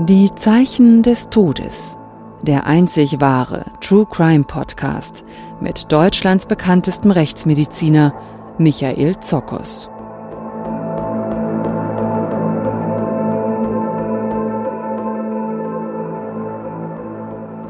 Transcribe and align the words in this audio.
Die 0.00 0.34
Zeichen 0.34 1.04
des 1.04 1.30
Todes. 1.30 1.96
Der 2.42 2.66
einzig 2.66 3.20
wahre 3.20 3.66
True 3.80 4.06
Crime 4.10 4.42
Podcast 4.42 5.24
mit 5.60 5.92
Deutschlands 5.92 6.46
bekanntestem 6.46 7.12
Rechtsmediziner 7.12 8.12
Michael 8.58 9.20
Zokos. 9.20 9.88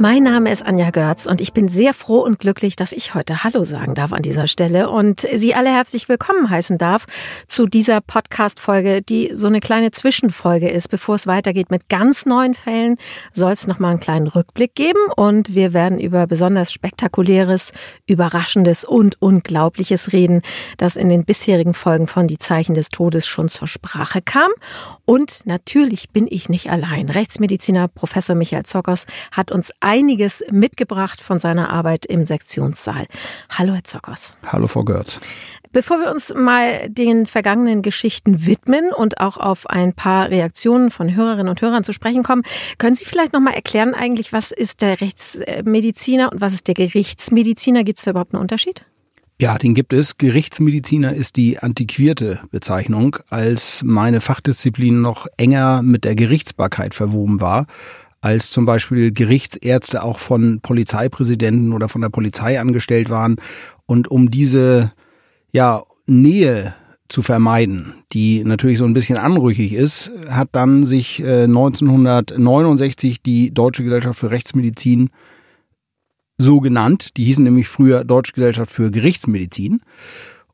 Mein 0.00 0.25
Name 0.25 0.50
ist 0.50 0.67
Anja 0.67 0.91
Görz 0.91 1.25
und 1.25 1.41
ich 1.41 1.53
bin 1.53 1.69
sehr 1.69 1.95
froh 1.95 2.19
und 2.19 2.41
glücklich, 2.41 2.75
dass 2.75 2.92
ich 2.92 3.14
heute 3.14 3.45
Hallo 3.45 3.62
sagen 3.62 3.95
darf 3.95 4.12
an 4.12 4.23
dieser 4.23 4.48
Stelle 4.48 4.91
und 4.91 5.20
Sie 5.20 5.55
alle 5.55 5.70
herzlich 5.70 6.09
willkommen 6.09 6.51
heißen 6.51 6.78
darf 6.78 7.06
zu 7.47 7.67
dieser 7.67 8.01
Podcast-Folge, 8.01 9.03
die 9.03 9.31
so 9.33 9.47
eine 9.47 9.61
kleine 9.61 9.92
Zwischenfolge 9.92 10.69
ist. 10.69 10.89
Bevor 10.89 11.14
es 11.14 11.28
weitergeht 11.28 11.70
mit 11.70 11.89
ganz 11.89 12.27
neuen 12.27 12.55
Fällen, 12.55 12.97
soll 13.33 13.53
es 13.53 13.69
nochmal 13.69 13.92
einen 13.92 14.01
kleinen 14.01 14.27
Rückblick 14.27 14.75
geben 14.75 14.98
und 15.17 15.55
wir 15.55 15.73
werden 15.73 16.01
über 16.01 16.27
besonders 16.27 16.73
spektakuläres, 16.73 17.73
überraschendes 18.06 18.84
und 18.84 19.23
unglaubliches 19.23 20.12
reden, 20.12 20.42
das 20.77 20.97
in 20.97 21.08
den 21.08 21.25
bisherigen 21.25 21.73
Folgen 21.73 22.08
von 22.08 22.27
Die 22.27 22.39
Zeichen 22.39 22.75
des 22.75 22.89
Todes 22.89 23.29
schon 23.29 23.48
zur 23.48 23.69
Sprache 23.69 24.23
kam. 24.23 24.51
Und 25.05 25.47
natürlich 25.47 26.11
bin 26.11 26.27
ich 26.29 26.48
nicht 26.48 26.69
allein. 26.69 27.11
Rechtsmediziner 27.11 27.86
Professor 27.86 28.34
Michael 28.34 28.64
Zockers 28.64 29.06
hat 29.31 29.53
uns 29.53 29.70
einiges 29.84 30.44
mitgebracht 30.50 31.20
von 31.20 31.38
seiner 31.38 31.70
Arbeit 31.70 32.06
im 32.06 32.27
Sektionssaal. 32.27 33.06
Hallo, 33.50 33.74
Herr 33.74 33.84
Zockers. 33.84 34.34
Hallo, 34.46 34.66
Frau 34.66 34.82
Görz. 34.82 35.20
Bevor 35.72 35.98
wir 35.98 36.10
uns 36.12 36.32
mal 36.32 36.88
den 36.88 37.27
vergangenen 37.27 37.82
Geschichten 37.82 38.46
widmen 38.46 38.92
und 38.96 39.20
auch 39.20 39.36
auf 39.38 39.68
ein 39.68 39.92
paar 39.92 40.30
Reaktionen 40.30 40.92
von 40.92 41.16
Hörerinnen 41.16 41.48
und 41.48 41.60
Hörern 41.62 41.82
zu 41.82 41.92
sprechen 41.92 42.22
kommen, 42.22 42.42
können 42.78 42.94
Sie 42.94 43.05
vielleicht 43.05 43.32
noch 43.32 43.40
mal 43.40 43.55
erklären 43.55 43.92
eigentlich, 43.92 44.32
was 44.32 44.52
ist 44.52 44.82
der 44.82 45.00
Rechtsmediziner 45.00 46.30
und 46.30 46.40
was 46.40 46.55
ist 46.55 46.68
der 46.68 46.74
Gerichtsmediziner? 46.74 47.82
Gibt 47.82 47.98
es 47.98 48.05
da 48.05 48.12
überhaupt 48.12 48.34
einen 48.34 48.42
Unterschied? 48.42 48.84
Ja, 49.40 49.58
den 49.58 49.74
gibt 49.74 49.92
es. 49.92 50.16
Gerichtsmediziner 50.16 51.12
ist 51.12 51.34
die 51.34 51.58
antiquierte 51.58 52.38
Bezeichnung, 52.52 53.16
als 53.30 53.82
meine 53.82 54.20
Fachdisziplin 54.20 55.02
noch 55.02 55.27
enger 55.36 55.82
mit 55.82 56.05
der 56.05 56.14
Gerichtsbarkeit 56.14 56.94
verwoben 56.94 57.40
war 57.40 57.67
als 58.24 58.51
zum 58.51 58.64
Beispiel 58.64 59.12
Gerichtsärzte 59.12 60.02
auch 60.02 60.18
von 60.18 60.61
Polizeipräsidenten 60.62 61.74
oder 61.74 61.90
von 61.90 62.01
der 62.01 62.08
Polizei 62.08 62.58
angestellt 62.58 63.11
waren. 63.11 63.36
Und 63.85 64.08
um 64.11 64.30
diese 64.30 64.92
ja, 65.52 65.83
Nähe 66.07 66.74
zu 67.11 67.20
vermeiden, 67.20 67.92
die 68.14 68.42
natürlich 68.42 68.79
so 68.79 68.86
ein 68.86 68.95
bisschen 68.95 69.18
anrüchig 69.18 69.74
ist, 69.74 70.11
hat 70.30 70.48
dann 70.52 70.86
sich 70.86 71.20
äh, 71.23 71.42
1969 71.42 73.23
die 73.23 73.52
Deutsche 73.52 73.85
Gesellschaft 73.85 74.18
für 74.18 74.30
Rechtsmedizin 74.30 75.11
so 76.39 76.61
genannt. 76.61 77.18
Die 77.18 77.24
hießen 77.24 77.45
nämlich 77.45 77.68
früher 77.68 78.05
Deutsche 78.05 78.33
Gesellschaft 78.33 78.70
für 78.70 78.91
Gerichtsmedizin 78.91 79.83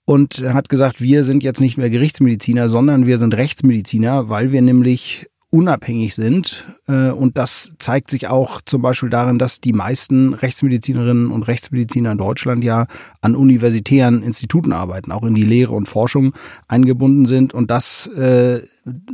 und 0.05 0.43
hat 0.43 0.69
gesagt, 0.69 1.01
wir 1.01 1.23
sind 1.23 1.45
jetzt 1.45 1.61
nicht 1.61 1.79
mehr 1.79 1.89
Gerichtsmediziner, 1.89 2.69
sondern 2.69 3.07
wir 3.07 3.17
sind 3.17 3.33
Rechtsmediziner, 3.37 4.29
weil 4.29 4.51
wir 4.51 4.61
nämlich 4.61 5.31
unabhängig 5.51 6.15
sind. 6.15 6.65
Äh, 6.89 7.11
und 7.11 7.37
das 7.37 7.73
zeigt 7.79 8.11
sich 8.11 8.29
auch 8.29 8.61
zum 8.65 8.83
Beispiel 8.83 9.11
darin, 9.11 9.39
dass 9.39 9.61
die 9.61 9.73
meisten 9.73 10.35
Rechtsmedizinerinnen 10.35 11.31
und 11.31 11.43
Rechtsmediziner 11.43 12.13
in 12.13 12.19
Deutschland 12.19 12.65
ja 12.65 12.87
an 13.21 13.35
universitären 13.35 14.23
Instituten 14.23 14.73
arbeiten, 14.73 15.13
auch 15.13 15.25
in 15.25 15.35
die 15.35 15.45
Lehre 15.45 15.75
und 15.75 15.87
Forschung 15.87 16.33
eingebunden 16.69 17.27
sind. 17.27 17.53
Und 17.53 17.71
das 17.71 18.07
äh, 18.09 18.63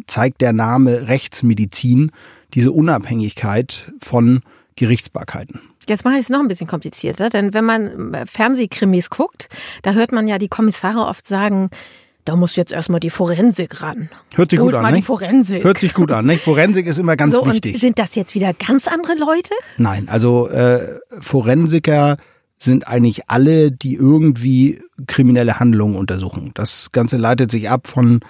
zeigt 0.07 0.41
der 0.41 0.53
Name 0.53 1.09
Rechtsmedizin, 1.09 2.13
diese 2.55 2.71
Unabhängigkeit 2.71 3.93
von 4.01 4.43
Gerichtsbarkeiten. 4.77 5.61
Jetzt 5.89 6.05
mache 6.05 6.15
ich 6.15 6.23
es 6.23 6.29
noch 6.29 6.41
ein 6.41 6.49
bisschen 6.49 6.67
komplizierter, 6.67 7.31
denn 7.31 7.55
wenn 7.55 7.65
man 7.65 8.27
Fernsehkrimis 8.27 9.09
guckt, 9.09 9.49
da 9.83 9.93
hört 9.93 10.13
man 10.13 10.27
ja 10.27 10.37
die 10.39 10.49
Kommissare 10.49 11.07
oft 11.07 11.27
sagen, 11.27 11.71
da 12.27 12.37
muss 12.37 12.57
jetzt 12.57 12.73
erstmal 12.73 13.01
die 13.01 13.09
Forensik 13.09 13.83
ran. 13.83 14.11
Hört 14.35 14.51
sich 14.51 14.61
Holt 14.61 14.73
gut 14.73 14.75
an, 14.75 14.83
mal 14.83 14.91
ne? 14.91 14.97
die 14.99 15.03
Forensik. 15.03 15.65
Hört 15.65 15.79
sich 15.79 15.95
gut 15.95 16.11
an, 16.11 16.27
ne? 16.27 16.37
Forensik 16.37 16.87
ist 16.87 16.99
immer 16.99 17.17
ganz 17.17 17.33
so, 17.33 17.47
wichtig. 17.47 17.75
Und 17.75 17.81
sind 17.81 17.99
das 17.99 18.15
jetzt 18.17 18.35
wieder 18.35 18.53
ganz 18.53 18.89
andere 18.89 19.15
Leute? 19.15 19.55
Nein, 19.79 20.09
also 20.09 20.49
äh, 20.49 20.99
Forensiker 21.21 22.17
sind 22.59 22.89
eigentlich 22.89 23.29
alle, 23.29 23.71
die 23.71 23.95
irgendwie 23.95 24.83
kriminelle 25.07 25.61
Handlungen 25.61 25.97
untersuchen. 25.97 26.51
Das 26.55 26.91
Ganze 26.91 27.17
leitet 27.17 27.51
sich 27.51 27.71
ab 27.71 27.87
von 27.87 28.21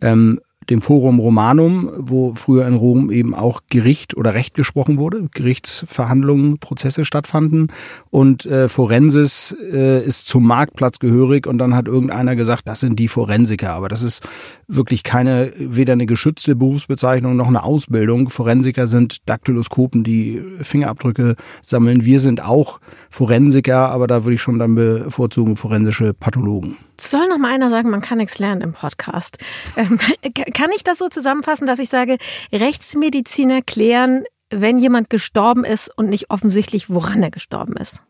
ähm, 0.00 0.40
dem 0.70 0.82
Forum 0.82 1.18
Romanum, 1.18 1.90
wo 1.96 2.34
früher 2.34 2.66
in 2.66 2.74
Rom 2.74 3.10
eben 3.10 3.34
auch 3.34 3.62
Gericht 3.68 4.16
oder 4.16 4.34
Recht 4.34 4.54
gesprochen 4.54 4.98
wurde, 4.98 5.28
Gerichtsverhandlungen, 5.32 6.58
Prozesse 6.58 7.04
stattfanden. 7.04 7.68
Und 8.10 8.46
äh, 8.46 8.68
Forensis 8.68 9.56
äh, 9.72 10.04
ist 10.04 10.26
zum 10.26 10.46
Marktplatz 10.46 10.98
gehörig 10.98 11.46
und 11.46 11.58
dann 11.58 11.74
hat 11.74 11.88
irgendeiner 11.88 12.36
gesagt, 12.36 12.62
das 12.66 12.80
sind 12.80 12.98
die 12.98 13.08
Forensiker. 13.08 13.70
Aber 13.70 13.88
das 13.88 14.02
ist 14.02 14.22
wirklich 14.68 15.02
keine, 15.02 15.52
weder 15.58 15.94
eine 15.94 16.06
geschützte 16.06 16.56
Berufsbezeichnung 16.56 17.36
noch 17.36 17.48
eine 17.48 17.64
Ausbildung. 17.64 18.30
Forensiker 18.30 18.86
sind 18.86 19.28
Daktyloskopen, 19.28 20.04
die 20.04 20.42
Fingerabdrücke 20.62 21.36
sammeln. 21.62 22.04
Wir 22.04 22.20
sind 22.20 22.44
auch 22.44 22.80
Forensiker, 23.10 23.90
aber 23.90 24.06
da 24.06 24.24
würde 24.24 24.34
ich 24.34 24.42
schon 24.42 24.58
dann 24.58 24.74
bevorzugen 24.74 25.56
forensische 25.56 26.14
Pathologen. 26.14 26.76
Soll 26.98 27.28
noch 27.28 27.38
mal 27.38 27.52
einer 27.52 27.70
sagen, 27.70 27.90
man 27.90 28.00
kann 28.00 28.18
nichts 28.18 28.38
lernen 28.38 28.60
im 28.60 28.72
Podcast. 28.72 29.38
Ähm, 29.76 29.98
kann 30.54 30.70
ich 30.74 30.84
das 30.84 30.98
so 30.98 31.08
zusammenfassen, 31.08 31.66
dass 31.66 31.78
ich 31.78 31.88
sage, 31.90 32.16
Rechtsmediziner 32.52 33.60
klären, 33.62 34.24
wenn 34.50 34.78
jemand 34.78 35.10
gestorben 35.10 35.64
ist 35.64 35.90
und 35.96 36.08
nicht 36.08 36.30
offensichtlich, 36.30 36.88
woran 36.90 37.22
er 37.22 37.30
gestorben 37.30 37.76
ist? 37.76 38.02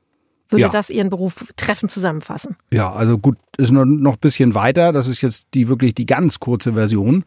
Würde 0.50 0.62
Ja. 0.62 0.68
das 0.68 0.90
Ihren 0.90 1.10
Beruf 1.10 1.46
treffend 1.56 1.90
zusammenfassen? 1.90 2.56
Ja, 2.72 2.92
also 2.92 3.18
gut, 3.18 3.36
ist 3.56 3.72
noch, 3.72 3.84
noch 3.86 4.12
ein 4.14 4.18
bisschen 4.20 4.54
weiter. 4.54 4.92
Das 4.92 5.08
ist 5.08 5.22
jetzt 5.22 5.48
die 5.54 5.68
wirklich 5.68 5.94
die 5.94 6.06
ganz 6.06 6.38
kurze 6.38 6.74
Version. 6.74 7.24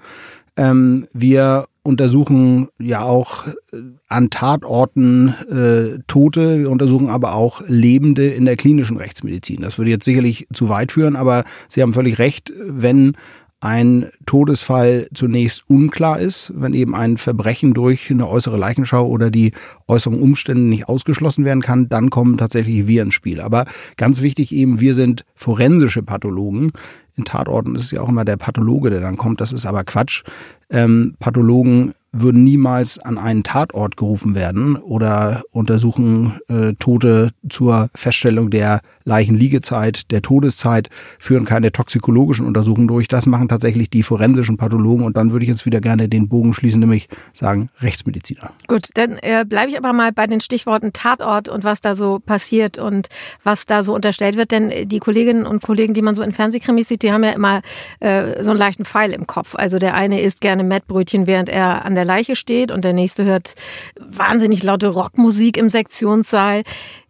Ähm, 0.55 1.07
wir 1.13 1.65
untersuchen 1.83 2.67
ja 2.79 3.01
auch 3.01 3.47
äh, 3.47 3.81
an 4.07 4.29
Tatorten 4.29 5.29
äh, 5.49 5.99
Tote, 6.07 6.59
wir 6.59 6.69
untersuchen 6.69 7.09
aber 7.09 7.33
auch 7.33 7.61
Lebende 7.67 8.27
in 8.27 8.45
der 8.45 8.55
klinischen 8.55 8.97
Rechtsmedizin. 8.97 9.61
Das 9.61 9.77
würde 9.77 9.91
jetzt 9.91 10.05
sicherlich 10.05 10.47
zu 10.53 10.69
weit 10.69 10.91
führen, 10.91 11.15
aber 11.15 11.43
Sie 11.67 11.81
haben 11.81 11.93
völlig 11.93 12.19
recht, 12.19 12.51
wenn 12.59 13.15
ein 13.59 14.09
Todesfall 14.25 15.07
zunächst 15.13 15.63
unklar 15.67 16.19
ist, 16.19 16.53
wenn 16.55 16.73
eben 16.73 16.93
ein 16.93 17.17
Verbrechen 17.17 17.73
durch 17.73 18.11
eine 18.11 18.27
äußere 18.27 18.57
Leichenschau 18.57 19.07
oder 19.07 19.31
die 19.31 19.51
äußeren 19.87 20.21
Umstände 20.21 20.61
nicht 20.61 20.87
ausgeschlossen 20.87 21.43
werden 21.43 21.61
kann, 21.61 21.89
dann 21.89 22.09
kommen 22.11 22.37
tatsächlich 22.37 22.85
wir 22.85 23.01
ins 23.01 23.15
Spiel. 23.15 23.41
Aber 23.41 23.65
ganz 23.95 24.21
wichtig 24.21 24.53
eben, 24.53 24.79
wir 24.79 24.93
sind 24.93 25.25
forensische 25.33 26.03
Pathologen. 26.03 26.71
In 27.15 27.25
Tatorten 27.25 27.75
ist 27.75 27.85
es 27.85 27.91
ja 27.91 28.01
auch 28.01 28.09
immer 28.09 28.25
der 28.25 28.37
Pathologe, 28.37 28.91
der 28.91 29.01
dann 29.01 29.17
kommt. 29.17 29.41
Das 29.41 29.51
ist 29.51 29.65
aber 29.65 29.83
Quatsch. 29.83 30.23
Ähm, 30.69 31.15
Pathologen 31.19 31.93
würden 32.11 32.43
niemals 32.43 32.99
an 32.99 33.17
einen 33.17 33.43
Tatort 33.43 33.97
gerufen 33.97 34.35
werden 34.35 34.75
oder 34.75 35.43
untersuchen 35.51 36.39
äh, 36.47 36.73
Tote 36.73 37.31
zur 37.49 37.89
Feststellung 37.95 38.49
der 38.49 38.81
Leichenliegezeit, 39.07 40.11
der 40.11 40.21
Todeszeit, 40.21 40.89
führen 41.17 41.45
keine 41.45 41.71
toxikologischen 41.71 42.45
Untersuchungen 42.45 42.87
durch. 42.87 43.07
Das 43.07 43.25
machen 43.25 43.47
tatsächlich 43.47 43.89
die 43.89 44.03
forensischen 44.03 44.57
Pathologen 44.57 45.05
und 45.05 45.17
dann 45.17 45.31
würde 45.31 45.43
ich 45.43 45.49
jetzt 45.49 45.65
wieder 45.65 45.81
gerne 45.81 46.09
den 46.09 46.29
Bogen 46.29 46.53
schließen, 46.53 46.79
nämlich 46.79 47.07
sagen 47.33 47.69
Rechtsmediziner. 47.81 48.51
Gut, 48.67 48.89
dann 48.93 49.17
äh, 49.21 49.45
bleibe 49.47 49.71
ich 49.71 49.77
aber 49.77 49.93
mal 49.93 50.11
bei 50.11 50.27
den 50.27 50.41
Stichworten 50.41 50.93
Tatort 50.93 51.49
und 51.49 51.63
was 51.63 51.81
da 51.81 51.95
so 51.95 52.19
passiert 52.19 52.77
und 52.77 53.07
was 53.43 53.65
da 53.65 53.81
so 53.81 53.95
unterstellt 53.95 54.37
wird, 54.37 54.51
denn 54.51 54.71
die 54.87 54.99
Kolleginnen 54.99 55.45
und 55.45 55.63
Kollegen, 55.63 55.93
die 55.93 56.01
man 56.01 56.13
so 56.13 56.21
in 56.21 56.31
Fernsehkrimis 56.31 56.89
sieht, 56.89 57.03
die 57.03 57.11
haben 57.11 57.23
ja 57.23 57.31
immer 57.31 57.61
äh, 57.99 58.43
so 58.43 58.49
einen 58.49 58.59
leichten 58.59 58.85
Pfeil 58.85 59.13
im 59.13 59.25
Kopf. 59.25 59.55
Also 59.55 59.79
der 59.79 59.95
eine 59.95 60.21
isst 60.21 60.41
gerne 60.41 60.63
Mettbrötchen, 60.63 61.27
während 61.27 61.49
er 61.49 61.85
an 61.85 61.95
der 61.95 62.05
Leiche 62.05 62.35
steht 62.35 62.71
und 62.71 62.83
der 62.83 62.93
nächste 62.93 63.23
hört 63.23 63.55
wahnsinnig 63.99 64.63
laute 64.63 64.87
Rockmusik 64.87 65.57
im 65.57 65.69
Sektionssaal. 65.69 66.63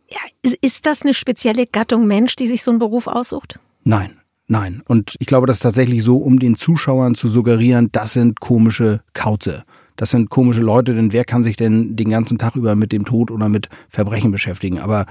Ja, 0.09 0.19
ist 0.61 0.85
das 0.85 1.03
eine 1.03 1.13
spezielle 1.13 1.67
Gattung 1.67 2.07
Mensch, 2.07 2.35
die 2.35 2.47
sich 2.47 2.63
so 2.63 2.71
einen 2.71 2.79
Beruf 2.79 3.07
aussucht? 3.07 3.59
Nein. 3.83 4.19
Nein. 4.49 4.81
Und 4.87 5.15
ich 5.19 5.27
glaube, 5.27 5.45
das 5.45 5.57
ist 5.57 5.63
tatsächlich 5.63 6.03
so, 6.03 6.17
um 6.17 6.39
den 6.39 6.55
Zuschauern 6.55 7.15
zu 7.15 7.27
suggerieren, 7.27 7.89
das 7.91 8.13
sind 8.13 8.39
komische 8.39 9.01
Kauze. 9.13 9.65
Das 9.97 10.11
sind 10.11 10.29
komische 10.29 10.61
Leute, 10.61 10.95
denn 10.95 11.11
wer 11.11 11.25
kann 11.25 11.43
sich 11.43 11.57
denn 11.57 11.95
den 11.95 12.09
ganzen 12.09 12.37
Tag 12.37 12.55
über 12.55 12.75
mit 12.75 12.91
dem 12.91 13.03
Tod 13.03 13.29
oder 13.29 13.49
mit 13.49 13.67
Verbrechen 13.89 14.31
beschäftigen? 14.31 14.79
Aber 14.79 15.05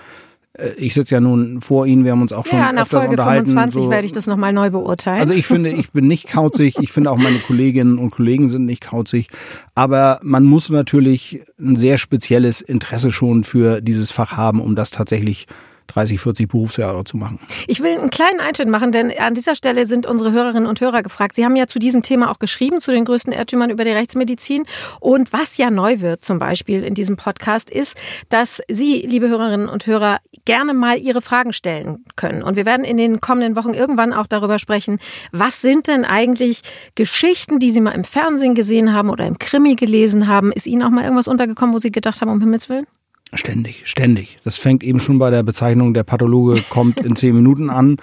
ich 0.76 0.94
sitze 0.94 1.14
ja 1.14 1.20
nun 1.20 1.61
vor 1.61 1.87
Ihnen, 1.87 2.05
wir 2.05 2.12
haben 2.12 2.23
uns 2.23 2.32
auch 2.32 2.47
schon 2.47 2.58
ja, 2.58 2.73
nach 2.73 2.87
Folge 2.87 3.11
unterhalten. 3.11 3.47
25 3.47 3.82
so. 3.82 3.91
werde 3.91 4.06
ich 4.06 4.12
das 4.12 4.26
nochmal 4.26 4.53
neu 4.53 4.70
beurteilen. 4.70 5.20
Also 5.20 5.35
ich 5.35 5.47
finde, 5.47 5.70
ich 5.70 5.91
bin 5.91 6.06
nicht 6.06 6.29
kauzig. 6.32 6.76
Ich 6.81 6.93
finde 6.93 7.11
auch 7.11 7.19
meine 7.19 7.38
Kolleginnen 7.38 7.99
und 7.99 8.11
Kollegen 8.11 8.49
sind 8.49 8.64
nicht 8.64 8.82
kauzig. 8.82 9.29
Aber 9.75 10.19
man 10.23 10.44
muss 10.44 10.70
natürlich 10.70 11.43
ein 11.61 11.76
sehr 11.76 11.99
spezielles 11.99 12.61
Interesse 12.61 13.12
schon 13.12 13.44
für 13.44 13.81
dieses 13.81 14.11
Fach 14.11 14.37
haben, 14.37 14.61
um 14.61 14.76
das 14.76 14.91
tatsächlich 14.91 15.47
30, 15.88 16.21
40 16.21 16.49
Berufsjahre 16.49 17.05
zu 17.05 17.17
machen. 17.17 17.38
Ich 17.67 17.81
will 17.81 17.99
einen 17.99 18.11
kleinen 18.11 18.41
Einschnitt 18.41 18.69
machen, 18.69 18.93
denn 18.93 19.12
an 19.19 19.35
dieser 19.35 19.55
Stelle 19.55 19.87
sind 19.87 20.06
unsere 20.06 20.33
Hörerinnen 20.33 20.67
und 20.67 20.81
Hörer 20.81 21.03
gefragt. 21.03 21.35
Sie 21.35 21.44
haben 21.44 21.56
ja 21.56 21.67
zu 21.67 21.79
diesem 21.79 22.03
Thema 22.03 22.31
auch 22.31 22.38
geschrieben, 22.38 22.81
zu 22.81 22.93
den 22.93 23.05
größten 23.05 23.33
Irrtümern 23.33 23.71
über 23.71 23.85
die 23.85 23.91
Rechtsmedizin. 23.91 24.65
Und 25.00 25.33
was 25.33 25.56
ja 25.56 25.71
neu 25.71 26.00
wird 26.00 26.25
zum 26.25 26.38
Beispiel 26.38 26.85
in 26.85 26.94
diesem 26.94 27.17
Podcast 27.17 27.71
ist, 27.71 27.97
dass 28.29 28.62
Sie, 28.69 29.03
liebe 29.03 29.29
Hörerinnen 29.29 29.69
und 29.69 29.87
Hörer, 29.87 30.19
gerne 30.44 30.75
mal 30.75 30.99
Ihre 30.99 31.21
Fragen 31.21 31.53
stellen 31.53 32.05
können. 32.17 32.43
Und 32.43 32.56
wir 32.56 32.67
werden 32.67 32.85
in 32.85 32.97
den 32.97 33.21
kommenden 33.21 33.56
Wochen 33.56 33.75
irgendwann 33.75 34.12
auch 34.12 34.27
darüber 34.27 34.59
sprechen, 34.59 34.99
was 35.33 35.61
sind 35.61 35.87
denn 35.88 36.05
eigentlich 36.05 36.62
Geschichten, 36.94 37.59
die 37.59 37.71
Sie 37.71 37.81
mal 37.81 37.93
im 37.93 38.05
Fernsehen 38.05 38.55
gesehen 38.55 38.93
haben 38.93 39.11
oder 39.11 39.27
im 39.27 39.38
Krimi 39.38 39.75
gelesen 39.75 40.27
haben? 40.27 40.53
Ist 40.53 40.67
Ihnen 40.67 40.83
auch 40.83 40.91
mal 40.91 41.03
irgendwas 41.03 41.29
untergekommen, 41.29 41.75
wo 41.75 41.79
Sie 41.79 41.93
gedacht 41.93 42.21
haben, 42.21 42.31
um 42.31 42.41
Himmels 42.41 42.69
Willen? 42.69 42.87
Ständig, 43.34 43.82
ständig. 43.87 44.38
Das 44.44 44.58
fängt 44.58 44.84
eben 44.84 45.00
schon 45.00 45.19
bei 45.19 45.31
der 45.31 45.43
Bezeichnung, 45.43 45.94
der 45.94 46.05
Pathologe 46.05 46.62
kommt 46.70 46.99
in 46.99 47.17
zehn 47.17 47.34
Minuten 47.34 47.70
an. 47.70 47.96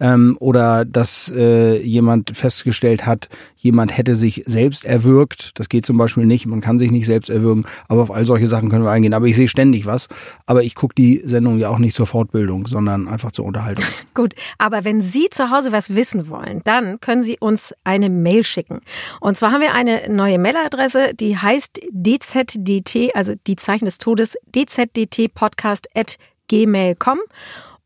Ähm, 0.00 0.36
oder 0.40 0.84
dass 0.84 1.32
äh, 1.34 1.80
jemand 1.82 2.36
festgestellt 2.36 3.06
hat, 3.06 3.28
jemand 3.56 3.96
hätte 3.96 4.16
sich 4.16 4.42
selbst 4.46 4.84
erwürgt. 4.84 5.58
Das 5.58 5.68
geht 5.68 5.86
zum 5.86 5.98
Beispiel 5.98 6.26
nicht. 6.26 6.46
Man 6.46 6.60
kann 6.60 6.78
sich 6.78 6.90
nicht 6.90 7.06
selbst 7.06 7.30
erwürgen. 7.30 7.64
Aber 7.88 8.02
auf 8.02 8.10
all 8.10 8.26
solche 8.26 8.48
Sachen 8.48 8.68
können 8.68 8.84
wir 8.84 8.90
eingehen. 8.90 9.14
Aber 9.14 9.26
ich 9.26 9.36
sehe 9.36 9.48
ständig 9.48 9.86
was. 9.86 10.08
Aber 10.46 10.62
ich 10.62 10.74
gucke 10.74 10.94
die 10.94 11.22
Sendung 11.24 11.58
ja 11.58 11.68
auch 11.68 11.78
nicht 11.78 11.94
zur 11.94 12.06
Fortbildung, 12.06 12.66
sondern 12.66 13.08
einfach 13.08 13.32
zur 13.32 13.44
Unterhaltung. 13.44 13.84
Gut, 14.14 14.34
aber 14.58 14.84
wenn 14.84 15.00
Sie 15.00 15.28
zu 15.30 15.50
Hause 15.50 15.72
was 15.72 15.94
wissen 15.94 16.28
wollen, 16.28 16.60
dann 16.64 17.00
können 17.00 17.22
Sie 17.22 17.38
uns 17.40 17.74
eine 17.84 18.10
Mail 18.10 18.44
schicken. 18.44 18.80
Und 19.20 19.36
zwar 19.36 19.52
haben 19.52 19.60
wir 19.60 19.74
eine 19.74 20.08
neue 20.08 20.38
Mailadresse, 20.38 21.14
die 21.14 21.36
heißt 21.36 21.80
dzdt, 21.92 23.14
also 23.14 23.34
die 23.46 23.56
Zeichen 23.56 23.84
des 23.86 23.98
Todes, 23.98 24.36
dzdtpodcast.gmail.com. 24.54 27.18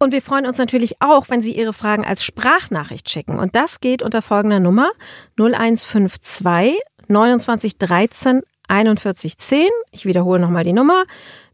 Und 0.02 0.12
wir 0.12 0.22
freuen 0.22 0.46
uns 0.46 0.56
natürlich 0.56 1.02
auch, 1.02 1.28
wenn 1.28 1.42
Sie 1.42 1.54
Ihre 1.54 1.74
Fragen 1.74 2.06
als 2.06 2.24
Sprachnachricht 2.24 3.10
schicken. 3.10 3.38
Und 3.38 3.54
das 3.54 3.80
geht 3.80 4.02
unter 4.02 4.22
folgender 4.22 4.58
Nummer 4.58 4.90
0152 5.38 6.80
29 7.08 7.76
13 7.76 8.40
41 8.66 9.36
10. 9.36 9.68
Ich 9.90 10.06
wiederhole 10.06 10.40
nochmal 10.40 10.64
die 10.64 10.72
Nummer 10.72 11.04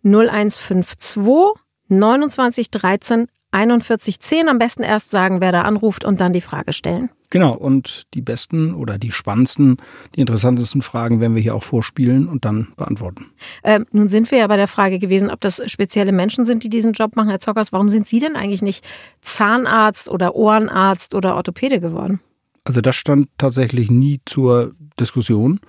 0152 0.05 1.61
29 1.89 2.71
13 2.71 3.27
41 3.57 4.21
10. 4.21 4.49
Am 4.49 4.59
besten 4.59 4.83
erst 4.83 5.11
sagen, 5.11 5.41
wer 5.41 5.51
da 5.51 5.63
anruft 5.63 6.05
und 6.05 6.21
dann 6.21 6.35
die 6.35 6.43
Frage 6.43 6.75
stellen. 6.75 7.09
Genau, 7.31 7.55
und 7.55 8.05
die 8.13 8.21
besten 8.21 8.75
oder 8.75 8.99
die 8.99 9.11
spannendsten, 9.11 9.79
die 10.15 10.21
interessantesten 10.21 10.83
Fragen 10.83 11.21
werden 11.21 11.35
wir 11.35 11.43
hier 11.43 11.55
auch 11.55 11.65
vorspielen 11.65 12.29
und 12.29 12.45
dann 12.45 12.69
beantworten. 12.77 13.27
Ähm, 13.65 13.87
nun 13.93 14.09
sind 14.09 14.31
wir 14.31 14.39
ja 14.39 14.47
bei 14.47 14.57
der 14.57 14.69
Frage 14.69 14.99
gewesen, 14.99 15.31
ob 15.31 15.41
das 15.41 15.63
spezielle 15.67 16.13
Menschen 16.13 16.45
sind, 16.45 16.65
die 16.65 16.69
diesen 16.69 16.93
Job 16.93 17.17
machen. 17.17 17.31
Herr 17.31 17.41
Zockers, 17.41 17.73
warum 17.73 17.89
sind 17.89 18.07
Sie 18.07 18.21
denn 18.21 18.37
eigentlich 18.37 18.63
nicht 18.63 18.85
Zahnarzt 19.23 20.09
oder 20.11 20.37
Ohrenarzt 20.37 21.15
oder 21.15 21.35
Orthopäde 21.35 21.81
geworden? 21.81 22.21
Also 22.65 22.83
das 22.83 22.95
stand 22.97 23.29
tatsächlich 23.39 23.91
nie 23.91 24.21
zur 24.27 24.75
Diskussion. 25.01 25.61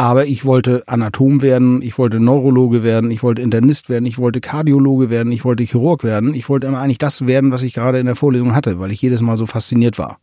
Aber 0.00 0.26
ich 0.26 0.44
wollte 0.44 0.84
Anatom 0.86 1.42
werden, 1.42 1.82
ich 1.82 1.98
wollte 1.98 2.20
Neurologe 2.20 2.84
werden, 2.84 3.10
ich 3.10 3.24
wollte 3.24 3.42
Internist 3.42 3.90
werden, 3.90 4.06
ich 4.06 4.16
wollte 4.16 4.40
Kardiologe 4.40 5.10
werden, 5.10 5.32
ich 5.32 5.44
wollte 5.44 5.64
Chirurg 5.64 6.04
werden. 6.04 6.34
Ich 6.34 6.48
wollte 6.48 6.68
immer 6.68 6.78
eigentlich 6.78 6.98
das 6.98 7.26
werden, 7.26 7.50
was 7.50 7.62
ich 7.62 7.74
gerade 7.74 7.98
in 7.98 8.06
der 8.06 8.14
Vorlesung 8.14 8.54
hatte, 8.54 8.78
weil 8.78 8.92
ich 8.92 9.02
jedes 9.02 9.20
Mal 9.20 9.36
so 9.36 9.44
fasziniert 9.44 9.98
war 9.98 10.18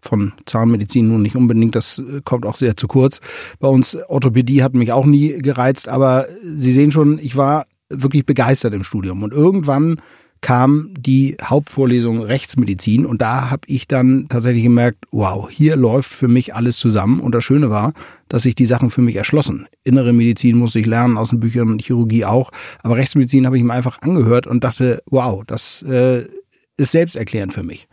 von 0.00 0.32
Zahnmedizin 0.46 1.08
nun 1.08 1.22
nicht 1.22 1.36
unbedingt, 1.36 1.74
das 1.74 1.98
äh, 1.98 2.20
kommt 2.24 2.46
auch 2.46 2.56
sehr 2.56 2.76
zu 2.76 2.86
kurz. 2.88 3.20
Bei 3.58 3.68
uns 3.68 3.96
Orthopädie 4.08 4.62
hat 4.62 4.74
mich 4.74 4.92
auch 4.92 5.04
nie 5.04 5.38
gereizt, 5.38 5.88
aber 5.88 6.26
Sie 6.42 6.72
sehen 6.72 6.92
schon, 6.92 7.18
ich 7.18 7.36
war 7.36 7.66
wirklich 7.90 8.24
begeistert 8.24 8.74
im 8.74 8.84
Studium 8.84 9.22
und 9.22 9.32
irgendwann 9.32 10.00
kam 10.40 10.94
die 10.98 11.36
Hauptvorlesung 11.42 12.22
Rechtsmedizin 12.22 13.06
und 13.06 13.20
da 13.20 13.50
habe 13.50 13.62
ich 13.66 13.88
dann 13.88 14.26
tatsächlich 14.28 14.62
gemerkt, 14.62 15.04
wow, 15.10 15.48
hier 15.50 15.76
läuft 15.76 16.12
für 16.12 16.28
mich 16.28 16.54
alles 16.54 16.78
zusammen 16.78 17.20
und 17.20 17.34
das 17.34 17.44
Schöne 17.44 17.70
war, 17.70 17.92
dass 18.28 18.42
sich 18.42 18.54
die 18.54 18.66
Sachen 18.66 18.90
für 18.90 19.02
mich 19.02 19.16
erschlossen. 19.16 19.66
Innere 19.84 20.12
Medizin 20.12 20.56
musste 20.56 20.80
ich 20.80 20.86
lernen 20.86 21.18
aus 21.18 21.30
den 21.30 21.40
Büchern 21.40 21.70
und 21.70 21.82
Chirurgie 21.82 22.24
auch, 22.24 22.50
aber 22.82 22.96
Rechtsmedizin 22.96 23.46
habe 23.46 23.56
ich 23.56 23.64
mir 23.64 23.72
einfach 23.72 24.00
angehört 24.02 24.46
und 24.46 24.64
dachte, 24.64 25.02
wow, 25.06 25.42
das 25.46 25.82
äh, 25.82 26.26
ist 26.76 26.92
selbsterklärend 26.92 27.52
für 27.52 27.62
mich. 27.62 27.88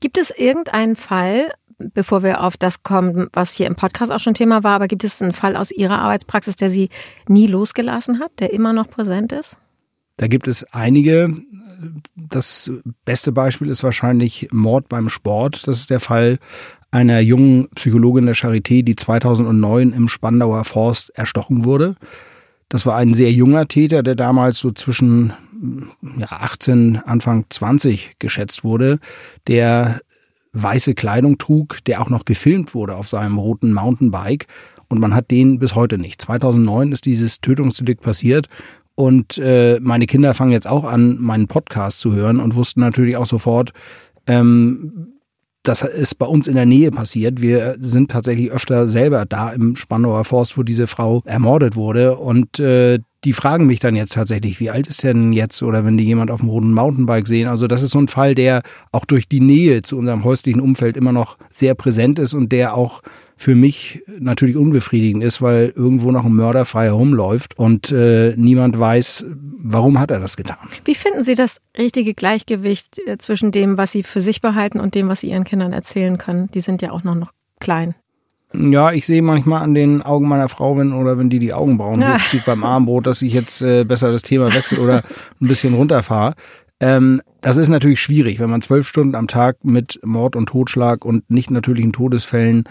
Gibt 0.00 0.18
es 0.18 0.30
irgendeinen 0.30 0.96
Fall, 0.96 1.52
bevor 1.78 2.22
wir 2.22 2.42
auf 2.42 2.56
das 2.56 2.82
kommen, 2.82 3.28
was 3.32 3.54
hier 3.54 3.66
im 3.66 3.76
Podcast 3.76 4.10
auch 4.10 4.20
schon 4.20 4.34
Thema 4.34 4.64
war, 4.64 4.76
aber 4.76 4.88
gibt 4.88 5.04
es 5.04 5.22
einen 5.22 5.32
Fall 5.32 5.56
aus 5.56 5.70
Ihrer 5.70 5.98
Arbeitspraxis, 5.98 6.56
der 6.56 6.70
Sie 6.70 6.88
nie 7.28 7.46
losgelassen 7.46 8.20
hat, 8.20 8.32
der 8.40 8.52
immer 8.52 8.72
noch 8.72 8.88
präsent 8.88 9.32
ist? 9.32 9.58
Da 10.16 10.26
gibt 10.26 10.46
es 10.46 10.64
einige. 10.72 11.34
Das 12.16 12.70
beste 13.04 13.32
Beispiel 13.32 13.68
ist 13.68 13.82
wahrscheinlich 13.82 14.48
Mord 14.52 14.88
beim 14.88 15.08
Sport. 15.08 15.66
Das 15.66 15.80
ist 15.80 15.90
der 15.90 16.00
Fall 16.00 16.38
einer 16.90 17.20
jungen 17.20 17.68
Psychologin 17.74 18.26
der 18.26 18.36
Charité, 18.36 18.82
die 18.82 18.96
2009 18.96 19.92
im 19.92 20.08
Spandauer 20.08 20.64
Forst 20.64 21.10
erstochen 21.10 21.64
wurde. 21.64 21.96
Das 22.68 22.86
war 22.86 22.96
ein 22.96 23.14
sehr 23.14 23.32
junger 23.32 23.68
Täter, 23.68 24.02
der 24.02 24.14
damals 24.14 24.58
so 24.58 24.70
zwischen 24.70 25.32
ja, 26.18 26.28
18, 26.30 26.98
Anfang 27.04 27.44
20 27.48 28.16
geschätzt 28.18 28.64
wurde, 28.64 28.98
der 29.46 30.00
weiße 30.52 30.94
Kleidung 30.94 31.38
trug, 31.38 31.78
der 31.86 32.02
auch 32.02 32.10
noch 32.10 32.24
gefilmt 32.24 32.74
wurde 32.74 32.96
auf 32.96 33.08
seinem 33.08 33.38
roten 33.38 33.72
Mountainbike. 33.72 34.46
Und 34.88 35.00
man 35.00 35.14
hat 35.14 35.30
den 35.30 35.58
bis 35.58 35.74
heute 35.74 35.96
nicht. 35.96 36.20
2009 36.20 36.92
ist 36.92 37.06
dieses 37.06 37.40
Tötungsdelikt 37.40 38.02
passiert 38.02 38.48
und 39.02 39.36
äh, 39.38 39.80
meine 39.80 40.06
Kinder 40.06 40.32
fangen 40.32 40.52
jetzt 40.52 40.68
auch 40.68 40.84
an, 40.84 41.18
meinen 41.18 41.48
Podcast 41.48 41.98
zu 41.98 42.12
hören 42.12 42.38
und 42.38 42.54
wussten 42.54 42.78
natürlich 42.78 43.16
auch 43.16 43.26
sofort, 43.26 43.72
ähm, 44.28 45.14
das 45.64 45.82
ist 45.82 46.20
bei 46.20 46.26
uns 46.26 46.46
in 46.46 46.54
der 46.54 46.66
Nähe 46.66 46.92
passiert. 46.92 47.42
Wir 47.42 47.74
sind 47.80 48.12
tatsächlich 48.12 48.52
öfter 48.52 48.88
selber 48.88 49.26
da 49.26 49.50
im 49.50 49.74
Spandauer 49.74 50.24
Forst, 50.24 50.56
wo 50.56 50.62
diese 50.62 50.86
Frau 50.86 51.20
ermordet 51.24 51.74
wurde. 51.74 52.16
Und 52.16 52.60
äh, 52.60 53.00
die 53.24 53.32
fragen 53.32 53.66
mich 53.66 53.78
dann 53.78 53.94
jetzt 53.94 54.14
tatsächlich, 54.14 54.58
wie 54.58 54.70
alt 54.70 54.88
ist 54.88 55.04
denn 55.04 55.32
jetzt? 55.32 55.62
Oder 55.62 55.84
wenn 55.84 55.96
die 55.96 56.04
jemand 56.04 56.30
auf 56.30 56.40
dem 56.40 56.48
roten 56.48 56.72
Mountainbike 56.72 57.28
sehen. 57.28 57.46
Also 57.46 57.68
das 57.68 57.82
ist 57.82 57.90
so 57.90 58.00
ein 58.00 58.08
Fall, 58.08 58.34
der 58.34 58.62
auch 58.90 59.04
durch 59.04 59.28
die 59.28 59.40
Nähe 59.40 59.82
zu 59.82 59.96
unserem 59.96 60.24
häuslichen 60.24 60.60
Umfeld 60.60 60.96
immer 60.96 61.12
noch 61.12 61.38
sehr 61.50 61.74
präsent 61.74 62.18
ist 62.18 62.34
und 62.34 62.50
der 62.50 62.74
auch 62.74 63.02
für 63.36 63.54
mich 63.54 64.02
natürlich 64.18 64.56
unbefriedigend 64.56 65.22
ist, 65.22 65.40
weil 65.40 65.72
irgendwo 65.74 66.10
noch 66.10 66.24
ein 66.24 66.34
Mörder 66.34 66.64
frei 66.64 66.86
herumläuft 66.86 67.58
und 67.58 67.90
äh, 67.92 68.34
niemand 68.36 68.78
weiß, 68.78 69.26
warum 69.28 69.98
hat 69.98 70.10
er 70.10 70.20
das 70.20 70.36
getan. 70.36 70.68
Wie 70.84 70.94
finden 70.94 71.22
Sie 71.22 71.34
das 71.34 71.60
richtige 71.76 72.14
Gleichgewicht 72.14 73.00
äh, 73.06 73.18
zwischen 73.18 73.50
dem, 73.50 73.78
was 73.78 73.92
Sie 73.92 74.02
für 74.02 74.20
sich 74.20 74.40
behalten 74.40 74.80
und 74.80 74.94
dem, 74.94 75.08
was 75.08 75.20
Sie 75.20 75.30
Ihren 75.30 75.44
Kindern 75.44 75.72
erzählen 75.72 76.18
können? 76.18 76.50
Die 76.52 76.60
sind 76.60 76.82
ja 76.82 76.90
auch 76.92 77.04
noch, 77.04 77.14
noch 77.14 77.32
klein. 77.60 77.94
Ja, 78.54 78.92
ich 78.92 79.06
sehe 79.06 79.22
manchmal 79.22 79.62
an 79.62 79.74
den 79.74 80.02
Augen 80.02 80.28
meiner 80.28 80.48
Frau, 80.48 80.76
wenn 80.76 80.92
oder 80.92 81.18
wenn 81.18 81.30
die 81.30 81.38
die 81.38 81.52
Augenbrauen 81.52 82.00
ja. 82.00 82.14
hochzieht 82.14 82.44
beim 82.44 82.64
Armbrot, 82.64 83.06
dass 83.06 83.22
ich 83.22 83.32
jetzt 83.32 83.62
äh, 83.62 83.84
besser 83.84 84.12
das 84.12 84.22
Thema 84.22 84.54
wechsle 84.54 84.78
oder 84.78 85.02
ein 85.40 85.48
bisschen 85.48 85.74
runterfahre. 85.74 86.34
Ähm, 86.80 87.22
das 87.40 87.56
ist 87.56 87.68
natürlich 87.68 88.00
schwierig, 88.00 88.40
wenn 88.40 88.50
man 88.50 88.62
zwölf 88.62 88.86
Stunden 88.86 89.14
am 89.14 89.28
Tag 89.28 89.64
mit 89.64 90.00
Mord 90.04 90.36
und 90.36 90.46
Totschlag 90.46 91.04
und 91.04 91.30
nicht 91.30 91.50
natürlichen 91.50 91.92
Todesfällen 91.92 92.64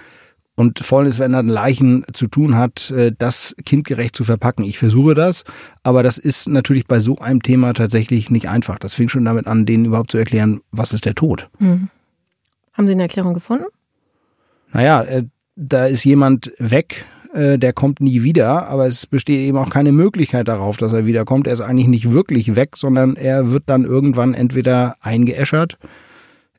und 0.55 0.79
volles 0.79 1.17
veränderte 1.17 1.49
Leichen 1.49 2.05
zu 2.13 2.27
tun 2.27 2.55
hat, 2.55 2.91
äh, 2.91 3.11
das 3.17 3.55
kindgerecht 3.65 4.15
zu 4.15 4.23
verpacken. 4.23 4.63
Ich 4.63 4.77
versuche 4.77 5.13
das, 5.13 5.43
aber 5.81 6.03
das 6.03 6.17
ist 6.17 6.47
natürlich 6.47 6.87
bei 6.87 6.99
so 6.99 7.17
einem 7.17 7.41
Thema 7.41 7.73
tatsächlich 7.73 8.29
nicht 8.29 8.49
einfach. 8.49 8.77
Das 8.77 8.93
fing 8.93 9.07
schon 9.07 9.25
damit 9.25 9.47
an, 9.47 9.65
denen 9.65 9.85
überhaupt 9.85 10.11
zu 10.11 10.17
erklären, 10.17 10.61
was 10.71 10.93
ist 10.93 11.05
der 11.05 11.15
Tod. 11.15 11.49
Hm. 11.57 11.89
Haben 12.73 12.87
Sie 12.87 12.93
eine 12.93 13.03
Erklärung 13.03 13.33
gefunden? 13.33 13.65
Naja, 14.71 15.01
äh, 15.03 15.23
da 15.55 15.85
ist 15.85 16.03
jemand 16.03 16.51
weg, 16.57 17.05
äh, 17.33 17.57
der 17.57 17.73
kommt 17.73 18.01
nie 18.01 18.23
wieder, 18.23 18.67
aber 18.67 18.87
es 18.87 19.05
besteht 19.05 19.39
eben 19.39 19.57
auch 19.57 19.69
keine 19.69 19.91
Möglichkeit 19.91 20.47
darauf, 20.47 20.77
dass 20.77 20.93
er 20.93 21.05
wiederkommt. 21.05 21.47
Er 21.47 21.53
ist 21.53 21.61
eigentlich 21.61 21.87
nicht 21.87 22.11
wirklich 22.11 22.55
weg, 22.55 22.77
sondern 22.77 23.15
er 23.15 23.51
wird 23.51 23.63
dann 23.67 23.85
irgendwann 23.85 24.33
entweder 24.33 24.95
eingeäschert 25.01 25.77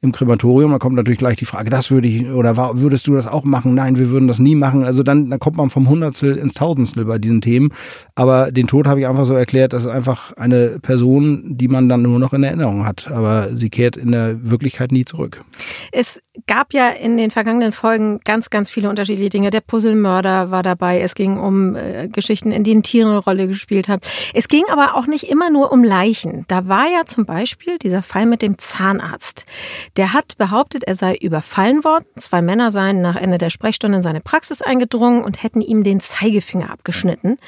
im 0.02 0.10
Krematorium. 0.10 0.72
Da 0.72 0.78
kommt 0.78 0.96
natürlich 0.96 1.20
gleich 1.20 1.36
die 1.36 1.44
Frage, 1.44 1.70
das 1.70 1.90
würde 1.92 2.08
ich, 2.08 2.28
oder 2.28 2.56
würdest 2.74 3.06
du 3.06 3.14
das 3.14 3.28
auch 3.28 3.44
machen? 3.44 3.74
Nein, 3.74 3.98
wir 3.98 4.10
würden 4.10 4.26
das 4.26 4.40
nie 4.40 4.56
machen. 4.56 4.84
Also 4.84 5.04
dann, 5.04 5.30
dann 5.30 5.38
kommt 5.38 5.56
man 5.56 5.70
vom 5.70 5.88
Hundertstel 5.88 6.36
ins 6.36 6.54
Tausendstel 6.54 7.04
bei 7.04 7.18
diesen 7.18 7.40
Themen. 7.40 7.72
Aber 8.16 8.50
den 8.50 8.66
Tod 8.66 8.88
habe 8.88 9.00
ich 9.00 9.06
einfach 9.06 9.24
so 9.24 9.34
erklärt, 9.34 9.72
das 9.72 9.84
ist 9.84 9.90
einfach 9.90 10.32
eine 10.36 10.80
Person, 10.80 11.56
die 11.56 11.68
man 11.68 11.88
dann 11.88 12.02
nur 12.02 12.18
noch 12.18 12.32
in 12.32 12.42
Erinnerung 12.42 12.84
hat. 12.84 13.10
Aber 13.12 13.56
sie 13.56 13.70
kehrt 13.70 13.96
in 13.96 14.10
der 14.10 14.50
Wirklichkeit 14.50 14.90
nie 14.90 15.04
zurück. 15.04 15.44
Es 15.92 16.20
gab 16.48 16.74
ja 16.74 16.88
in 16.88 17.16
den 17.16 17.30
vergangenen 17.30 17.70
Folgen 17.70 18.18
ganz, 18.24 18.50
ganz 18.50 18.70
viele 18.70 18.90
unterschiedliche 18.90 19.30
Dinge. 19.30 19.50
Der 19.50 19.60
Puzzlemörder 19.60 20.50
war 20.50 20.64
dabei. 20.64 21.00
Es 21.00 21.14
ging 21.14 21.38
um 21.38 21.76
äh, 21.76 22.08
Geschichten, 22.08 22.50
in 22.50 22.64
denen 22.64 22.82
Tiere 22.82 23.10
eine 23.10 23.18
Rolle 23.18 23.46
gespielt 23.46 23.88
haben. 23.88 24.00
Es 24.34 24.48
ging 24.48 24.64
aber 24.70 24.96
auch 24.96 25.06
nicht 25.06 25.30
immer 25.30 25.50
nur 25.50 25.70
um 25.70 25.84
Leichen. 25.84 26.44
Da 26.48 26.66
war 26.66 26.86
ja 26.90 27.04
zum 27.06 27.24
Beispiel 27.24 27.78
dieser 27.78 28.02
Fall 28.02 28.26
mit 28.26 28.42
dem 28.42 28.58
Zahnarzt. 28.58 29.46
Der 29.96 30.12
hat 30.12 30.38
behauptet, 30.38 30.84
er 30.84 30.94
sei 30.94 31.16
überfallen 31.16 31.84
worden. 31.84 32.04
Zwei 32.16 32.40
Männer 32.40 32.70
seien 32.70 33.02
nach 33.02 33.16
Ende 33.16 33.38
der 33.38 33.50
Sprechstunde 33.50 33.98
in 33.98 34.02
seine 34.02 34.20
Praxis 34.20 34.62
eingedrungen 34.62 35.22
und 35.22 35.42
hätten 35.42 35.60
ihm 35.60 35.84
den 35.84 36.00
Zeigefinger 36.00 36.70
abgeschnitten. 36.70 37.38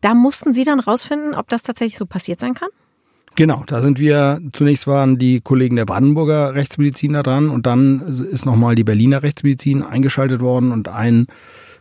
Da 0.00 0.14
mussten 0.14 0.52
Sie 0.52 0.64
dann 0.64 0.80
rausfinden, 0.80 1.34
ob 1.34 1.48
das 1.48 1.62
tatsächlich 1.62 1.98
so 1.98 2.06
passiert 2.06 2.38
sein 2.38 2.54
kann? 2.54 2.68
Genau, 3.36 3.62
da 3.66 3.80
sind 3.82 4.00
wir, 4.00 4.40
zunächst 4.52 4.86
waren 4.86 5.18
die 5.18 5.40
Kollegen 5.40 5.76
der 5.76 5.84
Brandenburger 5.84 6.54
Rechtsmedizin 6.54 7.12
da 7.12 7.22
dran 7.22 7.50
und 7.50 7.66
dann 7.66 8.00
ist 8.00 8.44
nochmal 8.46 8.74
die 8.74 8.84
Berliner 8.84 9.22
Rechtsmedizin 9.22 9.82
eingeschaltet 9.82 10.40
worden 10.40 10.72
und 10.72 10.88
ein 10.88 11.28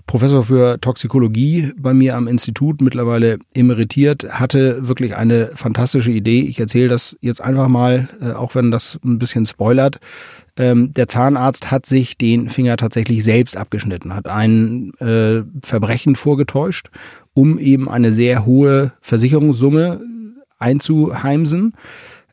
Professor 0.08 0.46
für 0.46 0.80
Toxikologie 0.80 1.74
bei 1.78 1.94
mir 1.94 2.16
am 2.16 2.28
Institut, 2.28 2.82
mittlerweile 2.82 3.40
emeritiert, 3.54 4.26
hatte 4.40 4.88
wirklich 4.88 5.18
eine 5.18 5.52
fantastische 5.54 6.12
Idee. 6.12 6.42
Ich 6.42 6.60
erzähle 6.60 6.88
das 6.88 7.18
jetzt 7.20 7.44
einfach 7.44 7.68
mal, 7.68 8.08
äh, 8.22 8.32
auch 8.32 8.56
wenn 8.56 8.72
das 8.72 9.00
ein 9.04 9.20
bisschen 9.20 9.46
spoilert. 9.46 10.00
Ähm, 10.58 10.94
der 10.94 11.10
Zahnarzt 11.10 11.72
hat 11.72 11.86
sich 11.86 12.18
den 12.18 12.50
Finger 12.50 12.78
tatsächlich 12.78 13.22
selbst 13.24 13.58
abgeschnitten, 13.58 14.16
hat 14.16 14.28
ein 14.28 14.94
äh, 15.00 15.44
Verbrechen 15.62 16.16
vorgetäuscht, 16.16 16.90
um 17.34 17.60
eben 17.60 17.90
eine 17.90 18.14
sehr 18.14 18.46
hohe 18.46 18.94
Versicherungssumme 19.02 20.00
einzuheimsen. 20.58 21.74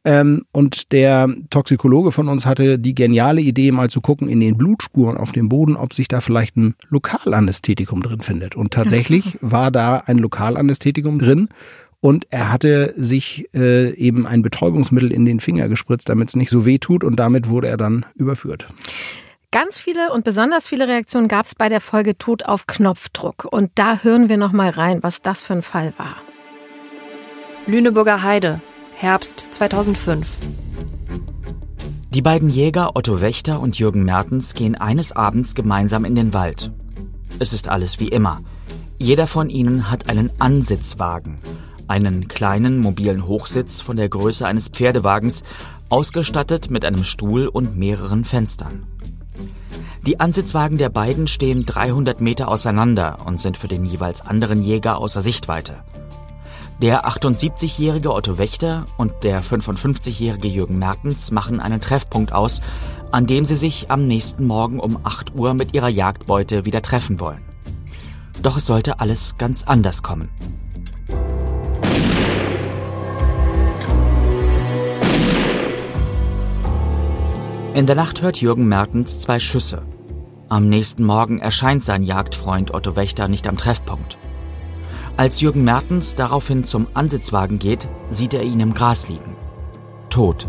Ähm, 0.04 0.44
und 0.52 0.92
der 0.92 1.28
Toxikologe 1.48 2.12
von 2.12 2.28
uns 2.28 2.44
hatte 2.44 2.78
die 2.78 2.94
geniale 2.94 3.40
Idee, 3.40 3.72
mal 3.72 3.88
zu 3.88 4.00
gucken 4.00 4.28
in 4.28 4.40
den 4.40 4.58
Blutspuren 4.58 5.16
auf 5.16 5.32
dem 5.32 5.48
Boden, 5.48 5.76
ob 5.76 5.94
sich 5.94 6.08
da 6.08 6.20
vielleicht 6.20 6.56
ein 6.56 6.74
Lokalanästhetikum 6.90 8.02
drin 8.02 8.20
findet. 8.20 8.54
Und 8.54 8.72
tatsächlich 8.72 9.38
so. 9.40 9.52
war 9.52 9.70
da 9.70 10.02
ein 10.06 10.18
Lokalanästhetikum 10.18 11.18
drin. 11.18 11.48
Und 12.00 12.26
er 12.28 12.52
hatte 12.52 12.92
sich 12.98 13.48
äh, 13.54 13.94
eben 13.94 14.26
ein 14.26 14.42
Betäubungsmittel 14.42 15.10
in 15.10 15.24
den 15.24 15.40
Finger 15.40 15.70
gespritzt, 15.70 16.10
damit 16.10 16.28
es 16.28 16.36
nicht 16.36 16.50
so 16.50 16.66
weh 16.66 16.76
tut. 16.76 17.02
Und 17.02 17.16
damit 17.16 17.48
wurde 17.48 17.68
er 17.68 17.78
dann 17.78 18.04
überführt. 18.14 18.68
Ganz 19.50 19.78
viele 19.78 20.12
und 20.12 20.24
besonders 20.24 20.66
viele 20.66 20.86
Reaktionen 20.86 21.28
gab 21.28 21.46
es 21.46 21.54
bei 21.54 21.70
der 21.70 21.80
Folge 21.80 22.18
Tod 22.18 22.44
auf 22.44 22.66
Knopfdruck. 22.66 23.46
Und 23.50 23.70
da 23.76 24.00
hören 24.02 24.28
wir 24.28 24.36
noch 24.36 24.52
mal 24.52 24.68
rein, 24.68 25.02
was 25.02 25.22
das 25.22 25.40
für 25.40 25.54
ein 25.54 25.62
Fall 25.62 25.94
war. 25.96 26.16
Lüneburger 27.66 28.22
Heide, 28.22 28.60
Herbst 29.04 29.48
2005. 29.50 30.38
Die 32.08 32.22
beiden 32.22 32.48
Jäger 32.48 32.96
Otto 32.96 33.20
Wächter 33.20 33.60
und 33.60 33.78
Jürgen 33.78 34.02
Mertens 34.06 34.54
gehen 34.54 34.76
eines 34.76 35.12
Abends 35.12 35.54
gemeinsam 35.54 36.06
in 36.06 36.14
den 36.14 36.32
Wald. 36.32 36.72
Es 37.38 37.52
ist 37.52 37.68
alles 37.68 38.00
wie 38.00 38.08
immer. 38.08 38.40
Jeder 38.96 39.26
von 39.26 39.50
ihnen 39.50 39.90
hat 39.90 40.08
einen 40.08 40.30
Ansitzwagen, 40.38 41.36
einen 41.86 42.28
kleinen 42.28 42.78
mobilen 42.78 43.26
Hochsitz 43.26 43.82
von 43.82 43.98
der 43.98 44.08
Größe 44.08 44.46
eines 44.46 44.68
Pferdewagens, 44.68 45.42
ausgestattet 45.90 46.70
mit 46.70 46.86
einem 46.86 47.04
Stuhl 47.04 47.46
und 47.46 47.76
mehreren 47.76 48.24
Fenstern. 48.24 48.86
Die 50.06 50.18
Ansitzwagen 50.18 50.78
der 50.78 50.88
beiden 50.88 51.26
stehen 51.26 51.66
300 51.66 52.22
Meter 52.22 52.48
auseinander 52.48 53.18
und 53.26 53.38
sind 53.38 53.58
für 53.58 53.68
den 53.68 53.84
jeweils 53.84 54.22
anderen 54.22 54.62
Jäger 54.62 54.96
außer 54.96 55.20
Sichtweite. 55.20 55.84
Der 56.82 57.06
78-jährige 57.06 58.12
Otto 58.12 58.36
Wächter 58.36 58.84
und 58.98 59.14
der 59.22 59.42
55-jährige 59.42 60.48
Jürgen 60.48 60.78
Mertens 60.78 61.30
machen 61.30 61.60
einen 61.60 61.80
Treffpunkt 61.80 62.32
aus, 62.32 62.60
an 63.12 63.26
dem 63.28 63.44
sie 63.44 63.54
sich 63.54 63.90
am 63.92 64.08
nächsten 64.08 64.44
Morgen 64.46 64.80
um 64.80 64.98
8 65.04 65.36
Uhr 65.36 65.54
mit 65.54 65.72
ihrer 65.72 65.88
Jagdbeute 65.88 66.64
wieder 66.64 66.82
treffen 66.82 67.20
wollen. 67.20 67.42
Doch 68.42 68.56
es 68.56 68.66
sollte 68.66 68.98
alles 68.98 69.36
ganz 69.38 69.62
anders 69.62 70.02
kommen. 70.02 70.30
In 77.74 77.86
der 77.86 77.96
Nacht 77.96 78.20
hört 78.20 78.40
Jürgen 78.40 78.66
Mertens 78.66 79.20
zwei 79.20 79.38
Schüsse. 79.38 79.82
Am 80.48 80.68
nächsten 80.68 81.04
Morgen 81.04 81.38
erscheint 81.38 81.84
sein 81.84 82.02
Jagdfreund 82.02 82.74
Otto 82.74 82.96
Wächter 82.96 83.28
nicht 83.28 83.48
am 83.48 83.56
Treffpunkt. 83.56 84.18
Als 85.16 85.40
Jürgen 85.40 85.62
Mertens 85.62 86.16
daraufhin 86.16 86.64
zum 86.64 86.88
Ansitzwagen 86.92 87.60
geht, 87.60 87.86
sieht 88.10 88.34
er 88.34 88.42
ihn 88.42 88.58
im 88.58 88.74
Gras 88.74 89.08
liegen. 89.08 89.36
Tot. 90.10 90.48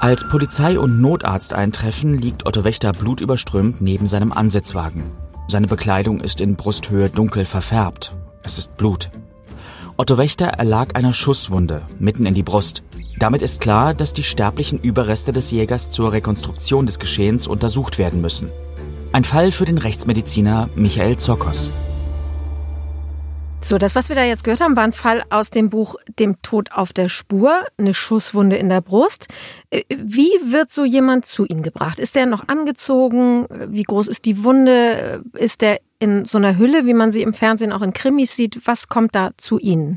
Als 0.00 0.26
Polizei 0.26 0.78
und 0.78 1.02
Notarzt 1.02 1.52
eintreffen, 1.52 2.14
liegt 2.14 2.46
Otto 2.46 2.64
Wächter 2.64 2.92
blutüberströmt 2.92 3.82
neben 3.82 4.06
seinem 4.06 4.32
Ansitzwagen. 4.32 5.04
Seine 5.46 5.66
Bekleidung 5.66 6.20
ist 6.20 6.40
in 6.40 6.56
Brusthöhe 6.56 7.10
dunkel 7.10 7.44
verfärbt. 7.44 8.14
Es 8.42 8.56
ist 8.56 8.78
Blut. 8.78 9.10
Otto 9.98 10.16
Wächter 10.16 10.46
erlag 10.46 10.96
einer 10.96 11.12
Schusswunde 11.12 11.82
mitten 11.98 12.24
in 12.24 12.34
die 12.34 12.42
Brust. 12.42 12.82
Damit 13.18 13.42
ist 13.42 13.60
klar, 13.60 13.92
dass 13.92 14.14
die 14.14 14.24
sterblichen 14.24 14.80
Überreste 14.80 15.32
des 15.32 15.50
Jägers 15.50 15.90
zur 15.90 16.12
Rekonstruktion 16.12 16.86
des 16.86 16.98
Geschehens 16.98 17.46
untersucht 17.46 17.98
werden 17.98 18.22
müssen. 18.22 18.50
Ein 19.14 19.22
Fall 19.22 19.52
für 19.52 19.64
den 19.64 19.78
Rechtsmediziner 19.78 20.68
Michael 20.74 21.16
Zokos. 21.18 21.70
So, 23.60 23.78
das, 23.78 23.94
was 23.94 24.08
wir 24.08 24.16
da 24.16 24.24
jetzt 24.24 24.42
gehört 24.42 24.60
haben, 24.60 24.74
war 24.74 24.82
ein 24.82 24.92
Fall 24.92 25.22
aus 25.30 25.50
dem 25.50 25.70
Buch 25.70 25.94
Dem 26.18 26.42
Tod 26.42 26.72
auf 26.72 26.92
der 26.92 27.08
Spur, 27.08 27.60
eine 27.78 27.94
Schusswunde 27.94 28.56
in 28.56 28.68
der 28.68 28.80
Brust. 28.80 29.28
Äh, 29.70 29.82
wie 29.88 30.32
wird 30.50 30.72
so 30.72 30.84
jemand 30.84 31.26
zu 31.26 31.44
Ihnen 31.44 31.62
gebracht? 31.62 32.00
Ist 32.00 32.16
der 32.16 32.26
noch 32.26 32.48
angezogen? 32.48 33.46
Wie 33.68 33.84
groß 33.84 34.08
ist 34.08 34.24
die 34.24 34.42
Wunde? 34.42 35.22
Ist 35.34 35.60
der 35.60 35.78
in 36.00 36.24
so 36.24 36.38
einer 36.38 36.58
Hülle, 36.58 36.84
wie 36.84 36.94
man 36.94 37.12
sie 37.12 37.22
im 37.22 37.34
Fernsehen 37.34 37.70
auch 37.70 37.82
in 37.82 37.92
Krimis 37.92 38.34
sieht? 38.34 38.62
Was 38.66 38.88
kommt 38.88 39.14
da 39.14 39.30
zu 39.36 39.60
Ihnen? 39.60 39.96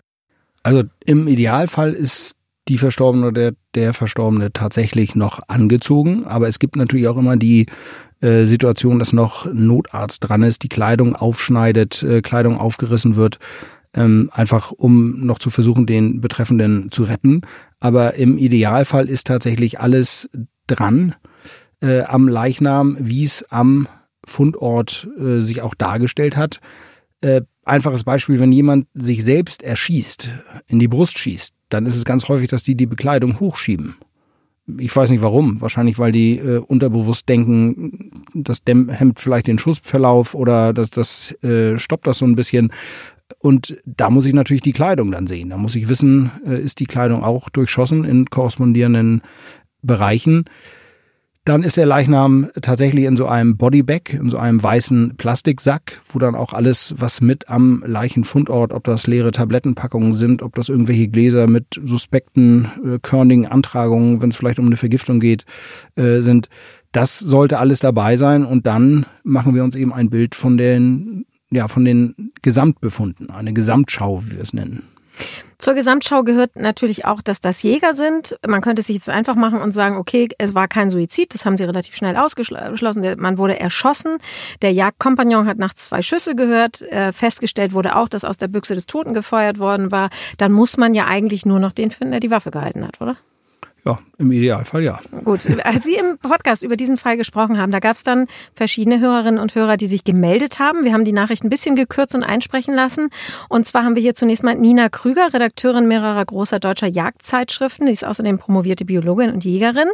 Also 0.62 0.83
im 1.05 1.27
Idealfall 1.27 1.93
ist 1.93 2.36
die 2.67 2.77
Verstorbene 2.77 3.27
oder 3.27 3.51
der, 3.51 3.53
der 3.74 3.93
Verstorbene 3.95 4.53
tatsächlich 4.53 5.15
noch 5.15 5.39
angezogen. 5.47 6.27
Aber 6.27 6.47
es 6.47 6.59
gibt 6.59 6.75
natürlich 6.75 7.07
auch 7.07 7.17
immer 7.17 7.36
die 7.36 7.65
äh, 8.21 8.45
Situation, 8.45 9.00
dass 9.00 9.13
noch 9.13 9.51
Notarzt 9.51 10.27
dran 10.27 10.43
ist, 10.43 10.63
die 10.63 10.69
Kleidung 10.69 11.15
aufschneidet, 11.15 12.03
äh, 12.03 12.21
Kleidung 12.21 12.57
aufgerissen 12.57 13.15
wird, 13.15 13.39
ähm, 13.93 14.29
einfach 14.33 14.71
um 14.71 15.25
noch 15.25 15.39
zu 15.39 15.50
versuchen, 15.50 15.86
den 15.86 16.21
Betreffenden 16.21 16.91
zu 16.91 17.03
retten. 17.03 17.41
Aber 17.79 18.15
im 18.15 18.38
Idealfall 18.38 19.09
ist 19.09 19.27
tatsächlich 19.27 19.79
alles 19.79 20.29
dran 20.67 21.15
äh, 21.81 22.01
am 22.01 22.27
Leichnam, 22.27 22.97
wie 23.00 23.24
es 23.24 23.45
am 23.50 23.88
Fundort 24.25 25.07
äh, 25.17 25.39
sich 25.39 25.62
auch 25.62 25.75
dargestellt 25.75 26.36
hat. 26.36 26.59
Äh, 27.21 27.41
einfaches 27.63 28.03
Beispiel, 28.03 28.39
wenn 28.39 28.51
jemand 28.51 28.88
sich 28.93 29.24
selbst 29.24 29.63
erschießt, 29.63 30.29
in 30.67 30.79
die 30.79 30.88
Brust 30.88 31.17
schießt, 31.17 31.53
dann 31.69 31.86
ist 31.86 31.95
es 31.95 32.05
ganz 32.05 32.27
häufig, 32.29 32.47
dass 32.47 32.63
die 32.63 32.75
die 32.75 32.86
Bekleidung 32.86 33.39
hochschieben. 33.39 33.95
Ich 34.79 34.93
weiß 34.93 35.09
nicht 35.09 35.21
warum. 35.21 35.62
Wahrscheinlich, 35.62 35.97
weil 35.97 36.12
die 36.12 36.38
äh, 36.38 36.57
unterbewusst 36.57 37.29
denken, 37.29 38.24
das 38.33 38.62
hemmt 38.67 39.19
vielleicht 39.19 39.47
den 39.47 39.59
Schussverlauf 39.59 40.36
oder 40.36 40.74
das, 40.74 40.89
das 40.89 41.31
äh, 41.43 41.77
stoppt 41.77 42.07
das 42.07 42.17
so 42.17 42.25
ein 42.25 42.36
bisschen. 42.36 42.71
Und 43.39 43.77
da 43.86 44.09
muss 44.09 44.25
ich 44.25 44.33
natürlich 44.33 44.62
die 44.62 44.74
Kleidung 44.74 45.12
dann 45.12 45.27
sehen. 45.27 45.50
Da 45.50 45.57
muss 45.57 45.75
ich 45.75 45.89
wissen, 45.89 46.31
äh, 46.45 46.59
ist 46.62 46.79
die 46.79 46.86
Kleidung 46.86 47.24
auch 47.24 47.50
durchschossen 47.50 48.03
in 48.03 48.25
korrespondierenden 48.25 49.21
Bereichen. 49.81 50.45
Dann 51.48 51.63
ist 51.63 51.77
der 51.77 51.86
Leichnam 51.86 52.50
tatsächlich 52.62 53.06
in 53.06 53.16
so 53.16 53.25
einem 53.25 53.56
Bodybag, 53.56 54.10
in 54.12 54.30
so 54.30 54.38
einem 54.38 54.62
weißen 54.62 55.16
Plastiksack, 55.16 56.01
wo 56.10 56.20
dann 56.20 56.36
auch 56.36 56.51
alles, 56.51 56.94
was 56.98 57.22
mit 57.22 57.48
am 57.48 57.86
Leichenfundort, 57.88 58.74
ob 58.74 58.84
das 58.84 59.08
leere 59.08 59.32
Tablettenpackungen 59.32 60.13
sind, 60.13 60.42
ob 60.42 60.56
das 60.56 60.68
irgendwelche 60.68 61.08
Gläser 61.08 61.48
mit 61.48 61.80
suspekten, 61.82 62.68
äh, 62.84 63.00
körnigen 63.01 63.46
Antragungen, 63.46 64.22
wenn 64.22 64.30
es 64.30 64.36
vielleicht 64.36 64.60
um 64.60 64.66
eine 64.66 64.75
Vergiftung 64.75 65.22
geht, 65.22 65.46
äh, 65.96 66.20
sind. 66.20 66.50
Das 66.92 67.18
sollte 67.18 67.60
alles 67.60 67.80
dabei 67.80 68.18
sein 68.18 68.44
und 68.44 68.68
dann 68.68 69.06
machen 69.24 69.56
wir 69.56 69.63
uns 69.63 69.75
eben 69.75 69.94
ein 69.94 70.10
Bild 70.10 70.36
von 70.36 70.58
den, 70.58 71.27
ja, 71.50 71.70
von 71.70 71.86
den 71.86 72.34
Gesamtbefunden, 72.42 73.30
eine 73.30 73.54
Gesamtschau, 73.54 74.22
wie 74.25 74.32
wir 74.32 74.42
es 74.42 74.51
nennen. 74.51 74.84
Zur 75.57 75.74
Gesamtschau 75.74 76.24
gehört 76.24 76.55
natürlich 76.55 77.05
auch, 77.05 77.21
dass 77.21 77.41
das 77.41 77.63
Jäger 77.63 77.93
sind. 77.93 78.38
Man 78.47 78.62
könnte 78.62 78.83
sich 78.83 78.95
jetzt 78.95 79.09
einfach 79.09 79.36
machen 79.36 79.59
und 79.59 79.71
sagen, 79.71 79.97
okay, 79.97 80.29
es 80.38 80.53
war 80.53 80.67
kein 80.67 80.89
Suizid, 80.89 81.33
das 81.33 81.45
haben 81.45 81.57
sie 81.57 81.63
relativ 81.63 81.95
schnell 81.95 82.15
ausgeschlossen. 82.15 83.03
Man 83.17 83.38
wurde 83.39 83.59
erschossen. 83.59 84.17
Der 84.62 84.71
Jagdkompagnon 84.71 85.47
hat 85.47 85.57
nachts 85.57 85.86
zwei 85.86 86.03
Schüsse 86.03 86.36
gehört. 86.36 86.83
Äh, 86.83 87.12
festgestellt 87.12 87.74
wurde 87.74 87.95
auch, 87.95 88.07
dass 88.07 88.24
aus 88.24 88.38
der 88.38 88.47
Büchse 88.47 88.75
des 88.75 88.86
Toten 88.86 89.15
gefeuert 89.15 89.57
worden 89.57 89.91
war. 89.91 90.09
Dann 90.38 90.51
muss 90.51 90.77
man 90.77 90.93
ja 90.93 91.05
eigentlich 91.05 91.45
nur 91.45 91.59
noch 91.59 91.71
den 91.71 91.89
finden, 91.89 92.12
der 92.12 92.19
die 92.19 92.31
Waffe 92.31 92.51
gehalten 92.51 92.86
hat, 92.86 93.01
oder? 93.01 93.17
Ja, 93.88 94.00
im 94.17 94.34
Idealfall 94.34 94.84
ja. 94.84 95.00
Gut, 95.24 95.48
als 95.63 95.86
Sie 95.86 95.96
im 95.96 96.17
Podcast 96.17 96.62
über 96.62 96.75
diesen 96.75 96.98
Fall 96.98 97.15
gesprochen 97.15 97.58
haben, 97.58 97.72
da 97.72 97.79
gab 97.79 97.96
es 97.96 98.03
dann 98.03 98.27
verschiedene 98.53 99.00
Hörerinnen 99.00 99.39
und 99.39 99.56
Hörer, 99.56 99.77
die 99.77 99.88
sich 99.88 100.03
gemeldet 100.03 100.60
haben. 100.60 100.84
Wir 100.84 100.91
haben 100.91 101.06
die 101.06 101.13
Nachricht 101.13 101.46
ein 101.46 101.50
bisschen 101.50 101.77
gekürzt 101.77 102.13
und 102.13 102.24
einsprechen 102.24 102.74
lassen. 102.74 103.08
Und 103.48 103.65
zwar 103.65 103.86
haben 103.86 103.96
wir 103.96 104.01
hier 104.01 104.13
zunächst 104.13 104.44
mal 104.44 104.56
Nina 104.56 104.89
Krüger, 104.89 105.34
Redakteurin 105.34 105.88
mehrerer 105.88 106.25
großer 106.25 106.60
deutscher 106.60 106.88
Jagdzeitschriften. 106.88 107.88
Die 107.88 107.94
ist 107.94 108.03
außerdem 108.03 108.39
promovierte 108.39 108.84
Biologin 108.84 109.32
und 109.32 109.46
Jägerin. 109.46 109.88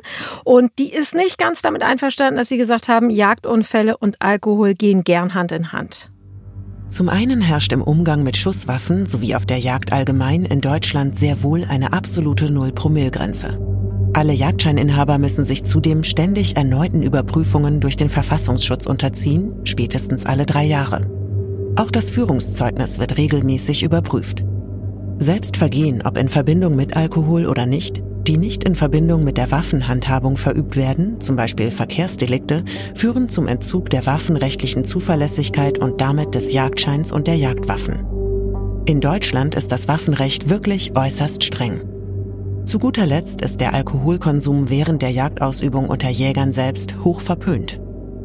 Und 0.43 0.71
die 0.79 0.91
ist 0.91 1.13
nicht 1.13 1.37
ganz 1.37 1.61
damit 1.61 1.83
einverstanden, 1.83 2.37
dass 2.37 2.49
Sie 2.49 2.57
gesagt 2.57 2.87
haben, 2.87 3.11
Jagdunfälle 3.11 3.95
und 3.95 4.23
Alkohol 4.23 4.73
gehen 4.73 5.03
gern 5.03 5.35
Hand 5.35 5.51
in 5.51 5.71
Hand. 5.71 6.09
Zum 6.87 7.09
einen 7.09 7.41
herrscht 7.41 7.73
im 7.73 7.83
Umgang 7.83 8.23
mit 8.23 8.37
Schusswaffen 8.37 9.05
sowie 9.05 9.35
auf 9.35 9.45
der 9.45 9.59
Jagd 9.59 9.93
allgemein 9.93 10.45
in 10.45 10.61
Deutschland 10.61 11.19
sehr 11.19 11.43
wohl 11.43 11.63
eine 11.63 11.93
absolute 11.93 12.51
Null-Promille-Grenze. 12.51 13.72
Alle 14.15 14.33
Jagdscheininhaber 14.33 15.17
müssen 15.17 15.43
sich 15.43 15.63
zudem 15.63 16.03
ständig 16.03 16.55
erneuten 16.55 17.01
Überprüfungen 17.01 17.79
durch 17.79 17.97
den 17.97 18.09
Verfassungsschutz 18.09 18.85
unterziehen, 18.85 19.53
spätestens 19.63 20.27
alle 20.27 20.45
drei 20.45 20.65
Jahre. 20.65 21.07
Auch 21.75 21.89
das 21.89 22.11
Führungszeugnis 22.11 22.99
wird 22.99 23.17
regelmäßig 23.17 23.81
überprüft. 23.81 24.43
Selbst 25.17 25.57
Vergehen, 25.57 26.03
ob 26.05 26.17
in 26.19 26.29
Verbindung 26.29 26.75
mit 26.75 26.95
Alkohol 26.95 27.47
oder 27.47 27.65
nicht, 27.65 28.03
die 28.27 28.37
nicht 28.37 28.63
in 28.63 28.75
Verbindung 28.75 29.23
mit 29.23 29.37
der 29.37 29.49
Waffenhandhabung 29.49 30.37
verübt 30.37 30.75
werden, 30.75 31.19
zum 31.19 31.35
Beispiel 31.35 31.71
Verkehrsdelikte, 31.71 32.63
führen 32.93 33.29
zum 33.29 33.47
Entzug 33.47 33.89
der 33.89 34.05
waffenrechtlichen 34.05 34.85
Zuverlässigkeit 34.85 35.79
und 35.79 36.01
damit 36.01 36.35
des 36.35 36.53
Jagdscheins 36.53 37.11
und 37.11 37.25
der 37.25 37.35
Jagdwaffen. 37.35 38.05
In 38.85 39.01
Deutschland 39.01 39.55
ist 39.55 39.71
das 39.71 39.87
Waffenrecht 39.87 40.49
wirklich 40.49 40.95
äußerst 40.95 41.43
streng. 41.43 41.81
Zu 42.65 42.79
guter 42.79 43.05
Letzt 43.05 43.41
ist 43.41 43.59
der 43.59 43.73
Alkoholkonsum 43.73 44.69
während 44.69 45.01
der 45.01 45.11
Jagdausübung 45.11 45.89
unter 45.89 46.09
Jägern 46.09 46.51
selbst 46.51 46.95
hoch 47.03 47.19
verpönt. 47.19 47.79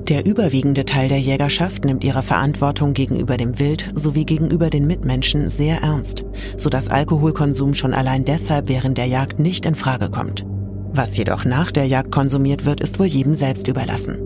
Der 0.09 0.25
überwiegende 0.25 0.85
Teil 0.87 1.09
der 1.09 1.21
Jägerschaft 1.21 1.85
nimmt 1.85 2.02
ihre 2.02 2.23
Verantwortung 2.23 2.95
gegenüber 2.95 3.37
dem 3.37 3.59
Wild 3.59 3.90
sowie 3.95 4.25
gegenüber 4.25 4.71
den 4.71 4.87
Mitmenschen 4.87 5.50
sehr 5.50 5.83
ernst, 5.83 6.25
sodass 6.57 6.88
Alkoholkonsum 6.88 7.75
schon 7.75 7.92
allein 7.92 8.25
deshalb 8.25 8.68
während 8.68 8.97
der 8.97 9.07
Jagd 9.07 9.38
nicht 9.38 9.66
in 9.66 9.75
Frage 9.75 10.09
kommt. 10.09 10.47
Was 10.92 11.16
jedoch 11.16 11.45
nach 11.45 11.71
der 11.71 11.87
Jagd 11.87 12.11
konsumiert 12.11 12.64
wird, 12.64 12.80
ist 12.80 12.99
wohl 12.99 13.07
jedem 13.07 13.35
selbst 13.35 13.68
überlassen. 13.68 14.18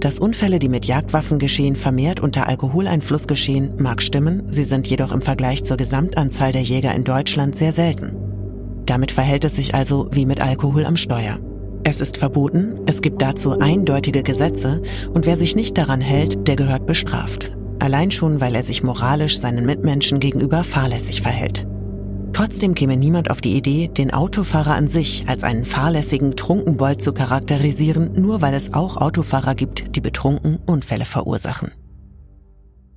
Dass 0.00 0.18
Unfälle, 0.18 0.58
die 0.58 0.68
mit 0.68 0.84
Jagdwaffen 0.84 1.38
geschehen, 1.38 1.76
vermehrt 1.76 2.20
unter 2.20 2.48
Alkoholeinfluss 2.48 3.26
geschehen, 3.26 3.72
mag 3.78 4.02
stimmen, 4.02 4.42
sie 4.48 4.64
sind 4.64 4.86
jedoch 4.86 5.12
im 5.12 5.22
Vergleich 5.22 5.64
zur 5.64 5.78
Gesamtanzahl 5.78 6.52
der 6.52 6.62
Jäger 6.62 6.94
in 6.94 7.04
Deutschland 7.04 7.56
sehr 7.56 7.72
selten. 7.72 8.33
Damit 8.86 9.12
verhält 9.12 9.44
es 9.44 9.56
sich 9.56 9.74
also 9.74 10.08
wie 10.10 10.26
mit 10.26 10.40
Alkohol 10.40 10.84
am 10.84 10.96
Steuer. 10.96 11.38
Es 11.84 12.00
ist 12.00 12.16
verboten, 12.16 12.80
es 12.86 13.02
gibt 13.02 13.20
dazu 13.20 13.58
eindeutige 13.58 14.22
Gesetze 14.22 14.82
und 15.12 15.26
wer 15.26 15.36
sich 15.36 15.54
nicht 15.54 15.76
daran 15.76 16.00
hält, 16.00 16.48
der 16.48 16.56
gehört 16.56 16.86
bestraft. 16.86 17.52
Allein 17.78 18.10
schon, 18.10 18.40
weil 18.40 18.54
er 18.54 18.64
sich 18.64 18.82
moralisch 18.82 19.38
seinen 19.38 19.66
Mitmenschen 19.66 20.18
gegenüber 20.18 20.64
fahrlässig 20.64 21.20
verhält. 21.20 21.66
Trotzdem 22.32 22.74
käme 22.74 22.96
niemand 22.96 23.30
auf 23.30 23.40
die 23.40 23.56
Idee, 23.56 23.88
den 23.88 24.12
Autofahrer 24.12 24.74
an 24.74 24.88
sich 24.88 25.24
als 25.28 25.44
einen 25.44 25.64
fahrlässigen 25.64 26.36
Trunkenbold 26.36 27.00
zu 27.00 27.12
charakterisieren, 27.12 28.12
nur 28.14 28.42
weil 28.42 28.54
es 28.54 28.74
auch 28.74 28.96
Autofahrer 28.96 29.54
gibt, 29.54 29.94
die 29.94 30.00
betrunken 30.00 30.58
Unfälle 30.66 31.04
verursachen. 31.04 31.70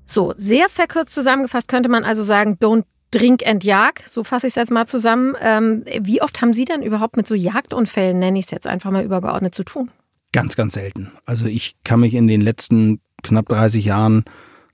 So, 0.06 0.34
sehr 0.38 0.70
verkürzt 0.70 1.14
zusammengefasst 1.14 1.68
könnte 1.68 1.90
man 1.90 2.04
also 2.04 2.24
sagen, 2.24 2.58
don't 2.60 2.86
Drink 3.18 3.48
and 3.48 3.64
Jag, 3.64 4.02
so 4.06 4.24
fasse 4.24 4.48
ich 4.48 4.52
es 4.52 4.56
jetzt 4.56 4.72
mal 4.72 4.86
zusammen. 4.86 5.36
Ähm, 5.42 5.84
wie 6.02 6.22
oft 6.22 6.42
haben 6.42 6.54
Sie 6.54 6.66
denn 6.66 6.84
überhaupt 6.84 7.18
mit 7.18 7.26
so 7.26 7.34
Jagdunfällen, 7.34 8.20
nenne 8.20 8.38
ich 8.38 8.46
es 8.46 8.52
jetzt 8.52 8.68
einfach 8.68 8.92
mal 8.92 9.04
übergeordnet, 9.04 9.56
zu 9.56 9.64
tun? 9.64 9.90
Ganz, 10.34 10.56
ganz 10.56 10.74
selten. 10.74 11.12
Also 11.26 11.46
ich 11.48 11.76
kann 11.84 12.02
mich 12.02 12.14
in 12.14 12.28
den 12.28 12.42
letzten 12.42 13.00
knapp 13.24 13.48
30 13.50 13.86
Jahren 13.86 14.26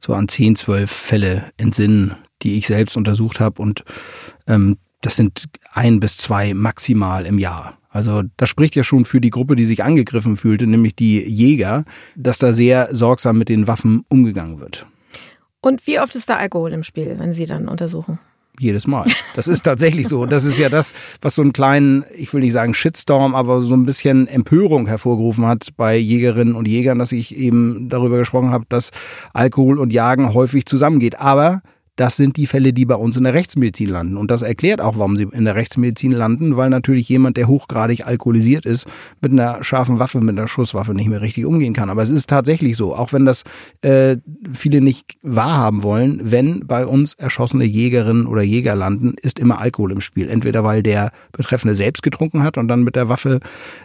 so 0.02 0.14
an 0.14 0.28
10, 0.28 0.58
12 0.58 0.92
Fälle 0.92 1.52
entsinnen, 1.58 2.16
die 2.42 2.58
ich 2.58 2.68
selbst 2.68 2.98
untersucht 2.98 3.40
habe 3.40 3.62
und 3.62 3.86
ähm, 4.48 4.78
das 5.02 5.16
sind 5.16 5.46
ein 5.72 6.00
bis 6.00 6.18
zwei 6.18 6.54
maximal 6.54 7.26
im 7.26 7.40
Jahr. 7.40 7.78
Also 7.90 8.24
das 8.38 8.50
spricht 8.50 8.76
ja 8.76 8.84
schon 8.84 9.06
für 9.06 9.22
die 9.22 9.30
Gruppe, 9.30 9.56
die 9.56 9.66
sich 9.66 9.84
angegriffen 9.84 10.36
fühlte, 10.36 10.68
nämlich 10.68 10.96
die 10.96 11.22
Jäger, 11.22 11.86
dass 12.16 12.40
da 12.40 12.52
sehr 12.52 12.90
sorgsam 12.94 13.38
mit 13.38 13.50
den 13.50 13.68
Waffen 13.68 14.04
umgegangen 14.10 14.60
wird. 14.60 14.88
Und 15.62 15.88
wie 15.88 16.00
oft 16.00 16.16
ist 16.16 16.30
da 16.30 16.38
Alkohol 16.38 16.74
im 16.74 16.84
Spiel, 16.84 17.16
wenn 17.20 17.32
Sie 17.32 17.46
dann 17.46 17.70
untersuchen? 17.70 18.20
Jedes 18.60 18.86
Mal. 18.86 19.08
Das 19.36 19.48
ist 19.48 19.64
tatsächlich 19.64 20.08
so. 20.08 20.28
Das 20.28 20.46
ist 20.46 20.60
ja 20.60 20.70
das, 20.70 20.94
was 21.22 21.36
so 21.36 21.42
einen 21.42 21.54
kleinen, 21.54 22.06
ich 22.16 22.32
will 22.34 22.42
nicht 22.42 22.54
sagen 22.54 22.76
Shitstorm, 22.76 23.34
aber 23.34 23.62
so 23.62 23.76
ein 23.76 23.86
bisschen 23.86 24.28
Empörung 24.28 24.86
hervorgerufen 24.86 25.48
hat 25.48 25.70
bei 25.76 25.98
Jägerinnen 25.98 26.56
und 26.56 26.68
Jägern, 26.68 27.00
dass 27.00 27.12
ich 27.12 27.36
eben 27.36 27.90
darüber 27.90 28.18
gesprochen 28.18 28.52
habe, 28.52 28.66
dass 28.70 28.92
Alkohol 29.34 29.80
und 29.80 29.92
Jagen 29.92 30.34
häufig 30.36 30.68
zusammengeht. 30.68 31.20
Aber 31.20 31.62
das 31.96 32.18
sind 32.18 32.38
die 32.38 32.48
Fälle, 32.48 32.74
die 32.74 32.86
bei 32.86 32.96
uns 32.96 33.18
in 33.18 33.24
der 33.24 33.36
Rechtsmedizin 33.36 33.90
landen. 33.90 34.18
Und 34.18 34.32
das 34.32 34.42
erklärt 34.42 34.82
auch, 34.82 34.98
warum 34.98 35.16
sie 35.16 35.28
in 35.32 35.46
der 35.46 35.56
Rechtsmedizin 35.56 36.12
landen, 36.12 36.58
weil 36.58 36.70
natürlich 36.70 37.08
jemand, 37.08 37.38
der 37.38 37.48
hochgradig 37.48 38.08
alkoholisiert 38.08 38.66
ist, 38.66 38.88
mit 39.22 39.32
einer 39.32 39.64
scharfen 39.64 40.00
Waffe, 40.00 40.20
mit 40.20 40.38
einer 40.38 40.48
Schusswaffe 40.48 40.94
nicht 40.96 41.08
mehr 41.08 41.22
richtig 41.22 41.46
umgehen 41.46 41.74
kann. 41.74 41.92
Aber 41.92 42.02
es 42.02 42.10
ist 42.10 42.30
tatsächlich 42.30 42.78
so, 42.78 42.96
auch 42.96 43.14
wenn 43.14 43.26
das 43.26 43.44
äh, 43.82 44.18
viele 44.52 44.82
nicht 44.82 45.18
wahrhaben 45.22 45.84
wollen, 45.84 46.20
wenn 46.24 46.66
bei 46.66 46.86
uns 46.86 47.14
erschossene 47.14 47.66
Jägerinnen 47.66 48.26
oder 48.26 48.42
Jäger 48.42 48.76
landen, 48.76 49.14
ist 49.22 49.38
immer 49.38 49.60
Alkohol 49.60 49.92
im 49.92 50.02
Spiel. 50.02 50.30
Entweder 50.30 50.64
weil 50.64 50.82
der 50.82 51.12
Betreffende 51.32 51.76
selbst 51.76 52.02
getrunken 52.02 52.42
hat 52.42 52.58
und 52.58 52.68
dann 52.68 52.84
mit 52.84 52.96
der 52.96 53.08
Waffe 53.08 53.40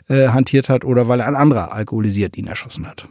äh, 0.08 0.28
hantiert 0.28 0.70
hat 0.70 0.84
oder 0.84 1.08
weil 1.08 1.20
ein 1.20 1.36
anderer 1.36 1.72
alkoholisiert 1.72 2.38
ihn 2.38 2.46
erschossen 2.46 2.86
hat. 2.86 3.06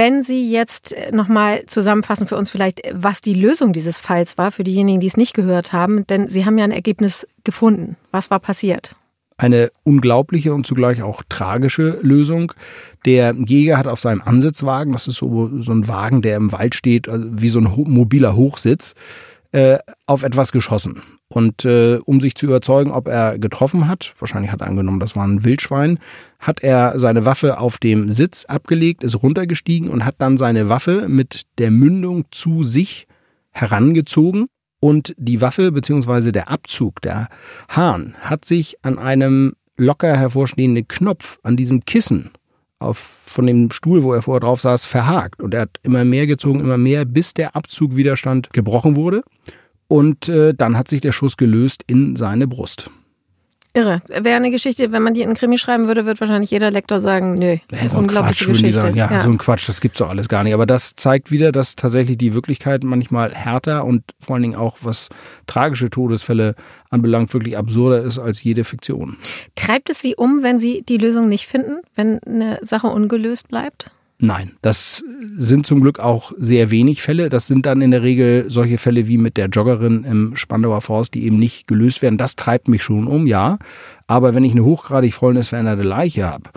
Wenn 0.00 0.22
Sie 0.22 0.50
jetzt 0.50 0.94
äh, 0.94 1.14
nochmal 1.14 1.66
zusammenfassen 1.66 2.26
für 2.26 2.38
uns 2.38 2.48
vielleicht, 2.48 2.80
was 2.90 3.20
die 3.20 3.34
Lösung 3.34 3.74
dieses 3.74 3.98
Falls 3.98 4.38
war, 4.38 4.50
für 4.50 4.64
diejenigen, 4.64 4.98
die 4.98 5.06
es 5.06 5.18
nicht 5.18 5.34
gehört 5.34 5.74
haben, 5.74 6.06
denn 6.06 6.26
Sie 6.26 6.46
haben 6.46 6.56
ja 6.56 6.64
ein 6.64 6.70
Ergebnis 6.70 7.28
gefunden. 7.44 7.98
Was 8.10 8.30
war 8.30 8.40
passiert? 8.40 8.96
Eine 9.36 9.70
unglaubliche 9.82 10.54
und 10.54 10.66
zugleich 10.66 11.02
auch 11.02 11.22
tragische 11.28 11.98
Lösung. 12.00 12.54
Der 13.04 13.34
Jäger 13.34 13.76
hat 13.76 13.86
auf 13.86 14.00
seinem 14.00 14.22
Ansitzwagen, 14.22 14.94
das 14.94 15.06
ist 15.06 15.16
so, 15.16 15.50
so 15.60 15.70
ein 15.70 15.86
Wagen, 15.86 16.22
der 16.22 16.36
im 16.36 16.50
Wald 16.50 16.74
steht, 16.74 17.06
also 17.06 17.26
wie 17.30 17.50
so 17.50 17.58
ein 17.58 17.70
mobiler 17.70 18.34
Hochsitz, 18.34 18.94
äh, 19.52 19.78
auf 20.06 20.22
etwas 20.22 20.52
geschossen. 20.52 21.02
Und 21.28 21.64
äh, 21.64 21.98
um 22.04 22.20
sich 22.20 22.34
zu 22.34 22.46
überzeugen, 22.46 22.90
ob 22.90 23.08
er 23.08 23.38
getroffen 23.38 23.88
hat, 23.88 24.14
wahrscheinlich 24.18 24.50
hat 24.50 24.60
er 24.60 24.66
angenommen, 24.66 25.00
das 25.00 25.14
war 25.16 25.26
ein 25.26 25.44
Wildschwein, 25.44 25.98
hat 26.38 26.62
er 26.62 26.98
seine 26.98 27.24
Waffe 27.24 27.58
auf 27.58 27.78
dem 27.78 28.10
Sitz 28.10 28.44
abgelegt, 28.44 29.04
ist 29.04 29.22
runtergestiegen 29.22 29.88
und 29.88 30.04
hat 30.04 30.16
dann 30.18 30.38
seine 30.38 30.68
Waffe 30.68 31.08
mit 31.08 31.46
der 31.58 31.70
Mündung 31.70 32.24
zu 32.30 32.62
sich 32.62 33.06
herangezogen. 33.50 34.46
Und 34.82 35.14
die 35.18 35.40
Waffe 35.40 35.72
beziehungsweise 35.72 36.32
der 36.32 36.48
Abzug, 36.48 37.02
der 37.02 37.28
Hahn, 37.68 38.14
hat 38.20 38.44
sich 38.44 38.78
an 38.82 38.98
einem 38.98 39.52
locker 39.76 40.16
hervorstehenden 40.16 40.88
Knopf, 40.88 41.38
an 41.42 41.56
diesem 41.56 41.84
Kissen 41.84 42.30
auf, 42.80 43.20
von 43.26 43.46
dem 43.46 43.70
Stuhl, 43.70 44.02
wo 44.02 44.12
er 44.12 44.22
vorher 44.22 44.40
drauf 44.40 44.60
saß, 44.60 44.84
verhakt. 44.86 45.40
Und 45.40 45.54
er 45.54 45.62
hat 45.62 45.78
immer 45.82 46.04
mehr 46.04 46.26
gezogen, 46.26 46.60
immer 46.60 46.78
mehr, 46.78 47.04
bis 47.04 47.34
der 47.34 47.54
Abzugwiderstand 47.54 48.52
gebrochen 48.52 48.96
wurde. 48.96 49.22
Und 49.86 50.28
äh, 50.28 50.54
dann 50.54 50.76
hat 50.76 50.88
sich 50.88 51.00
der 51.00 51.12
Schuss 51.12 51.36
gelöst 51.36 51.84
in 51.86 52.16
seine 52.16 52.48
Brust. 52.48 52.90
Irre. 53.72 54.02
Wäre 54.08 54.36
eine 54.36 54.50
Geschichte, 54.50 54.90
wenn 54.90 55.02
man 55.02 55.14
die 55.14 55.22
in 55.22 55.34
Krimi 55.34 55.56
schreiben 55.56 55.86
würde, 55.86 56.04
wird 56.04 56.20
wahrscheinlich 56.20 56.50
jeder 56.50 56.70
Lektor 56.72 56.98
sagen, 56.98 57.34
nö, 57.34 57.56
Ja, 57.70 57.88
so 57.88 57.98
unglaubliche 57.98 58.44
Quatsch, 58.46 58.54
Geschichte. 58.54 58.80
sagen. 58.80 58.96
Ja, 58.96 59.22
so 59.22 59.30
ein 59.30 59.38
Quatsch, 59.38 59.68
das 59.68 59.80
gibt's 59.80 59.98
doch 59.98 60.08
alles 60.08 60.28
gar 60.28 60.42
nicht. 60.42 60.54
Aber 60.54 60.66
das 60.66 60.96
zeigt 60.96 61.30
wieder, 61.30 61.52
dass 61.52 61.76
tatsächlich 61.76 62.18
die 62.18 62.34
Wirklichkeit 62.34 62.82
manchmal 62.82 63.32
härter 63.32 63.84
und 63.84 64.02
vor 64.18 64.34
allen 64.34 64.42
Dingen 64.42 64.56
auch, 64.56 64.78
was 64.82 65.08
tragische 65.46 65.88
Todesfälle 65.88 66.56
anbelangt, 66.90 67.32
wirklich 67.32 67.56
absurder 67.56 68.02
ist 68.02 68.18
als 68.18 68.42
jede 68.42 68.64
Fiktion. 68.64 69.16
Treibt 69.54 69.88
es 69.90 70.00
Sie 70.00 70.16
um, 70.16 70.42
wenn 70.42 70.58
Sie 70.58 70.82
die 70.82 70.96
Lösung 70.98 71.28
nicht 71.28 71.46
finden, 71.46 71.78
wenn 71.94 72.18
eine 72.26 72.58
Sache 72.62 72.88
ungelöst 72.88 73.46
bleibt? 73.48 73.92
Nein, 74.22 74.52
das 74.60 75.02
sind 75.36 75.66
zum 75.66 75.80
Glück 75.80 75.98
auch 75.98 76.32
sehr 76.36 76.70
wenig 76.70 77.00
Fälle. 77.00 77.30
Das 77.30 77.46
sind 77.46 77.64
dann 77.64 77.80
in 77.80 77.90
der 77.90 78.02
Regel 78.02 78.50
solche 78.50 78.76
Fälle 78.76 79.08
wie 79.08 79.16
mit 79.16 79.38
der 79.38 79.46
Joggerin 79.46 80.04
im 80.04 80.36
Spandauer 80.36 80.82
Forst, 80.82 81.14
die 81.14 81.24
eben 81.24 81.38
nicht 81.38 81.66
gelöst 81.66 82.02
werden. 82.02 82.18
Das 82.18 82.36
treibt 82.36 82.68
mich 82.68 82.82
schon 82.82 83.06
um, 83.06 83.26
ja. 83.26 83.58
Aber 84.06 84.34
wenn 84.34 84.44
ich 84.44 84.52
eine 84.52 84.64
hochgradig 84.64 85.14
fäulnisveränderte 85.14 85.82
Leiche 85.82 86.26
habe 86.26 86.50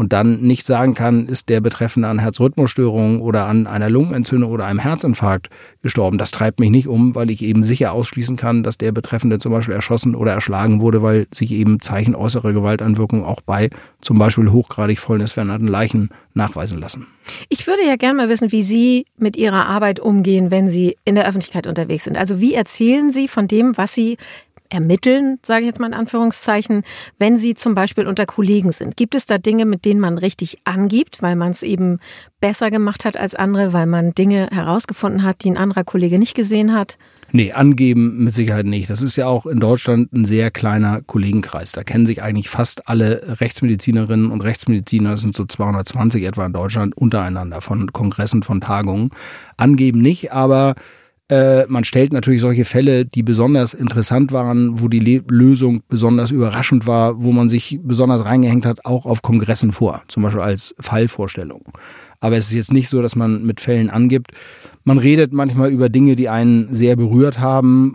und 0.00 0.14
dann 0.14 0.40
nicht 0.40 0.64
sagen 0.64 0.94
kann, 0.94 1.26
ist 1.26 1.50
der 1.50 1.60
Betreffende 1.60 2.08
an 2.08 2.18
Herzrhythmusstörungen 2.18 3.20
oder 3.20 3.46
an 3.46 3.66
einer 3.66 3.90
Lungenentzündung 3.90 4.50
oder 4.50 4.64
einem 4.64 4.78
Herzinfarkt 4.78 5.50
gestorben, 5.82 6.16
das 6.16 6.30
treibt 6.30 6.58
mich 6.58 6.70
nicht 6.70 6.88
um, 6.88 7.14
weil 7.14 7.28
ich 7.28 7.44
eben 7.44 7.64
sicher 7.64 7.92
ausschließen 7.92 8.38
kann, 8.38 8.62
dass 8.62 8.78
der 8.78 8.92
Betreffende 8.92 9.36
zum 9.38 9.52
Beispiel 9.52 9.74
erschossen 9.74 10.14
oder 10.14 10.32
erschlagen 10.32 10.80
wurde, 10.80 11.02
weil 11.02 11.26
sich 11.34 11.52
eben 11.52 11.80
Zeichen 11.82 12.14
äußerer 12.14 12.54
Gewaltanwirkung 12.54 13.26
auch 13.26 13.42
bei 13.42 13.68
zum 14.00 14.18
Beispiel 14.18 14.50
hochgradig 14.50 14.98
fäulnisveränderten 14.98 15.68
Leichen 15.68 16.08
nachweisen 16.32 16.78
lassen. 16.78 17.06
Ich 17.50 17.66
würde 17.66 17.84
ja 17.86 17.96
gerne 17.96 18.16
mal 18.16 18.28
wissen, 18.30 18.52
wie 18.52 18.62
Sie 18.62 19.04
mit 19.18 19.36
Ihrer 19.36 19.66
Arbeit 19.66 20.00
umgehen, 20.00 20.50
wenn 20.50 20.70
Sie 20.70 20.96
in 21.04 21.14
der 21.14 21.28
Öffentlichkeit 21.28 21.66
unterwegs 21.66 22.04
sind. 22.04 22.16
Also 22.16 22.40
wie 22.40 22.54
erzählen 22.54 23.10
Sie 23.10 23.28
von 23.28 23.48
dem, 23.48 23.76
was 23.76 23.92
Sie 23.92 24.16
ermitteln, 24.70 25.38
sage 25.42 25.62
ich 25.62 25.66
jetzt 25.66 25.80
mal 25.80 25.88
in 25.88 25.94
Anführungszeichen, 25.94 26.82
wenn 27.18 27.36
Sie 27.36 27.54
zum 27.54 27.74
Beispiel 27.74 28.06
unter 28.06 28.26
Kollegen 28.26 28.72
sind? 28.72 28.96
Gibt 28.96 29.14
es 29.14 29.26
da 29.26 29.38
Dinge, 29.38 29.66
mit 29.66 29.84
denen 29.84 30.00
man 30.00 30.16
richtig 30.16 30.60
angibt, 30.64 31.22
weil 31.22 31.36
man 31.36 31.50
es 31.50 31.62
eben 31.62 31.98
besser 32.40 32.70
gemacht 32.70 33.04
hat 33.04 33.16
als 33.16 33.34
andere, 33.34 33.72
weil 33.72 33.86
man 33.86 34.14
Dinge 34.14 34.48
herausgefunden 34.50 35.22
hat, 35.22 35.44
die 35.44 35.50
ein 35.50 35.58
anderer 35.58 35.84
Kollege 35.84 36.18
nicht 36.18 36.34
gesehen 36.34 36.72
hat? 36.74 36.96
Nee, 37.32 37.52
angeben 37.52 38.24
mit 38.24 38.34
Sicherheit 38.34 38.66
nicht. 38.66 38.90
Das 38.90 39.02
ist 39.02 39.14
ja 39.16 39.26
auch 39.26 39.46
in 39.46 39.60
Deutschland 39.60 40.12
ein 40.12 40.24
sehr 40.24 40.50
kleiner 40.50 41.00
Kollegenkreis. 41.02 41.72
Da 41.72 41.84
kennen 41.84 42.06
sich 42.06 42.22
eigentlich 42.22 42.48
fast 42.48 42.88
alle 42.88 43.40
Rechtsmedizinerinnen 43.40 44.32
und 44.32 44.40
Rechtsmediziner, 44.40 45.12
das 45.12 45.20
sind 45.20 45.36
so 45.36 45.44
220 45.44 46.24
etwa 46.24 46.46
in 46.46 46.52
Deutschland, 46.52 46.96
untereinander 46.96 47.60
von 47.60 47.92
Kongressen, 47.92 48.42
von 48.42 48.60
Tagungen. 48.60 49.10
Angeben 49.56 50.02
nicht, 50.02 50.32
aber 50.32 50.74
äh, 51.30 51.64
man 51.68 51.84
stellt 51.84 52.12
natürlich 52.12 52.40
solche 52.40 52.64
Fälle, 52.64 53.04
die 53.04 53.22
besonders 53.22 53.72
interessant 53.72 54.32
waren, 54.32 54.80
wo 54.80 54.88
die 54.88 54.98
Le 54.98 55.22
Lösung 55.28 55.80
besonders 55.88 56.32
überraschend 56.32 56.88
war, 56.88 57.22
wo 57.22 57.30
man 57.30 57.48
sich 57.48 57.78
besonders 57.84 58.24
reingehängt 58.24 58.66
hat, 58.66 58.84
auch 58.84 59.06
auf 59.06 59.22
Kongressen 59.22 59.70
vor, 59.70 60.02
zum 60.08 60.24
Beispiel 60.24 60.42
als 60.42 60.74
Fallvorstellung. 60.80 61.62
Aber 62.18 62.36
es 62.36 62.48
ist 62.48 62.54
jetzt 62.54 62.72
nicht 62.72 62.88
so, 62.88 63.00
dass 63.00 63.14
man 63.14 63.44
mit 63.44 63.60
Fällen 63.60 63.90
angibt. 63.90 64.32
Man 64.82 64.98
redet 64.98 65.32
manchmal 65.32 65.70
über 65.70 65.88
Dinge, 65.88 66.16
die 66.16 66.28
einen 66.28 66.74
sehr 66.74 66.96
berührt 66.96 67.38
haben. 67.38 67.94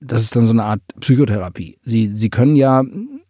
Das 0.00 0.22
ist 0.22 0.34
dann 0.34 0.46
so 0.46 0.52
eine 0.52 0.64
Art 0.64 0.80
Psychotherapie. 1.00 1.76
Sie, 1.84 2.10
Sie 2.14 2.30
können 2.30 2.56
ja 2.56 2.82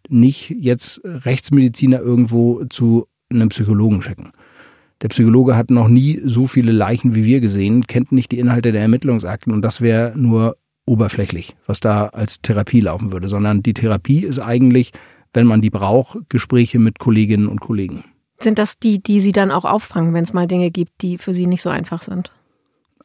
nicht 0.07 0.49
jetzt 0.57 1.01
Rechtsmediziner 1.03 1.99
irgendwo 1.99 2.63
zu 2.69 3.07
einem 3.29 3.49
Psychologen 3.49 4.01
schicken. 4.01 4.31
Der 5.01 5.07
Psychologe 5.09 5.55
hat 5.55 5.71
noch 5.71 5.87
nie 5.87 6.19
so 6.23 6.45
viele 6.45 6.71
Leichen 6.71 7.15
wie 7.15 7.25
wir 7.25 7.41
gesehen, 7.41 7.87
kennt 7.87 8.11
nicht 8.11 8.31
die 8.31 8.39
Inhalte 8.39 8.71
der 8.71 8.81
Ermittlungsakten 8.81 9.51
und 9.51 9.63
das 9.63 9.81
wäre 9.81 10.13
nur 10.15 10.57
oberflächlich, 10.85 11.55
was 11.65 11.79
da 11.79 12.07
als 12.07 12.41
Therapie 12.41 12.81
laufen 12.81 13.11
würde, 13.11 13.27
sondern 13.27 13.63
die 13.63 13.73
Therapie 13.73 14.19
ist 14.19 14.39
eigentlich, 14.39 14.91
wenn 15.33 15.47
man 15.47 15.61
die 15.61 15.69
braucht, 15.69 16.17
Gespräche 16.29 16.79
mit 16.79 16.99
Kolleginnen 16.99 17.47
und 17.47 17.61
Kollegen. 17.61 18.03
Sind 18.39 18.59
das 18.59 18.79
die, 18.79 19.01
die 19.01 19.19
Sie 19.19 19.31
dann 19.31 19.51
auch 19.51 19.65
auffangen, 19.65 20.13
wenn 20.13 20.23
es 20.23 20.33
mal 20.33 20.47
Dinge 20.47 20.71
gibt, 20.71 21.01
die 21.01 21.17
für 21.17 21.33
Sie 21.33 21.45
nicht 21.45 21.61
so 21.61 21.69
einfach 21.69 22.01
sind? 22.01 22.31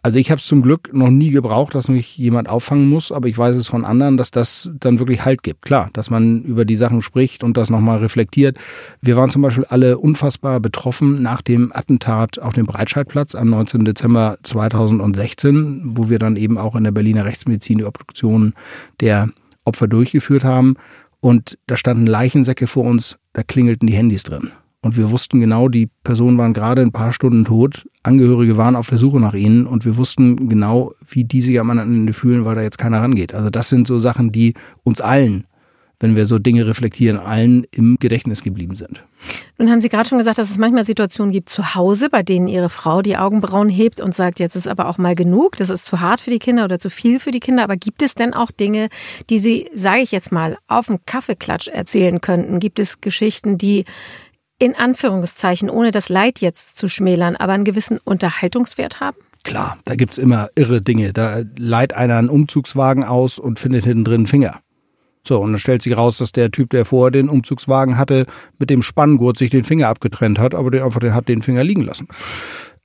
Also 0.06 0.20
ich 0.20 0.30
habe 0.30 0.38
es 0.38 0.46
zum 0.46 0.62
Glück 0.62 0.94
noch 0.94 1.10
nie 1.10 1.32
gebraucht, 1.32 1.74
dass 1.74 1.88
mich 1.88 2.16
jemand 2.16 2.48
auffangen 2.48 2.88
muss, 2.88 3.10
aber 3.10 3.26
ich 3.26 3.36
weiß 3.36 3.56
es 3.56 3.66
von 3.66 3.84
anderen, 3.84 4.16
dass 4.16 4.30
das 4.30 4.70
dann 4.78 5.00
wirklich 5.00 5.24
Halt 5.24 5.42
gibt. 5.42 5.62
Klar, 5.62 5.90
dass 5.94 6.10
man 6.10 6.42
über 6.42 6.64
die 6.64 6.76
Sachen 6.76 7.02
spricht 7.02 7.42
und 7.42 7.56
das 7.56 7.70
nochmal 7.70 7.98
reflektiert. 7.98 8.56
Wir 9.02 9.16
waren 9.16 9.30
zum 9.30 9.42
Beispiel 9.42 9.64
alle 9.64 9.98
unfassbar 9.98 10.60
betroffen 10.60 11.22
nach 11.22 11.42
dem 11.42 11.72
Attentat 11.74 12.38
auf 12.38 12.52
dem 12.52 12.66
Breitscheidplatz 12.66 13.34
am 13.34 13.50
19. 13.50 13.84
Dezember 13.84 14.38
2016, 14.44 15.96
wo 15.96 16.08
wir 16.08 16.20
dann 16.20 16.36
eben 16.36 16.56
auch 16.56 16.76
in 16.76 16.84
der 16.84 16.92
Berliner 16.92 17.24
Rechtsmedizin 17.24 17.78
die 17.78 17.84
Obduktion 17.84 18.54
der 19.00 19.28
Opfer 19.64 19.88
durchgeführt 19.88 20.44
haben. 20.44 20.76
Und 21.18 21.58
da 21.66 21.76
standen 21.76 22.06
Leichensäcke 22.06 22.68
vor 22.68 22.84
uns, 22.84 23.18
da 23.32 23.42
klingelten 23.42 23.88
die 23.88 23.94
Handys 23.94 24.22
drin. 24.22 24.52
Und 24.82 24.96
wir 24.96 25.10
wussten 25.10 25.40
genau, 25.40 25.68
die 25.68 25.88
Personen 26.04 26.38
waren 26.38 26.52
gerade 26.52 26.80
ein 26.80 26.92
paar 26.92 27.12
Stunden 27.12 27.44
tot, 27.44 27.88
Angehörige 28.06 28.56
waren 28.56 28.76
auf 28.76 28.88
der 28.88 28.98
Suche 28.98 29.18
nach 29.18 29.34
ihnen 29.34 29.66
und 29.66 29.84
wir 29.84 29.96
wussten 29.96 30.48
genau, 30.48 30.92
wie 31.08 31.24
die 31.24 31.40
sich 31.40 31.58
am 31.58 31.70
anderen 31.70 31.92
Ende 31.92 32.12
fühlen, 32.12 32.44
weil 32.44 32.54
da 32.54 32.62
jetzt 32.62 32.78
keiner 32.78 33.02
rangeht. 33.02 33.34
Also 33.34 33.50
das 33.50 33.68
sind 33.68 33.86
so 33.86 33.98
Sachen, 33.98 34.30
die 34.30 34.54
uns 34.84 35.00
allen, 35.00 35.44
wenn 35.98 36.14
wir 36.14 36.26
so 36.26 36.38
Dinge 36.38 36.66
reflektieren, 36.66 37.18
allen 37.18 37.64
im 37.72 37.96
Gedächtnis 37.98 38.44
geblieben 38.44 38.76
sind. 38.76 39.02
Nun 39.58 39.70
haben 39.70 39.80
Sie 39.80 39.88
gerade 39.88 40.08
schon 40.08 40.18
gesagt, 40.18 40.38
dass 40.38 40.50
es 40.50 40.58
manchmal 40.58 40.84
Situationen 40.84 41.32
gibt 41.32 41.48
zu 41.48 41.74
Hause, 41.74 42.08
bei 42.08 42.22
denen 42.22 42.46
Ihre 42.46 42.68
Frau 42.68 43.02
die 43.02 43.16
Augenbrauen 43.16 43.70
hebt 43.70 44.00
und 44.00 44.14
sagt, 44.14 44.38
jetzt 44.38 44.54
ist 44.54 44.68
aber 44.68 44.88
auch 44.88 44.98
mal 44.98 45.14
genug, 45.14 45.56
das 45.56 45.70
ist 45.70 45.86
zu 45.86 46.00
hart 46.00 46.20
für 46.20 46.30
die 46.30 46.38
Kinder 46.38 46.64
oder 46.64 46.78
zu 46.78 46.90
viel 46.90 47.18
für 47.18 47.30
die 47.32 47.40
Kinder. 47.40 47.64
Aber 47.64 47.76
gibt 47.76 48.02
es 48.02 48.14
denn 48.14 48.34
auch 48.34 48.52
Dinge, 48.52 48.88
die 49.30 49.38
Sie, 49.38 49.68
sage 49.74 50.02
ich 50.02 50.12
jetzt 50.12 50.30
mal, 50.30 50.58
auf 50.68 50.86
dem 50.86 50.98
Kaffeeklatsch 51.06 51.68
erzählen 51.68 52.20
könnten? 52.20 52.60
Gibt 52.60 52.78
es 52.78 53.00
Geschichten, 53.00 53.58
die 53.58 53.84
in 54.58 54.74
Anführungszeichen, 54.74 55.70
ohne 55.70 55.90
das 55.90 56.08
Leid 56.08 56.40
jetzt 56.40 56.78
zu 56.78 56.88
schmälern, 56.88 57.36
aber 57.36 57.52
einen 57.52 57.64
gewissen 57.64 57.98
Unterhaltungswert 58.02 59.00
haben? 59.00 59.16
Klar, 59.44 59.78
da 59.84 59.94
gibt's 59.94 60.18
immer 60.18 60.48
irre 60.56 60.82
Dinge. 60.82 61.12
Da 61.12 61.42
leiht 61.56 61.94
einer 61.94 62.16
einen 62.16 62.28
Umzugswagen 62.28 63.04
aus 63.04 63.38
und 63.38 63.58
findet 63.58 63.84
hinten 63.84 64.04
drin 64.04 64.14
einen 64.20 64.26
Finger. 64.26 64.60
So, 65.26 65.40
und 65.40 65.52
dann 65.52 65.58
stellt 65.58 65.82
sich 65.82 65.96
raus, 65.96 66.18
dass 66.18 66.32
der 66.32 66.50
Typ, 66.50 66.70
der 66.70 66.84
vorher 66.84 67.10
den 67.10 67.28
Umzugswagen 67.28 67.98
hatte, 67.98 68.26
mit 68.58 68.70
dem 68.70 68.82
Spanngurt 68.82 69.36
sich 69.36 69.50
den 69.50 69.64
Finger 69.64 69.88
abgetrennt 69.88 70.38
hat, 70.38 70.54
aber 70.54 70.70
der 70.70 70.84
einfach 70.84 71.00
der 71.00 71.14
hat 71.14 71.28
den 71.28 71.42
Finger 71.42 71.64
liegen 71.64 71.82
lassen. 71.82 72.08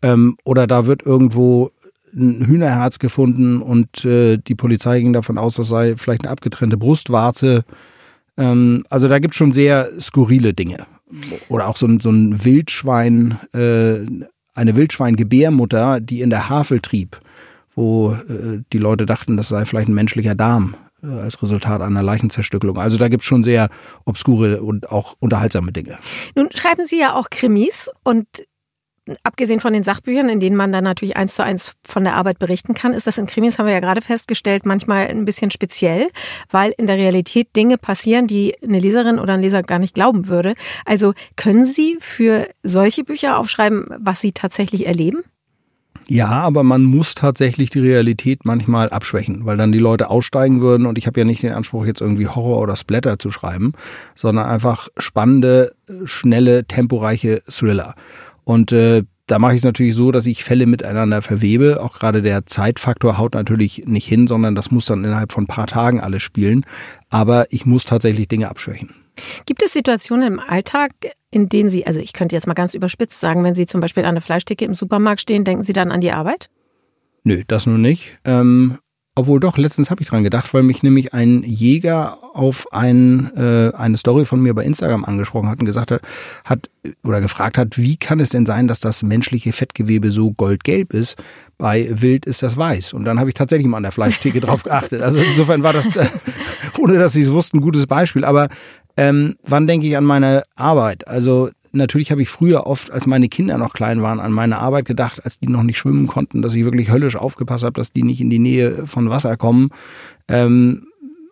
Ähm, 0.02 0.38
oder 0.44 0.68
da 0.68 0.88
wird 0.88 1.06
irgendwo 1.06 1.72
ein 2.14 2.46
Hühnerherz 2.46 3.00
gefunden 3.00 3.62
und 3.62 4.04
äh, 4.06 4.38
die 4.38 4.56
Polizei 4.56 5.00
ging 5.00 5.14
davon 5.14 5.38
aus, 5.38 5.56
das 5.56 5.68
sei 5.68 5.96
vielleicht 5.98 6.24
eine 6.24 6.32
abgetrennte 6.32 6.78
Brustwarze. 6.78 7.64
Ähm, 8.38 8.84
also 8.90 9.08
da 9.08 9.20
gibt's 9.20 9.38
schon 9.38 9.52
sehr 9.52 9.88
skurrile 10.00 10.54
Dinge. 10.54 10.86
Oder 11.50 11.68
auch 11.68 11.78
so 11.78 11.88
ein, 11.88 12.00
so 12.00 12.10
ein 12.10 12.44
Wildschwein, 12.44 13.40
äh, 13.54 14.06
eine 14.54 14.76
Wildschweingebärmutter, 14.76 16.00
die 16.00 16.22
in 16.22 16.30
der 16.30 16.50
Havel 16.50 16.80
trieb, 16.80 17.20
wo 17.76 18.14
äh, 18.14 18.62
die 18.74 18.78
Leute 18.78 19.06
dachten, 19.06 19.38
das 19.38 19.50
sei 19.50 19.66
vielleicht 19.66 19.90
ein 19.90 19.94
menschlicher 19.94 20.36
Darm 20.36 20.76
äh, 21.04 21.08
als 21.08 21.42
Resultat 21.42 21.82
einer 21.82 22.04
Leichenzerstückelung. 22.04 22.78
Also 22.78 22.98
da 22.98 23.08
gibt's 23.08 23.26
schon 23.26 23.44
sehr 23.44 23.70
obskure 24.06 24.62
und 24.62 24.90
auch 24.90 25.16
unterhaltsame 25.20 25.72
Dinge. 25.72 25.98
Nun 26.36 26.50
schreiben 26.54 26.86
Sie 26.86 27.00
ja 27.00 27.16
auch 27.16 27.30
Krimis 27.30 27.90
und 28.04 28.28
abgesehen 29.24 29.60
von 29.60 29.74
den 29.74 29.84
Sachbüchern, 29.84 30.30
in 30.30 30.40
denen 30.40 30.56
man 30.56 30.72
dann 30.72 30.84
natürlich 30.84 31.18
eins 31.18 31.36
zu 31.36 31.44
eins 31.44 31.76
von 31.84 32.04
der 32.04 32.16
Arbeit 32.16 32.40
berichten 32.40 32.74
kann, 32.74 32.94
ist 32.94 33.08
das 33.08 33.18
in 33.18 33.26
Krimis, 33.26 33.58
haben 33.58 33.66
wir 33.66 33.74
ja 33.74 33.80
gerade 33.80 34.02
festgestellt, 34.02 34.66
manchmal 34.66 35.08
ein 35.08 35.26
bisschen 35.26 35.52
speziell, 35.52 36.08
weil 36.50 36.74
in 36.78 36.88
der 36.88 36.98
Realität 36.98 37.56
Dinge 37.56 37.78
passieren, 37.78 38.28
die 38.28 38.56
eine 38.64 38.80
Leserin 38.80 39.20
oder 39.20 39.34
ein 39.34 39.42
Leser 39.42 39.64
gar 39.64 39.80
nicht 39.80 39.96
glauben 39.96 40.28
würde. 40.28 40.54
Also 40.86 41.14
können 41.36 41.66
Sie 41.66 41.98
für 42.00 42.48
solche 42.64 43.04
Bücher 43.04 43.38
aufschreiben, 43.38 43.88
was 44.00 44.22
Sie 44.22 44.32
tatsächlich 44.32 44.86
erleben? 44.86 45.24
Ja, 46.08 46.30
aber 46.30 46.64
man 46.64 46.84
muss 46.84 47.16
tatsächlich 47.16 47.70
die 47.70 47.80
Realität 47.80 48.44
manchmal 48.44 48.90
abschwächen, 48.90 49.46
weil 49.46 49.56
dann 49.56 49.72
die 49.72 49.80
Leute 49.80 50.10
aussteigen 50.10 50.60
würden 50.60 50.86
und 50.86 50.98
ich 50.98 51.08
habe 51.08 51.20
ja 51.20 51.26
nicht 51.26 51.44
den 51.44 51.54
Anspruch, 51.54 51.86
jetzt 51.86 52.02
irgendwie 52.02 52.28
Horror 52.28 52.60
oder 52.60 52.76
Splatter 52.76 53.18
zu 53.18 53.32
schreiben, 53.32 53.74
sondern 54.14 54.46
einfach 54.46 54.90
spannende, 54.98 55.74
schnelle, 56.04 56.66
temporeiche 56.66 57.42
Thriller. 57.48 57.96
Und 58.44 58.72
äh, 58.72 59.04
da 59.28 59.40
mache 59.40 59.54
ich 59.54 59.60
es 59.60 59.64
natürlich 59.64 59.96
so, 59.96 60.12
dass 60.12 60.28
ich 60.28 60.44
Fälle 60.44 60.66
miteinander 60.66 61.22
verwebe. 61.22 61.82
Auch 61.82 61.94
gerade 61.98 62.22
der 62.22 62.46
Zeitfaktor 62.46 63.18
haut 63.18 63.34
natürlich 63.34 63.84
nicht 63.86 64.06
hin, 64.06 64.28
sondern 64.28 64.56
das 64.56 64.72
muss 64.72 64.88
dann 64.88 65.06
innerhalb 65.06 65.32
von 65.32 65.46
ein 65.46 65.48
paar 65.48 65.68
Tagen 65.68 66.02
alles 66.02 66.22
spielen. 66.22 66.66
Aber 67.10 67.46
ich 67.50 67.66
muss 67.66 67.86
tatsächlich 67.86 68.28
Dinge 68.28 68.50
abschwächen. 68.50 68.94
Gibt 69.46 69.64
es 69.64 69.74
Situationen 69.74 70.34
im 70.34 70.40
Alltag, 70.40 70.92
in 71.30 71.48
denen 71.48 71.70
Sie, 71.70 71.86
also 71.86 72.00
ich 72.00 72.14
könnte 72.14 72.36
jetzt 72.36 72.48
mal 72.48 72.54
ganz 72.54 72.74
überspitzt 72.74 73.20
sagen, 73.20 73.44
wenn 73.44 73.56
Sie 73.56 73.66
zum 73.66 73.80
Beispiel 73.80 74.04
an 74.04 74.16
der 74.16 74.22
Fleischtheke 74.22 74.66
im 74.66 74.74
Supermarkt 74.74 75.22
stehen, 75.22 75.44
denken 75.44 75.64
Sie 75.64 75.74
dann 75.74 75.92
an 75.92 76.02
die 76.02 76.12
Arbeit? 76.12 76.50
Nö, 77.24 77.44
das 77.48 77.68
nur 77.68 77.78
nicht. 77.78 78.18
Ähm, 78.26 78.80
obwohl 79.22 79.40
doch, 79.40 79.56
letztens 79.60 79.92
habe 79.92 80.02
ich 80.02 80.08
dran 80.08 80.24
gedacht, 80.24 80.52
weil 80.52 80.64
mich 80.64 80.82
nämlich 80.82 81.14
ein 81.14 81.44
Jäger 81.44 82.18
auf 82.34 82.66
ein, 82.74 83.32
äh, 83.38 83.72
eine 83.76 83.96
Story 83.96 84.26
von 84.26 84.42
mir 84.42 84.56
bei 84.56 84.64
Instagram 84.64 85.06
angesprochen 85.06 85.48
hat 85.48 85.60
und 85.60 85.68
gesagt 85.68 85.92
hat, 85.92 86.02
hat 86.44 86.72
oder 87.04 87.22
gefragt 87.22 87.60
hat, 87.60 87.78
wie 87.78 87.98
kann 87.98 88.20
es 88.20 88.32
denn 88.32 88.48
sein, 88.48 88.68
dass 88.68 88.80
das 88.80 89.04
menschliche 89.04 89.54
Fettgewebe 89.54 90.10
so 90.10 90.32
goldgelb 90.32 90.92
ist? 90.92 91.22
Bei 91.60 91.88
Wild 91.92 92.26
ist 92.26 92.42
das 92.42 92.58
weiß. 92.58 92.94
Und 92.94 93.04
dann 93.04 93.20
habe 93.20 93.30
ich 93.30 93.36
tatsächlich 93.36 93.68
mal 93.68 93.78
an 93.78 93.84
der 93.84 93.92
Fleischtheke 93.92 94.42
drauf 94.42 94.64
geachtet. 94.64 95.04
Also 95.04 95.20
insofern 95.20 95.62
war 95.62 95.74
das, 95.74 95.88
ohne 96.80 96.98
dass 96.98 97.14
sie 97.14 97.22
es 97.22 97.32
wussten, 97.32 97.60
ein 97.60 97.62
gutes 97.62 97.86
Beispiel. 97.86 98.26
Aber 98.26 98.50
ähm, 98.98 99.36
wann 99.44 99.68
denke 99.68 99.86
ich 99.86 99.96
an 99.98 100.04
meine 100.04 100.46
Arbeit? 100.56 101.08
Also 101.08 101.52
natürlich 101.72 102.12
habe 102.12 102.22
ich 102.22 102.30
früher 102.30 102.68
oft, 102.68 102.92
als 102.92 103.08
meine 103.08 103.30
Kinder 103.30 103.58
noch 103.58 103.74
klein 103.74 104.02
waren, 104.02 104.20
an 104.20 104.32
meine 104.32 104.60
Arbeit 104.60 104.86
gedacht, 104.86 105.24
als 105.24 105.40
die 105.40 105.50
noch 105.50 105.64
nicht 105.64 105.78
schwimmen 105.78 106.08
konnten, 106.08 106.42
dass 106.42 106.56
ich 106.56 106.66
wirklich 106.66 106.92
höllisch 106.92 107.16
aufgepasst 107.16 107.64
habe, 107.64 107.74
dass 107.74 107.92
die 107.92 108.04
nicht 108.04 108.22
in 108.22 108.30
die 108.30 108.40
Nähe 108.40 108.88
von 108.88 109.10
Wasser 109.10 109.38
kommen. 109.38 109.70
Ähm, 110.28 110.88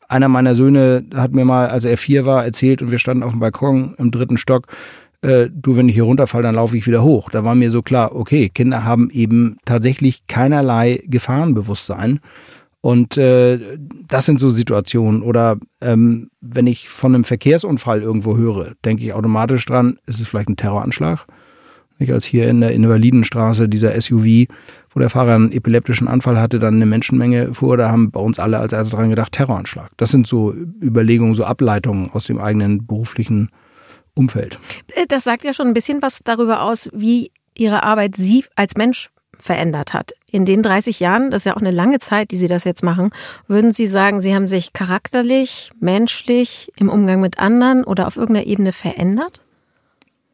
einer 0.08 0.28
meiner 0.28 0.56
Söhne 0.56 1.06
hat 1.14 1.34
mir 1.36 1.46
mal, 1.46 1.68
als 1.68 1.86
er 1.86 1.98
vier 1.98 2.26
war, 2.26 2.44
erzählt 2.44 2.82
und 2.82 2.92
wir 2.92 2.98
standen 2.98 3.24
auf 3.24 3.32
dem 3.32 3.40
Balkon 3.40 3.94
im 3.98 4.12
dritten 4.12 4.38
Stock, 4.38 4.68
äh, 5.22 5.50
du, 5.52 5.76
wenn 5.76 5.90
ich 5.90 5.96
hier 5.96 6.04
runterfall, 6.04 6.42
dann 6.42 6.56
laufe 6.56 6.78
ich 6.78 6.88
wieder 6.88 7.04
hoch. 7.04 7.30
Da 7.30 7.44
war 7.44 7.56
mir 7.56 7.72
so 7.72 7.82
klar, 7.82 8.16
okay, 8.16 8.50
Kinder 8.50 8.86
haben 8.86 9.10
eben 9.12 9.58
tatsächlich 9.66 10.28
keinerlei 10.28 11.04
Gefahrenbewusstsein. 11.08 12.20
Und 12.82 13.18
äh, 13.18 13.78
das 14.08 14.26
sind 14.26 14.40
so 14.40 14.50
Situationen. 14.50 15.22
Oder 15.22 15.58
ähm, 15.82 16.30
wenn 16.40 16.68
ich 16.68 16.90
von 16.90 17.14
einem 17.14 17.24
Verkehrsunfall 17.24 18.02
irgendwo 18.02 18.38
höre, 18.38 18.74
denke 18.86 19.04
ich 19.04 19.14
automatisch 19.14 19.66
dran, 19.66 20.00
ist 20.06 20.20
es 20.20 20.28
vielleicht 20.28 20.50
ein 20.50 20.56
Terroranschlag? 20.56 21.26
Nicht 21.98 22.14
als 22.14 22.24
hier 22.24 22.48
in 22.48 22.62
der 22.62 22.72
Invalidenstraße 22.72 23.68
dieser 23.68 24.00
SUV, 24.00 24.48
wo 24.92 25.00
der 25.02 25.10
Fahrer 25.10 25.36
einen 25.36 25.52
epileptischen 25.52 26.08
Anfall 26.08 26.40
hatte, 26.40 26.58
dann 26.58 26.76
eine 26.76 26.86
Menschenmenge 26.86 27.54
fuhr, 27.54 27.76
da 27.76 27.92
haben 27.92 28.12
bei 28.12 28.22
uns 28.22 28.40
alle 28.40 28.60
als 28.60 28.72
erstes 28.72 28.96
dran 28.96 29.10
gedacht, 29.10 29.34
Terroranschlag. 29.34 29.92
Das 29.98 30.12
sind 30.12 30.26
so 30.26 30.54
Überlegungen, 30.54 31.36
so 31.36 31.44
Ableitungen 31.44 32.10
aus 32.12 32.28
dem 32.28 32.40
eigenen 32.40 32.88
beruflichen 32.88 33.50
Umfeld. 34.14 34.58
Äh, 34.96 35.08
das 35.10 35.26
sagt 35.26 35.44
ja 35.44 35.52
schon 35.52 35.68
ein 35.68 35.74
bisschen 35.74 36.02
was 36.02 36.22
darüber 36.24 36.62
aus, 36.62 36.90
wie 36.94 37.32
Ihre 37.58 37.84
Arbeit 37.84 38.16
Sie 38.16 38.46
als 38.56 38.78
Mensch 38.78 39.10
verändert 39.40 39.94
hat. 39.94 40.14
In 40.30 40.46
den 40.46 40.62
30 40.62 41.00
Jahren, 41.00 41.32
das 41.32 41.42
ist 41.42 41.46
ja 41.46 41.56
auch 41.56 41.62
eine 41.62 41.72
lange 41.72 42.00
Zeit, 42.00 42.32
die 42.32 42.38
Sie 42.38 42.48
das 42.48 42.64
jetzt 42.64 42.84
machen, 42.84 43.10
würden 43.48 43.72
Sie 43.72 43.88
sagen, 43.88 44.22
Sie 44.22 44.36
haben 44.36 44.48
sich 44.48 44.74
charakterlich, 44.74 45.72
menschlich, 45.80 46.72
im 46.78 46.90
Umgang 46.90 47.22
mit 47.22 47.40
anderen 47.40 47.84
oder 47.84 48.08
auf 48.08 48.18
irgendeiner 48.18 48.48
Ebene 48.48 48.72
verändert? 48.72 49.42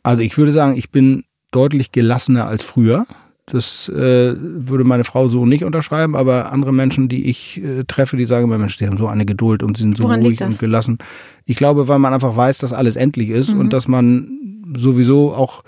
Also 0.03 0.21
ich 0.21 0.37
würde 0.37 0.51
sagen, 0.51 0.75
ich 0.75 0.91
bin 0.91 1.23
deutlich 1.51 1.91
gelassener 1.91 2.47
als 2.47 2.63
früher. 2.63 3.05
Das 3.47 3.89
äh, 3.89 4.35
würde 4.37 4.83
meine 4.83 5.03
Frau 5.03 5.29
so 5.29 5.45
nicht 5.45 5.63
unterschreiben, 5.63 6.15
aber 6.15 6.51
andere 6.51 6.73
Menschen, 6.73 7.07
die 7.09 7.29
ich 7.29 7.63
äh, 7.63 7.83
treffe, 7.83 8.17
die 8.17 8.25
sagen 8.25 8.45
immer, 8.45 8.57
Mensch, 8.57 8.77
die 8.77 8.87
haben 8.87 8.97
so 8.97 9.07
eine 9.07 9.25
Geduld 9.25 9.61
und 9.61 9.77
sie 9.77 9.83
sind 9.83 9.97
so 9.97 10.05
Woran 10.05 10.23
ruhig 10.23 10.41
und 10.41 10.57
gelassen. 10.57 10.97
Ich 11.45 11.55
glaube, 11.55 11.87
weil 11.87 11.99
man 11.99 12.13
einfach 12.13 12.35
weiß, 12.35 12.57
dass 12.57 12.73
alles 12.73 12.95
endlich 12.95 13.29
ist 13.29 13.53
mhm. 13.53 13.59
und 13.59 13.73
dass 13.73 13.87
man 13.87 14.63
sowieso 14.75 15.33
auch 15.33 15.63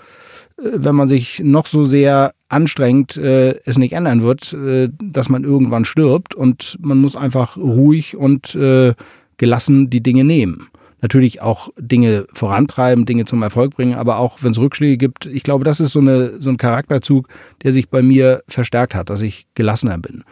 wenn 0.60 0.94
man 0.94 1.08
sich 1.08 1.40
noch 1.40 1.66
so 1.66 1.84
sehr 1.84 2.32
anstrengt, 2.48 3.16
äh, 3.16 3.60
es 3.64 3.78
nicht 3.78 3.92
ändern 3.92 4.22
wird, 4.22 4.52
äh, 4.52 4.88
dass 5.00 5.28
man 5.28 5.44
irgendwann 5.44 5.84
stirbt 5.84 6.34
und 6.34 6.76
man 6.80 6.98
muss 6.98 7.16
einfach 7.16 7.56
ruhig 7.56 8.16
und 8.16 8.54
äh, 8.54 8.94
gelassen 9.36 9.90
die 9.90 10.02
Dinge 10.02 10.24
nehmen. 10.24 10.68
Natürlich 11.00 11.40
auch 11.40 11.68
Dinge 11.78 12.26
vorantreiben, 12.32 13.06
Dinge 13.06 13.24
zum 13.24 13.42
Erfolg 13.42 13.76
bringen, 13.76 13.94
aber 13.94 14.18
auch 14.18 14.38
wenn 14.42 14.50
es 14.50 14.58
Rückschläge 14.58 14.96
gibt, 14.96 15.26
ich 15.26 15.44
glaube, 15.44 15.64
das 15.64 15.78
ist 15.78 15.92
so, 15.92 16.00
eine, 16.00 16.40
so 16.40 16.50
ein 16.50 16.56
Charakterzug, 16.56 17.28
der 17.62 17.72
sich 17.72 17.88
bei 17.88 18.02
mir 18.02 18.42
verstärkt 18.48 18.96
hat, 18.96 19.08
dass 19.08 19.22
ich 19.22 19.46
gelassener 19.54 19.98
bin 19.98 20.24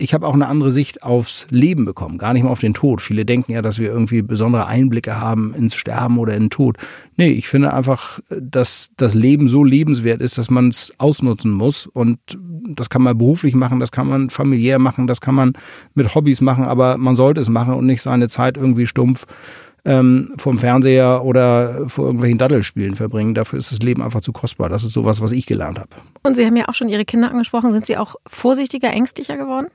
ich 0.00 0.14
habe 0.14 0.26
auch 0.26 0.34
eine 0.34 0.48
andere 0.48 0.72
Sicht 0.72 1.02
aufs 1.02 1.46
Leben 1.50 1.84
bekommen, 1.84 2.18
gar 2.18 2.32
nicht 2.32 2.42
mal 2.42 2.50
auf 2.50 2.60
den 2.60 2.74
Tod. 2.74 3.02
Viele 3.02 3.24
denken 3.24 3.52
ja, 3.52 3.62
dass 3.62 3.78
wir 3.78 3.88
irgendwie 3.88 4.22
besondere 4.22 4.66
Einblicke 4.66 5.20
haben 5.20 5.54
ins 5.54 5.74
Sterben 5.74 6.18
oder 6.18 6.34
in 6.34 6.44
den 6.44 6.50
Tod. 6.50 6.78
Nee, 7.16 7.28
ich 7.28 7.48
finde 7.48 7.74
einfach, 7.74 8.20
dass 8.30 8.90
das 8.96 9.14
Leben 9.14 9.48
so 9.48 9.62
lebenswert 9.62 10.22
ist, 10.22 10.38
dass 10.38 10.50
man 10.50 10.68
es 10.68 10.92
ausnutzen 10.98 11.52
muss. 11.52 11.86
Und 11.86 12.18
das 12.74 12.88
kann 12.88 13.02
man 13.02 13.16
beruflich 13.18 13.54
machen, 13.54 13.78
das 13.78 13.92
kann 13.92 14.08
man 14.08 14.30
familiär 14.30 14.78
machen, 14.78 15.06
das 15.06 15.20
kann 15.20 15.34
man 15.34 15.52
mit 15.94 16.14
Hobbys 16.14 16.40
machen, 16.40 16.64
aber 16.64 16.96
man 16.96 17.16
sollte 17.16 17.40
es 17.40 17.48
machen 17.48 17.74
und 17.74 17.86
nicht 17.86 18.02
seine 18.02 18.28
Zeit 18.28 18.56
irgendwie 18.56 18.86
stumpf 18.86 19.26
ähm, 19.84 20.32
vom 20.36 20.58
Fernseher 20.58 21.24
oder 21.24 21.88
vor 21.88 22.06
irgendwelchen 22.06 22.38
Daddelspielen 22.38 22.94
verbringen. 22.94 23.34
Dafür 23.34 23.58
ist 23.58 23.72
das 23.72 23.80
Leben 23.80 24.02
einfach 24.02 24.20
zu 24.20 24.32
kostbar. 24.32 24.68
Das 24.68 24.84
ist 24.84 24.92
sowas, 24.92 25.20
was 25.20 25.32
ich 25.32 25.46
gelernt 25.46 25.78
habe. 25.78 25.90
Und 26.22 26.36
Sie 26.36 26.46
haben 26.46 26.56
ja 26.56 26.68
auch 26.68 26.74
schon 26.74 26.88
Ihre 26.88 27.04
Kinder 27.04 27.30
angesprochen. 27.30 27.72
Sind 27.72 27.86
Sie 27.86 27.96
auch 27.96 28.16
vorsichtiger, 28.26 28.90
ängstlicher 28.90 29.36
geworden? 29.36 29.68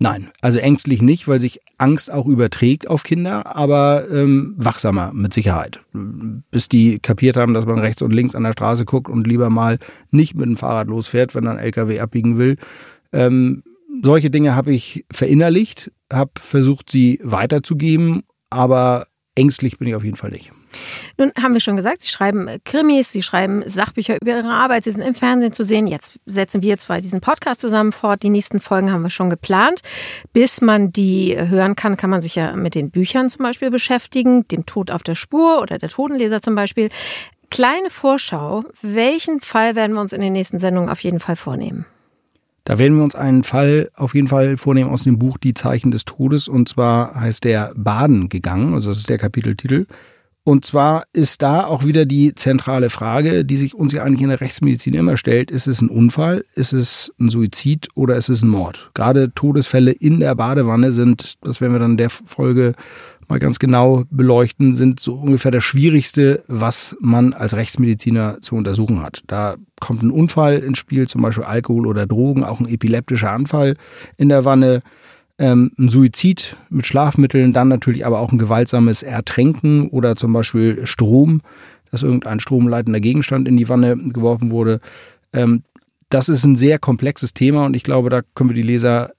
Nein, 0.00 0.28
also 0.40 0.60
ängstlich 0.60 1.02
nicht, 1.02 1.26
weil 1.26 1.40
sich 1.40 1.60
Angst 1.76 2.10
auch 2.10 2.26
überträgt 2.26 2.88
auf 2.88 3.02
Kinder, 3.02 3.56
aber 3.56 4.08
ähm, 4.10 4.54
wachsamer 4.56 5.12
mit 5.12 5.34
Sicherheit. 5.34 5.80
Bis 5.92 6.68
die 6.68 7.00
kapiert 7.00 7.36
haben, 7.36 7.52
dass 7.52 7.66
man 7.66 7.80
rechts 7.80 8.00
und 8.02 8.12
links 8.12 8.36
an 8.36 8.44
der 8.44 8.52
Straße 8.52 8.84
guckt 8.84 9.08
und 9.08 9.26
lieber 9.26 9.50
mal 9.50 9.78
nicht 10.12 10.36
mit 10.36 10.46
dem 10.46 10.56
Fahrrad 10.56 10.86
losfährt, 10.86 11.34
wenn 11.34 11.48
ein 11.48 11.58
LKW 11.58 11.98
abbiegen 11.98 12.38
will. 12.38 12.58
Ähm, 13.12 13.64
solche 14.02 14.30
Dinge 14.30 14.54
habe 14.54 14.72
ich 14.72 15.04
verinnerlicht, 15.10 15.90
habe 16.12 16.30
versucht, 16.38 16.90
sie 16.90 17.18
weiterzugeben, 17.24 18.22
aber 18.50 19.08
ängstlich 19.38 19.78
bin 19.78 19.88
ich 19.88 19.94
auf 19.94 20.04
jeden 20.04 20.16
Fall 20.16 20.30
nicht. 20.30 20.50
Nun 21.16 21.32
haben 21.40 21.54
wir 21.54 21.60
schon 21.60 21.76
gesagt, 21.76 22.02
Sie 22.02 22.08
schreiben 22.08 22.48
Krimis, 22.64 23.12
Sie 23.12 23.22
schreiben 23.22 23.62
Sachbücher 23.66 24.16
über 24.20 24.32
Ihre 24.32 24.50
Arbeit, 24.50 24.84
Sie 24.84 24.90
sind 24.90 25.02
im 25.02 25.14
Fernsehen 25.14 25.52
zu 25.52 25.62
sehen. 25.64 25.86
Jetzt 25.86 26.18
setzen 26.26 26.60
wir 26.60 26.76
zwar 26.78 27.00
diesen 27.00 27.20
Podcast 27.20 27.60
zusammen 27.60 27.92
fort. 27.92 28.22
Die 28.22 28.28
nächsten 28.28 28.60
Folgen 28.60 28.92
haben 28.92 29.02
wir 29.02 29.10
schon 29.10 29.30
geplant. 29.30 29.80
Bis 30.32 30.60
man 30.60 30.90
die 30.90 31.36
hören 31.38 31.76
kann, 31.76 31.96
kann 31.96 32.10
man 32.10 32.20
sich 32.20 32.34
ja 32.34 32.54
mit 32.56 32.74
den 32.74 32.90
Büchern 32.90 33.28
zum 33.28 33.44
Beispiel 33.44 33.70
beschäftigen, 33.70 34.46
dem 34.48 34.66
Tod 34.66 34.90
auf 34.90 35.02
der 35.02 35.14
Spur 35.14 35.62
oder 35.62 35.78
der 35.78 35.88
Totenleser 35.88 36.40
zum 36.40 36.54
Beispiel. 36.54 36.90
Kleine 37.50 37.88
Vorschau, 37.88 38.64
welchen 38.82 39.40
Fall 39.40 39.74
werden 39.74 39.94
wir 39.94 40.00
uns 40.00 40.12
in 40.12 40.20
den 40.20 40.32
nächsten 40.34 40.58
Sendungen 40.58 40.90
auf 40.90 41.00
jeden 41.00 41.20
Fall 41.20 41.36
vornehmen? 41.36 41.86
Da 42.64 42.78
werden 42.78 42.96
wir 42.96 43.04
uns 43.04 43.14
einen 43.14 43.44
Fall 43.44 43.88
auf 43.94 44.14
jeden 44.14 44.28
Fall 44.28 44.56
vornehmen 44.56 44.90
aus 44.90 45.04
dem 45.04 45.18
Buch 45.18 45.38
Die 45.38 45.54
Zeichen 45.54 45.90
des 45.90 46.04
Todes. 46.04 46.48
Und 46.48 46.68
zwar 46.68 47.14
heißt 47.14 47.44
der 47.44 47.72
Baden 47.76 48.28
gegangen, 48.28 48.74
also 48.74 48.90
das 48.90 48.98
ist 48.98 49.08
der 49.08 49.18
Kapiteltitel. 49.18 49.86
Und 50.48 50.64
zwar 50.64 51.04
ist 51.12 51.42
da 51.42 51.66
auch 51.66 51.84
wieder 51.84 52.06
die 52.06 52.34
zentrale 52.34 52.88
Frage, 52.88 53.44
die 53.44 53.58
sich 53.58 53.74
uns 53.74 53.92
ja 53.92 54.02
eigentlich 54.02 54.22
in 54.22 54.30
der 54.30 54.40
Rechtsmedizin 54.40 54.94
immer 54.94 55.18
stellt. 55.18 55.50
Ist 55.50 55.66
es 55.66 55.82
ein 55.82 55.90
Unfall? 55.90 56.42
Ist 56.54 56.72
es 56.72 57.12
ein 57.20 57.28
Suizid 57.28 57.88
oder 57.94 58.16
ist 58.16 58.30
es 58.30 58.42
ein 58.42 58.48
Mord? 58.48 58.90
Gerade 58.94 59.30
Todesfälle 59.34 59.92
in 59.92 60.20
der 60.20 60.34
Badewanne 60.34 60.92
sind, 60.92 61.34
das 61.42 61.60
werden 61.60 61.74
wir 61.74 61.80
dann 61.80 61.90
in 61.90 61.96
der 61.98 62.08
Folge 62.08 62.72
mal 63.28 63.38
ganz 63.38 63.58
genau 63.58 64.04
beleuchten, 64.10 64.74
sind 64.74 65.00
so 65.00 65.14
ungefähr 65.14 65.50
das 65.50 65.64
Schwierigste, 65.64 66.42
was 66.46 66.96
man 67.00 67.32
als 67.32 67.54
Rechtsmediziner 67.54 68.38
zu 68.40 68.56
untersuchen 68.56 69.02
hat. 69.02 69.22
Da 69.26 69.56
kommt 69.80 70.02
ein 70.02 70.10
Unfall 70.10 70.58
ins 70.58 70.78
Spiel, 70.78 71.08
zum 71.08 71.22
Beispiel 71.22 71.44
Alkohol 71.44 71.86
oder 71.86 72.06
Drogen, 72.06 72.44
auch 72.44 72.60
ein 72.60 72.68
epileptischer 72.68 73.30
Anfall 73.30 73.76
in 74.16 74.28
der 74.28 74.44
Wanne, 74.44 74.82
ähm, 75.38 75.70
ein 75.78 75.88
Suizid 75.88 76.56
mit 76.68 76.86
Schlafmitteln, 76.86 77.52
dann 77.52 77.68
natürlich 77.68 78.04
aber 78.04 78.18
auch 78.18 78.32
ein 78.32 78.38
gewaltsames 78.38 79.02
Ertränken 79.02 79.88
oder 79.88 80.16
zum 80.16 80.32
Beispiel 80.32 80.86
Strom, 80.86 81.42
dass 81.90 82.02
irgendein 82.02 82.40
stromleitender 82.40 83.00
Gegenstand 83.00 83.46
in 83.46 83.56
die 83.56 83.68
Wanne 83.68 83.96
geworfen 83.96 84.50
wurde. 84.50 84.80
Ähm, 85.32 85.62
das 86.10 86.28
ist 86.28 86.44
ein 86.44 86.56
sehr 86.56 86.78
komplexes 86.78 87.34
Thema 87.34 87.66
und 87.66 87.74
ich 87.74 87.82
glaube, 87.82 88.10
da 88.10 88.22
können 88.34 88.50
wir 88.50 88.54
die 88.54 88.62
Leser 88.62 89.12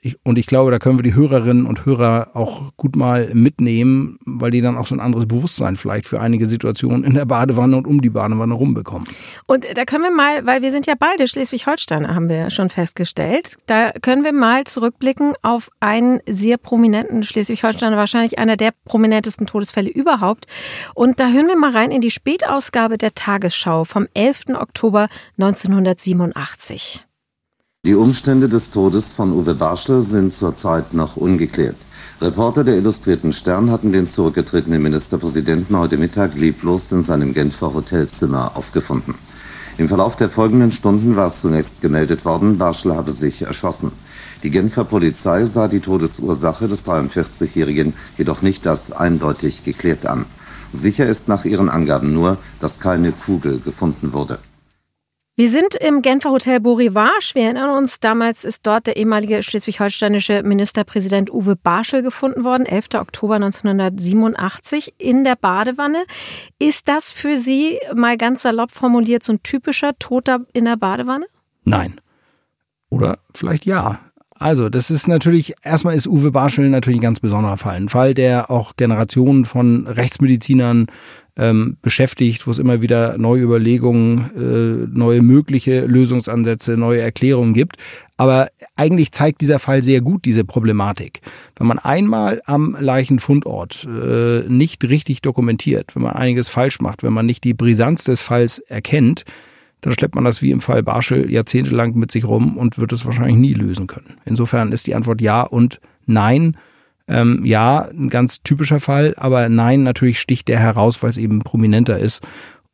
ich, 0.00 0.18
und 0.24 0.38
ich 0.38 0.46
glaube, 0.46 0.70
da 0.70 0.78
können 0.78 0.98
wir 0.98 1.02
die 1.02 1.14
Hörerinnen 1.14 1.66
und 1.66 1.86
Hörer 1.86 2.30
auch 2.34 2.72
gut 2.76 2.96
mal 2.96 3.30
mitnehmen, 3.32 4.18
weil 4.24 4.50
die 4.50 4.60
dann 4.60 4.76
auch 4.76 4.86
so 4.86 4.94
ein 4.94 5.00
anderes 5.00 5.26
Bewusstsein 5.26 5.76
vielleicht 5.76 6.06
für 6.06 6.20
einige 6.20 6.46
Situationen 6.46 7.02
in 7.02 7.14
der 7.14 7.24
Badewanne 7.24 7.76
und 7.76 7.86
um 7.86 8.02
die 8.02 8.10
Badewanne 8.10 8.54
rumbekommen. 8.54 9.08
Und 9.46 9.66
da 9.74 9.84
können 9.84 10.04
wir 10.04 10.10
mal, 10.10 10.44
weil 10.46 10.62
wir 10.62 10.70
sind 10.70 10.86
ja 10.86 10.94
beide 10.98 11.26
Schleswig-Holsteiner, 11.26 12.14
haben 12.14 12.28
wir 12.28 12.50
schon 12.50 12.68
festgestellt, 12.68 13.56
da 13.66 13.90
können 13.90 14.22
wir 14.22 14.32
mal 14.32 14.64
zurückblicken 14.64 15.34
auf 15.42 15.70
einen 15.80 16.20
sehr 16.28 16.58
prominenten 16.58 17.22
Schleswig-Holsteiner, 17.22 17.96
wahrscheinlich 17.96 18.38
einer 18.38 18.56
der 18.56 18.72
prominentesten 18.84 19.46
Todesfälle 19.46 19.90
überhaupt. 19.90 20.46
Und 20.94 21.20
da 21.20 21.30
hören 21.30 21.48
wir 21.48 21.56
mal 21.56 21.72
rein 21.72 21.90
in 21.90 22.00
die 22.00 22.10
Spätausgabe 22.10 22.98
der 22.98 23.14
Tagesschau 23.14 23.84
vom 23.84 24.06
11. 24.14 24.44
Oktober 24.54 25.08
1987. 25.38 27.05
Die 27.86 27.94
Umstände 27.94 28.48
des 28.48 28.72
Todes 28.72 29.12
von 29.12 29.30
Uwe 29.30 29.54
Barschel 29.54 30.02
sind 30.02 30.34
zurzeit 30.34 30.92
noch 30.92 31.16
ungeklärt. 31.16 31.76
Reporter 32.20 32.64
der 32.64 32.78
Illustrierten 32.78 33.32
Stern 33.32 33.70
hatten 33.70 33.92
den 33.92 34.08
zurückgetretenen 34.08 34.82
Ministerpräsidenten 34.82 35.78
heute 35.78 35.96
Mittag 35.96 36.34
leblos 36.34 36.90
in 36.90 37.04
seinem 37.04 37.32
Genfer 37.32 37.72
Hotelzimmer 37.72 38.56
aufgefunden. 38.56 39.14
Im 39.78 39.86
Verlauf 39.86 40.16
der 40.16 40.28
folgenden 40.28 40.72
Stunden 40.72 41.14
war 41.14 41.30
zunächst 41.30 41.80
gemeldet 41.80 42.24
worden, 42.24 42.58
Barschel 42.58 42.92
habe 42.92 43.12
sich 43.12 43.42
erschossen. 43.42 43.92
Die 44.42 44.50
Genfer 44.50 44.84
Polizei 44.84 45.44
sah 45.44 45.68
die 45.68 45.78
Todesursache 45.78 46.66
des 46.66 46.84
43-Jährigen 46.86 47.94
jedoch 48.18 48.42
nicht 48.42 48.66
als 48.66 48.90
eindeutig 48.90 49.62
geklärt 49.62 50.06
an. 50.06 50.24
Sicher 50.72 51.06
ist 51.06 51.28
nach 51.28 51.44
ihren 51.44 51.68
Angaben 51.68 52.12
nur, 52.12 52.38
dass 52.58 52.80
keine 52.80 53.12
Kugel 53.12 53.60
gefunden 53.60 54.12
wurde. 54.12 54.40
Wir 55.38 55.50
sind 55.50 55.74
im 55.74 56.00
Genfer 56.00 56.30
Hotel 56.30 56.60
Borivage. 56.60 57.32
Wir 57.34 57.42
erinnern 57.42 57.76
uns, 57.76 58.00
damals 58.00 58.42
ist 58.42 58.66
dort 58.66 58.86
der 58.86 58.96
ehemalige 58.96 59.42
schleswig-holsteinische 59.42 60.42
Ministerpräsident 60.42 61.30
Uwe 61.30 61.56
Barschel 61.56 62.00
gefunden 62.00 62.42
worden, 62.42 62.64
11. 62.64 62.94
Oktober 62.94 63.34
1987 63.34 64.94
in 64.96 65.24
der 65.24 65.36
Badewanne. 65.36 66.06
Ist 66.58 66.88
das 66.88 67.12
für 67.12 67.36
Sie 67.36 67.78
mal 67.94 68.16
ganz 68.16 68.40
salopp 68.40 68.70
formuliert 68.70 69.24
so 69.24 69.34
ein 69.34 69.42
typischer 69.42 69.98
Toter 69.98 70.46
in 70.54 70.64
der 70.64 70.78
Badewanne? 70.78 71.26
Nein. 71.64 72.00
Oder 72.88 73.18
vielleicht 73.34 73.66
ja. 73.66 73.98
Also, 74.38 74.70
das 74.70 74.90
ist 74.90 75.06
natürlich, 75.06 75.54
erstmal 75.62 75.96
ist 75.96 76.06
Uwe 76.06 76.30
Barschel 76.30 76.70
natürlich 76.70 77.00
ein 77.00 77.02
ganz 77.02 77.20
besonderer 77.20 77.58
Fall. 77.58 77.76
Ein 77.76 77.90
Fall, 77.90 78.14
der 78.14 78.50
auch 78.50 78.74
Generationen 78.76 79.44
von 79.44 79.86
Rechtsmedizinern 79.86 80.86
ähm, 81.36 81.76
beschäftigt, 81.82 82.46
wo 82.46 82.50
es 82.50 82.58
immer 82.58 82.80
wieder 82.80 83.18
neue 83.18 83.42
Überlegungen, 83.42 84.30
äh, 84.36 84.98
neue 84.98 85.22
mögliche 85.22 85.84
Lösungsansätze, 85.84 86.76
neue 86.76 87.00
Erklärungen 87.00 87.52
gibt. 87.52 87.76
Aber 88.16 88.48
eigentlich 88.76 89.12
zeigt 89.12 89.42
dieser 89.42 89.58
Fall 89.58 89.82
sehr 89.82 90.00
gut 90.00 90.24
diese 90.24 90.44
Problematik. 90.44 91.20
Wenn 91.56 91.66
man 91.66 91.78
einmal 91.78 92.40
am 92.46 92.76
Leichenfundort 92.80 93.86
äh, 93.86 94.48
nicht 94.48 94.84
richtig 94.84 95.20
dokumentiert, 95.20 95.94
wenn 95.94 96.02
man 96.02 96.12
einiges 96.12 96.48
falsch 96.48 96.80
macht, 96.80 97.02
wenn 97.02 97.12
man 97.12 97.26
nicht 97.26 97.44
die 97.44 97.54
Brisanz 97.54 98.04
des 98.04 98.22
Falls 98.22 98.60
erkennt, 98.60 99.24
dann 99.82 99.92
schleppt 99.92 100.14
man 100.14 100.24
das 100.24 100.40
wie 100.40 100.50
im 100.50 100.62
Fall 100.62 100.82
Barschel 100.82 101.30
jahrzehntelang 101.30 101.94
mit 101.94 102.10
sich 102.10 102.24
rum 102.24 102.56
und 102.56 102.78
wird 102.78 102.92
es 102.92 103.04
wahrscheinlich 103.04 103.36
nie 103.36 103.52
lösen 103.52 103.86
können. 103.86 104.16
Insofern 104.24 104.72
ist 104.72 104.86
die 104.86 104.94
Antwort 104.94 105.20
ja 105.20 105.42
und 105.42 105.80
nein. 106.06 106.56
Ähm, 107.08 107.44
ja, 107.44 107.88
ein 107.92 108.08
ganz 108.08 108.42
typischer 108.42 108.80
Fall, 108.80 109.14
aber 109.16 109.48
nein, 109.48 109.82
natürlich 109.82 110.20
sticht 110.20 110.48
der 110.48 110.58
heraus, 110.58 111.02
weil 111.02 111.10
es 111.10 111.18
eben 111.18 111.40
prominenter 111.40 111.98
ist. 111.98 112.22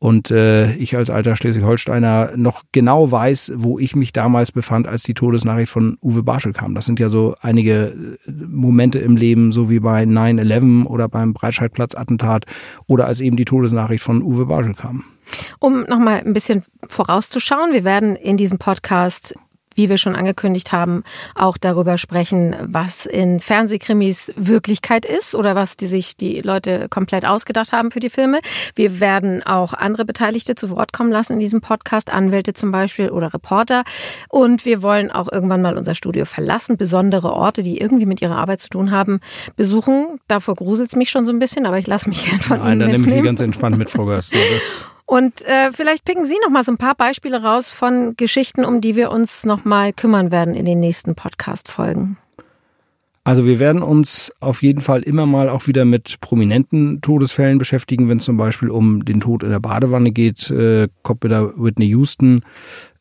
Und 0.02 0.32
äh, 0.32 0.72
ich 0.78 0.96
als 0.96 1.10
alter 1.10 1.36
Schleswig-Holsteiner 1.36 2.32
noch 2.34 2.64
genau 2.72 3.12
weiß, 3.12 3.52
wo 3.54 3.78
ich 3.78 3.94
mich 3.94 4.12
damals 4.12 4.50
befand, 4.50 4.88
als 4.88 5.04
die 5.04 5.14
Todesnachricht 5.14 5.70
von 5.70 5.96
Uwe 6.02 6.24
Barschel 6.24 6.52
kam. 6.52 6.74
Das 6.74 6.86
sind 6.86 6.98
ja 6.98 7.08
so 7.08 7.36
einige 7.40 7.94
äh, 8.26 8.32
Momente 8.32 8.98
im 8.98 9.16
Leben, 9.16 9.52
so 9.52 9.70
wie 9.70 9.78
bei 9.78 10.02
9-11 10.02 10.86
oder 10.86 11.08
beim 11.08 11.34
Breitscheidplatz-Attentat 11.34 12.46
oder 12.88 13.06
als 13.06 13.20
eben 13.20 13.36
die 13.36 13.44
Todesnachricht 13.44 14.02
von 14.02 14.24
Uwe 14.24 14.46
Barschel 14.46 14.74
kam. 14.74 15.04
Um 15.60 15.82
nochmal 15.82 16.20
ein 16.26 16.32
bisschen 16.32 16.64
vorauszuschauen, 16.88 17.72
wir 17.72 17.84
werden 17.84 18.16
in 18.16 18.36
diesem 18.36 18.58
Podcast 18.58 19.36
wie 19.74 19.88
wir 19.88 19.98
schon 19.98 20.14
angekündigt 20.14 20.72
haben, 20.72 21.04
auch 21.34 21.56
darüber 21.56 21.98
sprechen, 21.98 22.56
was 22.60 23.06
in 23.06 23.40
Fernsehkrimis 23.40 24.32
Wirklichkeit 24.36 25.04
ist 25.04 25.34
oder 25.34 25.54
was 25.54 25.76
die 25.76 25.86
sich 25.86 26.16
die 26.16 26.40
Leute 26.40 26.88
komplett 26.88 27.24
ausgedacht 27.24 27.72
haben 27.72 27.90
für 27.90 28.00
die 28.00 28.10
Filme. 28.10 28.40
Wir 28.74 29.00
werden 29.00 29.42
auch 29.42 29.74
andere 29.74 30.04
Beteiligte 30.04 30.54
zu 30.54 30.70
Wort 30.70 30.92
kommen 30.92 31.10
lassen 31.10 31.34
in 31.34 31.40
diesem 31.40 31.60
Podcast, 31.60 32.12
Anwälte 32.12 32.54
zum 32.54 32.70
Beispiel 32.70 33.10
oder 33.10 33.32
Reporter. 33.32 33.84
Und 34.28 34.64
wir 34.64 34.82
wollen 34.82 35.10
auch 35.10 35.30
irgendwann 35.30 35.62
mal 35.62 35.76
unser 35.76 35.94
Studio 35.94 36.24
verlassen, 36.24 36.76
besondere 36.76 37.32
Orte, 37.32 37.62
die 37.62 37.78
irgendwie 37.78 38.06
mit 38.06 38.22
ihrer 38.22 38.36
Arbeit 38.36 38.60
zu 38.60 38.68
tun 38.68 38.90
haben, 38.90 39.20
besuchen. 39.56 40.18
Davor 40.28 40.54
gruselt 40.54 40.88
es 40.88 40.96
mich 40.96 41.10
schon 41.10 41.24
so 41.24 41.32
ein 41.32 41.38
bisschen, 41.38 41.66
aber 41.66 41.78
ich 41.78 41.86
lasse 41.86 42.08
mich 42.08 42.24
gern 42.24 42.40
von 42.40 42.58
Nein, 42.58 42.72
Ihnen 42.72 42.80
dann 42.80 42.88
nehme 42.88 42.98
ich 42.98 43.06
mitnehmen. 43.06 43.22
Sie 43.22 43.26
ganz 43.26 43.40
entspannt 43.40 43.78
mit, 43.78 43.90
Frau 43.90 44.04
Görz. 44.04 44.30
Und 45.12 45.44
äh, 45.44 45.70
vielleicht 45.72 46.06
picken 46.06 46.24
Sie 46.24 46.36
noch 46.42 46.48
mal 46.48 46.62
so 46.62 46.72
ein 46.72 46.78
paar 46.78 46.94
Beispiele 46.94 47.42
raus 47.42 47.68
von 47.68 48.14
Geschichten, 48.16 48.64
um 48.64 48.80
die 48.80 48.96
wir 48.96 49.10
uns 49.10 49.44
noch 49.44 49.66
mal 49.66 49.92
kümmern 49.92 50.30
werden 50.30 50.54
in 50.54 50.64
den 50.64 50.80
nächsten 50.80 51.14
Podcast-Folgen. 51.14 52.16
Also 53.22 53.44
wir 53.44 53.60
werden 53.60 53.82
uns 53.82 54.32
auf 54.40 54.62
jeden 54.62 54.80
Fall 54.80 55.02
immer 55.02 55.26
mal 55.26 55.50
auch 55.50 55.66
wieder 55.66 55.84
mit 55.84 56.22
prominenten 56.22 57.02
Todesfällen 57.02 57.58
beschäftigen, 57.58 58.08
wenn 58.08 58.18
es 58.18 58.24
zum 58.24 58.38
Beispiel 58.38 58.70
um 58.70 59.04
den 59.04 59.20
Tod 59.20 59.42
in 59.42 59.50
der 59.50 59.60
Badewanne 59.60 60.12
geht, 60.12 60.48
äh, 60.50 60.88
kommt 61.02 61.24
wieder 61.24 61.52
Whitney 61.58 61.88
Houston 61.88 62.40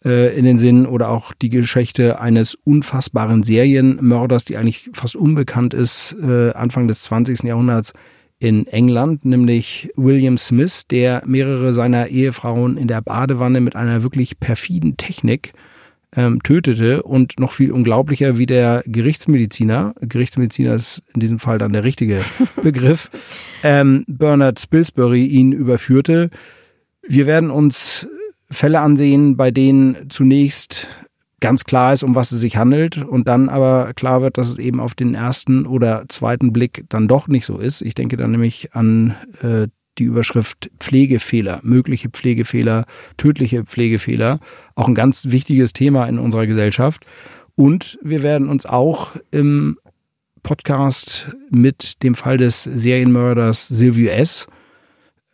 äh, 0.03 0.37
in 0.37 0.43
den 0.43 0.57
Sinn 0.57 0.85
oder 0.85 1.11
auch 1.11 1.31
die 1.33 1.49
Geschichte 1.49 2.19
eines 2.19 2.55
unfassbaren 2.65 3.43
Serienmörders, 3.43 4.43
die 4.43 4.57
eigentlich 4.57 4.89
fast 4.91 5.15
unbekannt 5.15 5.73
ist, 5.73 6.17
äh, 6.21 6.51
Anfang 6.55 6.89
des 6.89 7.03
20. 7.03 7.43
Jahrhunderts 7.43 7.93
in 8.41 8.65
England, 8.65 9.23
nämlich 9.23 9.91
William 9.95 10.35
Smith, 10.35 10.87
der 10.87 11.21
mehrere 11.27 11.73
seiner 11.73 12.07
Ehefrauen 12.07 12.75
in 12.75 12.87
der 12.87 13.01
Badewanne 13.01 13.61
mit 13.61 13.75
einer 13.75 14.01
wirklich 14.01 14.39
perfiden 14.39 14.97
Technik 14.97 15.53
ähm, 16.15 16.41
tötete 16.41 17.03
und 17.03 17.39
noch 17.39 17.51
viel 17.51 17.71
unglaublicher, 17.71 18.39
wie 18.39 18.47
der 18.47 18.83
Gerichtsmediziner, 18.87 19.93
Gerichtsmediziner 20.01 20.73
ist 20.73 21.03
in 21.13 21.19
diesem 21.19 21.37
Fall 21.37 21.59
dann 21.59 21.71
der 21.71 21.83
richtige 21.83 22.19
Begriff, 22.63 23.11
ähm, 23.61 24.05
Bernard 24.07 24.59
Spilsbury 24.59 25.23
ihn 25.23 25.51
überführte. 25.51 26.31
Wir 27.07 27.27
werden 27.27 27.51
uns 27.51 28.07
Fälle 28.49 28.79
ansehen, 28.79 29.37
bei 29.37 29.51
denen 29.51 30.09
zunächst 30.09 30.87
ganz 31.41 31.65
klar 31.65 31.93
ist, 31.93 32.03
um 32.03 32.15
was 32.15 32.31
es 32.31 32.39
sich 32.39 32.55
handelt 32.55 32.97
und 32.97 33.27
dann 33.27 33.49
aber 33.49 33.93
klar 33.93 34.21
wird, 34.21 34.37
dass 34.37 34.49
es 34.49 34.57
eben 34.57 34.79
auf 34.79 34.95
den 34.95 35.15
ersten 35.15 35.65
oder 35.65 36.05
zweiten 36.07 36.53
Blick 36.53 36.85
dann 36.87 37.07
doch 37.07 37.27
nicht 37.27 37.45
so 37.45 37.57
ist. 37.57 37.81
Ich 37.81 37.95
denke 37.95 38.15
dann 38.15 38.31
nämlich 38.31 38.73
an 38.73 39.15
äh, 39.41 39.67
die 39.97 40.03
Überschrift 40.05 40.71
Pflegefehler, 40.79 41.59
mögliche 41.63 42.09
Pflegefehler, 42.09 42.85
tödliche 43.17 43.65
Pflegefehler, 43.65 44.39
auch 44.75 44.87
ein 44.87 44.95
ganz 44.95 45.25
wichtiges 45.31 45.73
Thema 45.73 46.05
in 46.05 46.17
unserer 46.17 46.47
Gesellschaft. 46.47 47.05
Und 47.55 47.99
wir 48.01 48.23
werden 48.23 48.47
uns 48.47 48.65
auch 48.65 49.11
im 49.31 49.77
Podcast 50.43 51.35
mit 51.49 52.01
dem 52.03 52.15
Fall 52.15 52.37
des 52.37 52.63
Serienmörders 52.63 53.67
Silvio 53.67 54.11
S., 54.11 54.47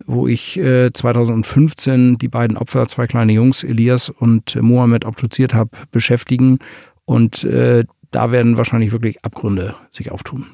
wo 0.05 0.27
ich 0.27 0.59
äh, 0.59 0.91
2015 0.93 2.17
die 2.17 2.27
beiden 2.27 2.57
Opfer, 2.57 2.87
zwei 2.87 3.07
kleine 3.07 3.33
Jungs, 3.33 3.63
Elias 3.63 4.09
und 4.09 4.55
äh, 4.55 4.61
Mohammed, 4.61 5.05
obduziert 5.05 5.53
habe, 5.53 5.71
beschäftigen. 5.91 6.59
Und 7.05 7.43
äh, 7.43 7.83
da 8.11 8.31
werden 8.31 8.57
wahrscheinlich 8.57 8.91
wirklich 8.91 9.23
Abgründe 9.23 9.75
sich 9.91 10.11
auftun. 10.11 10.45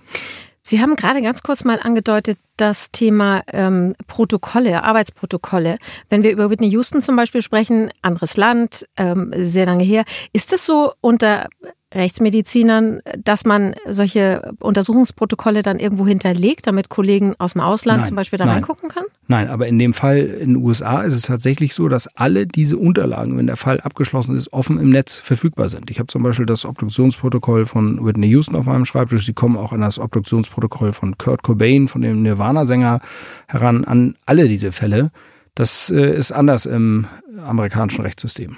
Sie 0.65 0.81
haben 0.81 0.95
gerade 0.95 1.21
ganz 1.21 1.43
kurz 1.43 1.65
mal 1.65 1.79
angedeutet, 1.81 2.37
das 2.55 2.91
Thema 2.91 3.43
ähm, 3.51 3.95
Protokolle, 4.07 4.83
Arbeitsprotokolle. 4.83 5.77
Wenn 6.07 6.23
wir 6.23 6.31
über 6.31 6.49
Whitney 6.49 6.69
Houston 6.69 7.01
zum 7.01 7.17
Beispiel 7.17 7.41
sprechen, 7.41 7.91
anderes 8.01 8.37
Land, 8.37 8.87
ähm, 8.95 9.33
sehr 9.35 9.65
lange 9.65 9.83
her, 9.83 10.05
ist 10.31 10.53
es 10.53 10.65
so 10.65 10.93
unter 11.01 11.49
Rechtsmedizinern, 11.93 13.01
dass 13.23 13.45
man 13.45 13.75
solche 13.89 14.53
Untersuchungsprotokolle 14.59 15.61
dann 15.61 15.79
irgendwo 15.79 16.07
hinterlegt, 16.07 16.67
damit 16.67 16.89
Kollegen 16.89 17.35
aus 17.37 17.53
dem 17.53 17.61
Ausland 17.61 17.99
Nein, 17.99 18.07
zum 18.07 18.15
Beispiel 18.15 18.39
da 18.39 18.45
nein. 18.45 18.55
reingucken 18.55 18.89
können? 18.89 19.05
Nein, 19.27 19.49
aber 19.49 19.67
in 19.67 19.79
dem 19.79 19.93
Fall 19.93 20.17
in 20.17 20.53
den 20.53 20.63
USA 20.63 21.01
ist 21.01 21.13
es 21.13 21.23
tatsächlich 21.23 21.73
so, 21.73 21.87
dass 21.89 22.07
alle 22.15 22.45
diese 22.47 22.77
Unterlagen, 22.77 23.37
wenn 23.37 23.47
der 23.47 23.57
Fall 23.57 23.79
abgeschlossen 23.81 24.35
ist, 24.35 24.51
offen 24.51 24.79
im 24.79 24.89
Netz 24.89 25.15
verfügbar 25.15 25.69
sind. 25.69 25.89
Ich 25.91 25.99
habe 25.99 26.07
zum 26.07 26.23
Beispiel 26.23 26.45
das 26.45 26.65
Obduktionsprotokoll 26.65 27.65
von 27.65 28.05
Whitney 28.05 28.27
Houston 28.27 28.55
auf 28.55 28.65
meinem 28.65 28.85
Schreibtisch. 28.85 29.25
Sie 29.25 29.33
kommen 29.33 29.57
auch 29.57 29.71
an 29.71 29.81
das 29.81 29.99
Obduktionsprotokoll 29.99 30.93
von 30.93 31.17
Kurt 31.17 31.43
Cobain, 31.43 31.87
von 31.87 32.01
dem 32.01 32.23
Nirvana-Sänger, 32.23 32.99
heran, 33.47 33.85
an 33.85 34.15
alle 34.25 34.47
diese 34.47 34.71
Fälle. 34.71 35.11
Das 35.55 35.89
äh, 35.89 36.15
ist 36.15 36.31
anders 36.31 36.65
im 36.65 37.05
amerikanischen 37.45 38.01
Rechtssystem. 38.01 38.57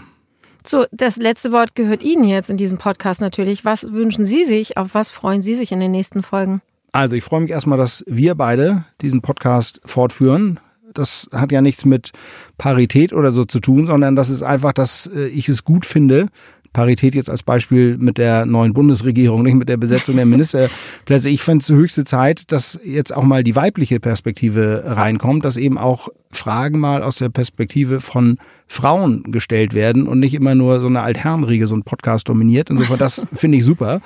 So, 0.68 0.86
das 0.92 1.18
letzte 1.18 1.52
Wort 1.52 1.76
gehört 1.76 2.02
Ihnen 2.02 2.24
jetzt 2.24 2.50
in 2.50 2.58
diesem 2.58 2.80
Podcast 2.80 3.22
natürlich. 3.22 3.66
Was 3.66 3.92
wünschen 3.92 4.26
Sie 4.26 4.46
sich? 4.46 4.78
Auf 4.78 4.96
was 4.96 5.12
freuen 5.12 5.44
Sie 5.44 5.54
sich 5.54 5.72
in 5.72 5.80
den 5.80 5.92
nächsten 5.92 6.24
Folgen? 6.24 6.62
Also 6.92 7.16
ich 7.16 7.24
freue 7.24 7.42
mich 7.42 7.52
erstmal, 7.52 7.78
dass 7.78 8.04
wir 8.08 8.34
beide 8.36 8.84
diesen 9.02 9.22
Podcast 9.22 9.80
fortführen. 9.86 10.60
Das 10.94 11.30
hat 11.32 11.52
ja 11.52 11.62
nichts 11.62 11.86
mit 11.86 12.14
Parität 12.58 13.14
oder 13.14 13.32
so 13.32 13.46
zu 13.46 13.60
tun, 13.60 13.86
sondern 13.86 14.16
das 14.16 14.30
ist 14.30 14.42
einfach, 14.42 14.72
dass 14.72 15.08
äh, 15.08 15.28
ich 15.28 15.50
es 15.50 15.66
gut 15.66 15.86
finde. 15.86 16.28
Parität 16.76 17.16
jetzt 17.16 17.30
als 17.30 17.42
Beispiel 17.42 17.98
mit 17.98 18.18
der 18.18 18.46
neuen 18.46 18.74
Bundesregierung, 18.74 19.44
nicht 19.44 19.54
mit 19.54 19.70
der 19.70 19.78
Besetzung 19.78 20.18
der 20.18 20.26
Ministerplätze. 20.26 21.30
Ich 21.30 21.42
finde 21.42 21.64
es 21.64 21.70
höchste 21.70 22.04
Zeit, 22.04 22.52
dass 22.52 22.78
jetzt 22.84 23.16
auch 23.16 23.24
mal 23.24 23.46
die 23.46 23.56
weibliche 23.56 24.02
Perspektive 24.02 24.84
reinkommt, 24.86 25.46
dass 25.46 25.56
eben 25.56 25.78
auch 25.78 26.10
Fragen 26.32 26.80
mal 26.80 27.02
aus 27.02 27.16
der 27.16 27.30
Perspektive 27.30 28.02
von 28.02 28.38
Frauen 28.68 29.24
gestellt 29.32 29.74
werden 29.74 30.06
und 30.06 30.20
nicht 30.20 30.34
immer 30.34 30.54
nur 30.54 30.82
so 30.82 30.88
eine 30.88 31.02
Altherrenriege 31.02 31.66
so 31.66 31.76
ein 31.76 31.84
Podcast 31.84 32.28
dominiert. 32.28 32.70
Insofern, 32.70 33.00
das 33.00 33.26
finde 33.34 33.60
ich 33.60 33.64
super. 33.64 34.02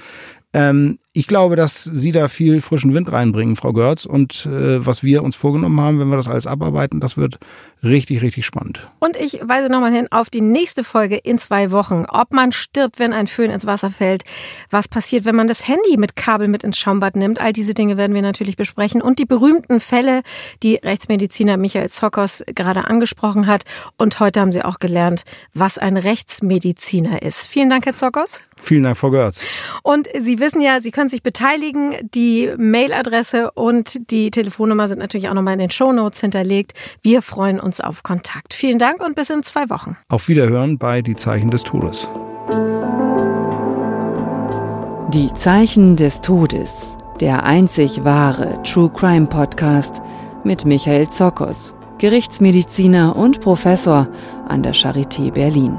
Ähm, 0.53 0.99
ich 1.11 1.27
glaube, 1.27 1.55
dass 1.55 1.83
Sie 1.83 2.11
da 2.11 2.27
viel 2.27 2.61
frischen 2.61 2.93
Wind 2.93 3.11
reinbringen, 3.11 3.55
Frau 3.55 3.73
Görz. 3.73 4.05
Und 4.05 4.45
äh, 4.45 4.85
was 4.85 5.03
wir 5.03 5.23
uns 5.23 5.35
vorgenommen 5.35 5.81
haben, 5.81 5.99
wenn 5.99 6.09
wir 6.09 6.17
das 6.17 6.27
alles 6.27 6.47
abarbeiten, 6.47 6.99
das 6.99 7.17
wird 7.17 7.39
richtig, 7.83 8.21
richtig 8.21 8.45
spannend. 8.45 8.87
Und 8.99 9.17
ich 9.17 9.41
weise 9.43 9.71
nochmal 9.71 9.91
hin 9.91 10.07
auf 10.11 10.29
die 10.29 10.41
nächste 10.41 10.83
Folge 10.83 11.17
in 11.17 11.39
zwei 11.39 11.71
Wochen. 11.71 12.05
Ob 12.07 12.31
man 12.31 12.51
stirbt, 12.51 12.99
wenn 12.99 13.11
ein 13.11 13.27
Föhn 13.27 13.49
ins 13.51 13.65
Wasser 13.65 13.89
fällt. 13.89 14.23
Was 14.69 14.87
passiert, 14.87 15.25
wenn 15.25 15.35
man 15.35 15.47
das 15.47 15.67
Handy 15.67 15.97
mit 15.97 16.15
Kabel 16.15 16.47
mit 16.47 16.63
ins 16.63 16.77
Schaumbad 16.77 17.15
nimmt. 17.15 17.41
All 17.41 17.53
diese 17.53 17.73
Dinge 17.73 17.97
werden 17.97 18.13
wir 18.13 18.21
natürlich 18.21 18.55
besprechen. 18.55 19.01
Und 19.01 19.19
die 19.19 19.25
berühmten 19.25 19.79
Fälle, 19.79 20.21
die 20.61 20.75
Rechtsmediziner 20.75 21.57
Michael 21.57 21.89
Zokos 21.89 22.43
gerade 22.55 22.85
angesprochen 22.85 23.47
hat. 23.47 23.63
Und 23.97 24.19
heute 24.19 24.41
haben 24.41 24.51
Sie 24.51 24.63
auch 24.63 24.79
gelernt, 24.79 25.23
was 25.53 25.79
ein 25.79 25.97
Rechtsmediziner 25.97 27.23
ist. 27.23 27.47
Vielen 27.47 27.69
Dank, 27.69 27.85
Herr 27.85 27.95
Zokos. 27.95 28.41
Vielen 28.61 28.83
Dank, 28.83 28.97
Frau 28.97 29.11
Görz. 29.11 29.45
Und 29.83 30.07
Sie 30.19 30.29
Sie 30.29 30.39
wissen 30.39 30.61
ja, 30.61 30.79
Sie 30.79 30.91
können 30.91 31.09
sich 31.09 31.23
beteiligen. 31.23 31.95
Die 32.13 32.51
Mailadresse 32.55 33.49
und 33.55 34.11
die 34.11 34.29
Telefonnummer 34.29 34.87
sind 34.87 34.99
natürlich 34.99 35.27
auch 35.27 35.33
nochmal 35.33 35.53
in 35.53 35.59
den 35.59 35.71
Shownotes 35.71 36.21
hinterlegt. 36.21 36.73
Wir 37.01 37.23
freuen 37.23 37.59
uns 37.59 37.81
auf 37.81 38.03
Kontakt. 38.03 38.53
Vielen 38.53 38.77
Dank 38.77 39.03
und 39.03 39.15
bis 39.15 39.31
in 39.31 39.41
zwei 39.41 39.71
Wochen. 39.71 39.97
Auf 40.07 40.27
Wiederhören 40.27 40.77
bei 40.77 41.01
Die 41.01 41.15
Zeichen 41.15 41.49
des 41.49 41.63
Todes. 41.63 42.07
Die 45.11 45.33
Zeichen 45.33 45.95
des 45.95 46.21
Todes. 46.21 46.95
Der 47.19 47.43
einzig 47.43 48.03
wahre 48.03 48.61
True 48.61 48.91
Crime 48.91 49.25
Podcast 49.25 49.99
mit 50.43 50.63
Michael 50.65 51.09
Zokos, 51.09 51.73
Gerichtsmediziner 51.97 53.15
und 53.15 53.41
Professor 53.41 54.07
an 54.47 54.61
der 54.61 54.75
Charité 54.75 55.31
Berlin. 55.31 55.75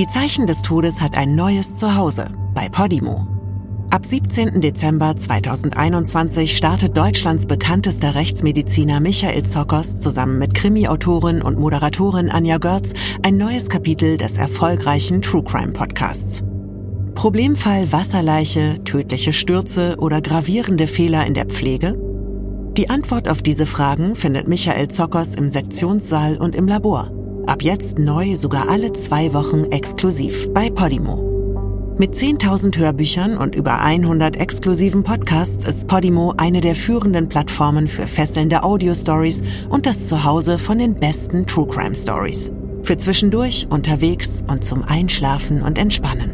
Die 0.00 0.06
Zeichen 0.06 0.46
des 0.46 0.62
Todes 0.62 1.02
hat 1.02 1.18
ein 1.18 1.34
neues 1.34 1.76
Zuhause 1.76 2.30
bei 2.54 2.70
Podimo. 2.70 3.26
Ab 3.90 4.06
17. 4.06 4.62
Dezember 4.62 5.14
2021 5.14 6.56
startet 6.56 6.96
Deutschlands 6.96 7.46
bekanntester 7.46 8.14
Rechtsmediziner 8.14 8.98
Michael 9.00 9.42
Zokos 9.42 10.00
zusammen 10.00 10.38
mit 10.38 10.54
Krimi-Autorin 10.54 11.42
und 11.42 11.58
Moderatorin 11.58 12.30
Anja 12.30 12.56
Görz 12.56 12.94
ein 13.20 13.36
neues 13.36 13.68
Kapitel 13.68 14.16
des 14.16 14.38
erfolgreichen 14.38 15.20
True 15.20 15.44
Crime 15.44 15.72
Podcasts. 15.72 16.42
Problemfall 17.14 17.92
Wasserleiche, 17.92 18.82
tödliche 18.84 19.34
Stürze 19.34 19.96
oder 19.98 20.22
gravierende 20.22 20.86
Fehler 20.86 21.26
in 21.26 21.34
der 21.34 21.44
Pflege? 21.44 22.00
Die 22.78 22.88
Antwort 22.88 23.28
auf 23.28 23.42
diese 23.42 23.66
Fragen 23.66 24.16
findet 24.16 24.48
Michael 24.48 24.88
Zokos 24.88 25.34
im 25.34 25.50
Sektionssaal 25.50 26.38
und 26.38 26.56
im 26.56 26.66
Labor. 26.66 27.19
Ab 27.50 27.64
jetzt 27.64 27.98
neu 27.98 28.36
sogar 28.36 28.68
alle 28.68 28.92
zwei 28.92 29.34
Wochen 29.34 29.64
exklusiv 29.72 30.54
bei 30.54 30.70
Podimo. 30.70 31.96
Mit 31.98 32.14
10.000 32.14 32.78
Hörbüchern 32.78 33.36
und 33.36 33.56
über 33.56 33.80
100 33.80 34.36
exklusiven 34.36 35.02
Podcasts 35.02 35.66
ist 35.66 35.88
Podimo 35.88 36.32
eine 36.36 36.60
der 36.60 36.76
führenden 36.76 37.28
Plattformen 37.28 37.88
für 37.88 38.06
fesselnde 38.06 38.62
Audio-Stories 38.62 39.42
und 39.68 39.86
das 39.86 40.06
Zuhause 40.06 40.58
von 40.58 40.78
den 40.78 40.94
besten 40.94 41.44
True 41.44 41.66
Crime 41.66 41.96
Stories. 41.96 42.52
Für 42.84 42.96
zwischendurch, 42.96 43.66
unterwegs 43.68 44.44
und 44.46 44.64
zum 44.64 44.84
Einschlafen 44.84 45.62
und 45.62 45.76
Entspannen. 45.76 46.30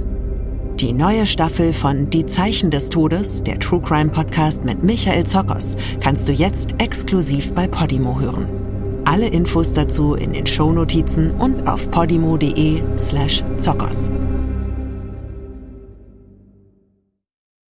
Die 0.80 0.92
neue 0.92 1.26
Staffel 1.26 1.72
von 1.72 2.10
Die 2.10 2.26
Zeichen 2.26 2.70
des 2.70 2.90
Todes, 2.90 3.42
der 3.42 3.58
True 3.58 3.80
Crime 3.80 4.10
Podcast 4.10 4.66
mit 4.66 4.82
Michael 4.82 5.24
Zokos, 5.24 5.76
kannst 6.00 6.28
du 6.28 6.32
jetzt 6.32 6.74
exklusiv 6.78 7.54
bei 7.54 7.66
Podimo 7.66 8.20
hören. 8.20 8.65
Alle 9.06 9.28
Infos 9.28 9.72
dazu 9.72 10.14
in 10.14 10.32
den 10.32 10.46
Shownotizen 10.46 11.30
und 11.36 11.68
auf 11.68 11.88
podimo.de 11.92 12.82
slash 12.98 13.44
Zokos. 13.56 14.10